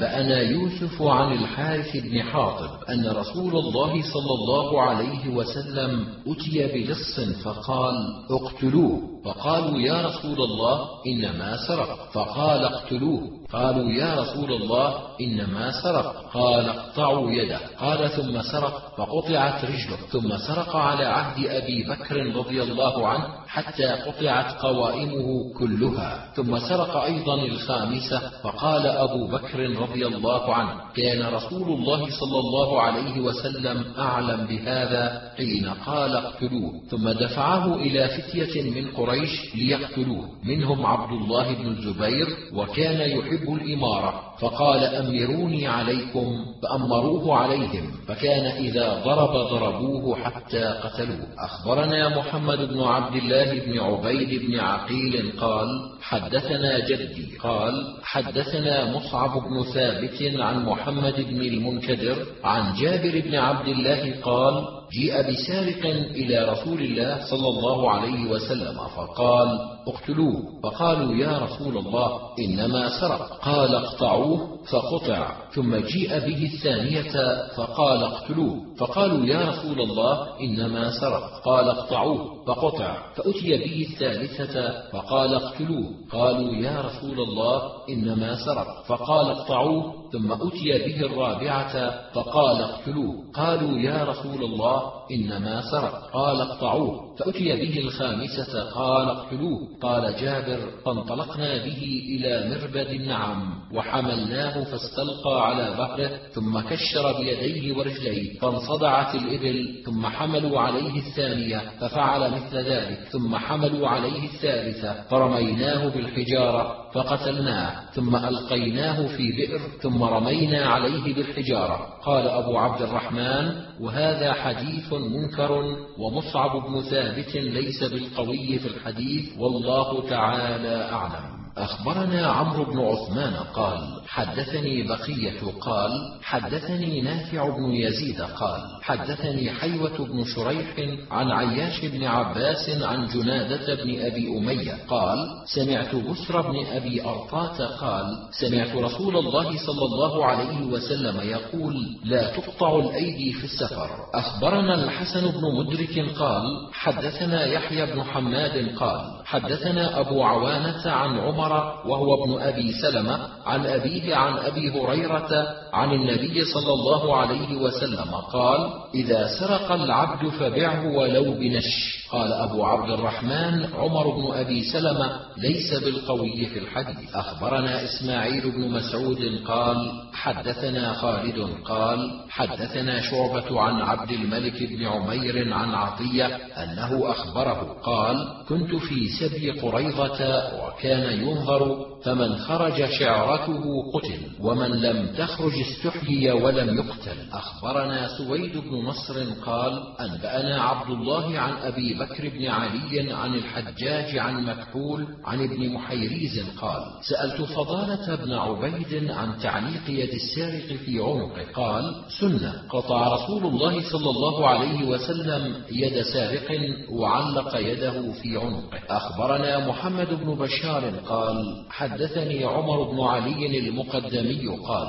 أنبأنا 0.00 0.40
يوسف 0.40 1.02
عن 1.02 1.32
الحارث 1.32 1.96
بن 1.96 2.22
حاطب 2.22 2.84
أن 2.90 3.08
رسول 3.08 3.56
الله 3.56 4.02
صلى 4.02 4.34
الله 4.34 4.82
عليه 4.82 5.28
وسلم 5.28 6.06
أتي 6.26 6.84
بلص 6.84 7.20
فقال 7.20 7.94
اقتلوه. 8.30 9.00
فقالوا 9.24 9.78
يا 9.78 10.06
رسول 10.06 10.42
الله 10.42 10.88
إنما 11.06 11.56
سرق. 11.68 12.10
فقال 12.12 12.64
اقتلوه. 12.64 13.39
قالوا 13.52 13.90
يا 13.92 14.14
رسول 14.14 14.52
الله 14.52 14.94
إنما 15.20 15.82
سرق. 15.82 16.30
قال 16.34 16.68
اقطعوا 16.68 17.30
يده. 17.30 17.60
قال 17.80 18.10
ثم 18.10 18.42
سرق 18.42 18.92
فقطعت 18.96 19.64
رجله. 19.64 19.96
ثم 20.12 20.36
سرق 20.36 20.76
على 20.76 21.04
عهد 21.04 21.46
أبي 21.46 21.82
بكر 21.82 22.36
رضي 22.36 22.62
الله 22.62 23.08
عنه 23.08 23.24
حتى 23.48 23.86
قطعت 23.86 24.62
قوائمه 24.62 25.54
كلها. 25.58 26.32
ثم 26.36 26.58
سرق 26.58 26.96
أيضا 26.96 27.34
الخامسة. 27.34 28.18
فقال 28.42 28.86
أبو 28.86 29.26
بكر 29.26 29.58
رضي 29.60 30.06
الله 30.06 30.54
عنه 30.54 30.70
كان 30.96 31.34
رسول 31.34 31.68
الله 31.68 31.98
صلى 31.98 32.38
الله 32.38 32.80
عليه 32.82 33.20
وسلم 33.20 33.84
أعلم 33.98 34.46
بهذا 34.46 35.32
حين 35.36 35.68
قال 35.86 36.16
اقتلوه. 36.16 36.72
ثم 36.90 37.08
دفعه 37.08 37.74
إلى 37.74 38.08
فتية 38.08 38.62
من 38.70 38.90
قريش 38.90 39.54
ليقتلوه. 39.54 40.28
منهم 40.44 40.86
عبد 40.86 41.12
الله 41.12 41.54
بن 41.54 41.66
الزبير. 41.66 42.26
وكان 42.54 43.10
يحب 43.10 43.39
الإمارة. 43.48 44.29
فقال 44.40 44.84
أمروني 44.84 45.66
عليكم 45.66 46.44
فأمروه 46.62 47.36
عليهم 47.36 47.90
فكان 48.08 48.46
إذا 48.46 49.02
ضرب 49.04 49.30
ضربوه 49.30 50.16
حتى 50.16 50.64
قتلوه. 50.64 51.26
أخبرنا 51.38 52.18
محمد 52.18 52.58
بن 52.58 52.80
عبد 52.82 53.16
الله 53.16 53.48
بن 53.66 53.78
عبيد 53.78 54.46
بن 54.46 54.60
عقيل 54.60 55.32
قال 55.40 55.68
حدثنا 56.02 56.88
جدي 56.88 57.36
قال 57.42 57.72
حدثنا 58.02 58.96
مصعب 58.96 59.30
بن 59.48 59.62
ثابت 59.62 60.18
عن 60.36 60.64
محمد 60.64 61.14
بن 61.30 61.40
المنكدر 61.40 62.16
عن 62.44 62.74
جابر 62.80 63.20
بن 63.20 63.34
عبد 63.34 63.68
الله 63.68 64.14
قال 64.22 64.64
جيء 64.92 65.30
بسارق 65.30 65.86
إلى 66.20 66.36
رسول 66.52 66.80
الله 66.82 67.30
صلى 67.30 67.48
الله 67.48 67.90
عليه 67.90 68.30
وسلم 68.30 68.76
فقال 68.96 69.48
اقتلوه. 69.88 70.42
فقالوا 70.62 71.14
يا 71.14 71.38
رسول 71.38 71.78
الله 71.78 72.20
إنما 72.38 73.00
سرق. 73.00 73.38
قال 73.42 73.74
اقطعوه. 73.74 74.29
فقطع 74.70 75.32
ثم 75.54 75.76
جيء 75.76 76.18
به 76.18 76.50
الثانية 76.54 77.44
فقال 77.56 78.02
اقتلوه. 78.02 78.56
فقالوا 78.78 79.26
يا 79.26 79.50
رسول 79.50 79.80
الله 79.80 80.40
إنما 80.40 80.90
سرق. 80.90 81.42
قال 81.44 81.68
اقطعوه. 81.68 82.39
فقطع. 82.50 83.12
فأتي 83.14 83.56
به 83.56 83.86
الثالثة 83.90 84.82
فقال 84.92 85.34
اقتلوه. 85.34 85.86
قالوا 86.12 86.54
يا 86.54 86.80
رسول 86.80 87.20
الله 87.20 87.62
إنما 87.88 88.34
سرق. 88.46 88.84
فقال 88.86 89.26
اقطعوه. 89.26 90.10
ثم 90.12 90.32
أتي 90.32 90.78
به 90.78 91.06
الرابعة 91.06 91.90
فقال 92.12 92.62
اقتلوه. 92.62 93.14
قالوا 93.34 93.78
يا 93.78 94.04
رسول 94.04 94.44
الله 94.44 94.82
إنما 95.10 95.62
سرق. 95.70 96.10
قال 96.12 96.40
اقطعوه. 96.40 97.16
فأتي 97.16 97.56
به 97.56 97.78
الخامسة 97.78 98.70
قال 98.70 99.08
اقتلوه. 99.08 99.68
قال 99.82 100.16
جابر 100.20 100.60
فانطلقنا 100.84 101.56
به 101.64 102.02
إلى 102.08 102.48
مربد 102.48 102.90
النعم 102.90 103.60
وحملناه 103.74 104.64
فاستلقى 104.64 105.46
على 105.46 105.74
ظهره 105.76 106.10
ثم 106.32 106.60
كشر 106.60 107.18
بيديه 107.18 107.78
ورجليه 107.78 108.38
فانصدعت 108.38 109.14
الإبل 109.14 109.82
ثم 109.86 110.06
حملوا 110.06 110.60
عليه 110.60 110.98
الثانية 110.98 111.62
ففعل 111.80 112.32
مثل 112.40 112.58
ذلك 112.58 112.98
ثم 113.12 113.36
حملوا 113.36 113.88
عليه 113.88 114.24
الثالثة 114.24 115.02
فرميناه 115.10 115.88
بالحجارة 115.88 116.90
فقتلناه 116.94 117.90
ثم 117.94 118.16
ألقيناه 118.16 119.06
في 119.16 119.32
بئر 119.32 119.60
ثم 119.82 120.02
رمينا 120.02 120.66
عليه 120.66 121.14
بالحجارة. 121.14 122.00
قال 122.04 122.28
أبو 122.28 122.58
عبد 122.58 122.82
الرحمن 122.82 123.52
وهذا 123.80 124.32
حديث 124.32 124.92
منكر 124.92 125.62
ومصعب 125.98 126.50
بن 126.50 126.80
ثابت 126.80 127.34
ليس 127.34 127.84
بالقوي 127.84 128.58
في 128.58 128.68
الحديث 128.68 129.38
والله 129.38 130.08
تعالى 130.08 130.88
أعلم. 130.92 131.39
أخبرنا 131.56 132.26
عمرو 132.26 132.64
بن 132.64 132.78
عثمان 132.78 133.34
قال 133.34 134.00
حدثني 134.08 134.82
بقية 134.82 135.40
قال 135.60 135.90
حدثني 136.22 137.00
نافع 137.00 137.48
بن 137.48 137.72
يزيد 137.74 138.20
قال 138.22 138.60
حدثني 138.82 139.50
حيوة 139.50 140.06
بن 140.06 140.24
شريح 140.24 140.74
عن 141.10 141.30
عياش 141.30 141.84
بن 141.84 142.04
عباس 142.04 142.70
عن 142.82 143.06
جنادة 143.06 143.74
بن 143.74 144.00
أبي 144.00 144.38
أمية 144.38 144.78
قال 144.88 145.18
سمعت 145.54 145.94
بسر 145.94 146.40
بن 146.40 146.66
أبي 146.66 147.04
أرطاة 147.04 147.66
قال 147.66 148.04
سمعت 148.40 148.76
رسول 148.76 149.16
الله 149.16 149.66
صلى 149.66 149.84
الله 149.84 150.24
عليه 150.26 150.66
وسلم 150.66 151.20
يقول 151.20 151.74
لا 152.04 152.36
تقطع 152.36 152.78
الأيدي 152.78 153.32
في 153.32 153.44
السفر. 153.44 153.90
أخبرنا 154.14 154.84
الحسن 154.84 155.20
بن 155.30 155.42
مدرك 155.58 156.16
قال 156.18 156.42
حدثنا 156.72 157.46
يحيى 157.46 157.86
بن 157.86 158.02
حماد 158.02 158.76
قال 158.76 159.20
حدثنا 159.24 160.00
أبو 160.00 160.22
عوانة 160.22 160.90
عن 160.90 161.18
عمر 161.18 161.39
وهو 161.86 162.24
ابن 162.24 162.42
أبي 162.42 162.72
سلمة 162.72 163.18
عن 163.46 163.66
أبيه 163.66 164.16
عن 164.16 164.38
أبي 164.38 164.70
هريرة 164.80 165.28
عن 165.72 165.92
النبي 165.92 166.44
صلى 166.44 166.72
الله 166.72 167.16
عليه 167.16 167.56
وسلم 167.56 168.14
قال 168.32 168.70
إذا 168.94 169.28
سرق 169.40 169.72
العبد 169.72 170.28
فبعه 170.28 170.96
ولو 170.96 171.32
بنش. 171.34 172.00
قال 172.10 172.32
أبو 172.32 172.64
عبد 172.64 172.90
الرحمن 172.90 173.64
عمر 173.74 174.10
بن 174.10 174.38
أبي 174.38 174.64
سلمة 174.72 175.20
ليس 175.36 175.74
بالقوي 175.84 176.46
في 176.46 176.58
الحديث. 176.58 177.14
أخبرنا 177.14 177.84
إسماعيل 177.84 178.50
بن 178.50 178.70
مسعود 178.70 179.18
قال 179.46 179.92
حدثنا 180.12 180.92
خالد 180.92 181.48
قال 181.64 182.20
حدثنا 182.30 183.00
شعبة 183.00 183.60
عن 183.60 183.82
عبد 183.82 184.10
الملك 184.10 184.62
بن 184.62 184.86
عمير 184.86 185.54
عن 185.54 185.74
عطية 185.74 186.26
أنه 186.36 187.10
أخبره 187.10 187.76
قال 187.82 188.16
كنت 188.48 188.74
في 188.74 189.08
سبي 189.20 189.50
قريظة 189.50 190.42
وكان 190.66 191.20
ينظر 191.28 191.86
فمن 192.04 192.38
خرج 192.38 192.84
شعرته 192.90 193.62
قتل 193.94 194.20
ومن 194.40 194.70
لم 194.70 195.06
تخرج 195.18 195.59
استحيي 195.60 196.30
ولم 196.30 196.78
يقتل. 196.78 197.18
أخبرنا 197.32 198.08
سويد 198.18 198.56
بن 198.56 198.76
نصر 198.76 199.24
قال 199.46 199.82
أنبأنا 200.00 200.62
عبد 200.62 200.90
الله 200.90 201.38
عن 201.38 201.52
أبي 201.52 201.94
بكر 201.94 202.28
بن 202.28 202.46
علي 202.46 203.12
عن 203.12 203.34
الحجاج 203.34 204.18
عن 204.18 204.44
مكحول 204.46 205.06
عن 205.24 205.44
ابن 205.44 205.72
محيريز 205.72 206.40
قال 206.60 206.82
سألت 207.02 207.42
فضالة 207.42 208.14
بن 208.14 208.32
عبيد 208.32 209.10
عن 209.10 209.38
تعليق 209.38 209.82
يد 209.88 210.14
السارق 210.14 210.76
في 210.84 211.00
عنقه 211.00 211.52
قال 211.54 211.94
سنة. 212.20 212.62
قطع 212.68 213.14
رسول 213.14 213.46
الله 213.46 213.90
صلى 213.92 214.10
الله 214.10 214.48
عليه 214.48 214.88
وسلم 214.88 215.54
يد 215.70 216.02
سارق 216.02 216.48
وعلق 216.90 217.56
يده 217.56 218.12
في 218.12 218.36
عنقه 218.36 218.78
أخبرنا 218.90 219.68
محمد 219.68 220.08
بن 220.08 220.34
بشار 220.34 220.90
قال 221.08 221.64
حدثني 221.70 222.44
عمر 222.44 222.82
بن 222.82 223.00
علي 223.00 223.58
المقدمي 223.58 224.46
قال 224.66 224.88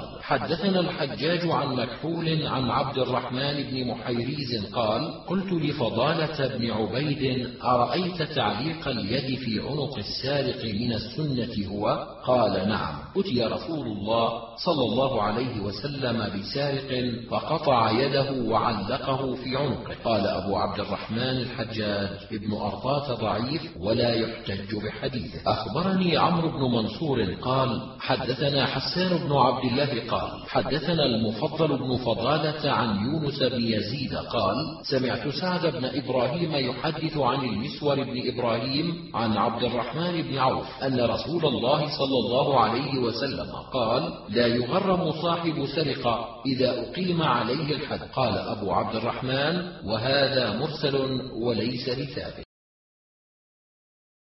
حدثنا 0.61 0.79
الحجاج 0.79 1.49
عن 1.49 1.75
مكحول 1.75 2.47
عن 2.47 2.69
عبد 2.69 2.97
الرحمن 2.97 3.63
بن 3.63 3.87
محيريز 3.87 4.65
قال 4.73 5.25
قلت 5.27 5.53
لفضالة 5.53 6.57
بن 6.57 6.71
عبيد 6.71 7.49
أرأيت 7.63 8.23
تعليق 8.23 8.87
اليد 8.87 9.39
في 9.39 9.59
عنق 9.59 9.97
السارق 9.97 10.65
من 10.65 10.93
السنة 10.93 11.67
هو؟ 11.67 12.07
قال 12.25 12.69
نعم. 12.69 12.95
أتي 13.17 13.43
رسول 13.43 13.87
الله. 13.87 14.50
صلى 14.57 14.85
الله 14.85 15.21
عليه 15.21 15.61
وسلم 15.61 16.39
بسارق 16.39 17.11
فقطع 17.29 17.91
يده 17.91 18.31
وعلقه 18.31 19.35
في 19.35 19.57
عنقه. 19.57 19.95
قال 20.03 20.27
أبو 20.27 20.55
عبد 20.55 20.79
الرحمن 20.79 21.19
الحجاج 21.19 22.09
ابن 22.31 22.53
أرطاة 22.53 23.13
ضعيف 23.15 23.77
ولا 23.79 24.13
يحتج 24.13 24.75
بحديثه. 24.75 25.51
أخبرني 25.51 26.17
عمرو 26.17 26.49
بن 26.49 26.61
منصور 26.75 27.33
قال 27.41 27.81
حدثنا 27.99 28.65
حسان 28.65 29.17
بن 29.17 29.33
عبد 29.33 29.65
الله 29.65 30.07
قال 30.09 30.29
حدثنا 30.47 31.05
المفضل 31.05 31.67
بن 31.67 31.97
فضالة 31.97 32.71
عن 32.71 33.05
يونس 33.05 33.43
بن 33.43 33.63
يزيد 33.63 34.15
قال 34.15 34.55
سمعت 34.83 35.27
سعد 35.27 35.65
بن 35.65 35.85
إبراهيم 35.85 36.69
يحدث 36.69 37.17
عن 37.17 37.43
المسور 37.43 37.95
بن 38.03 38.21
إبراهيم 38.33 39.11
عن 39.13 39.37
عبد 39.37 39.63
الرحمن 39.63 40.21
بن 40.21 40.37
عوف 40.37 40.83
أن 40.83 41.01
رسول 41.01 41.45
الله 41.45 41.79
صلى 41.97 42.17
الله 42.25 42.59
عليه 42.59 42.99
وسلم 42.99 43.49
قال 43.73 44.13
لا 44.29 44.47
يغرم 44.55 45.11
صاحب 45.11 45.65
سرقة 45.75 46.41
إذا 46.45 46.81
أقيم 46.81 47.21
عليه 47.21 47.75
الحد. 47.75 47.99
قال 48.13 48.37
أبو 48.37 48.71
عبد 48.71 48.95
الرحمن 48.95 49.71
وهذا 49.85 50.57
مرسل 50.59 50.95
وليس 51.33 51.89
بثابت. 51.89 52.50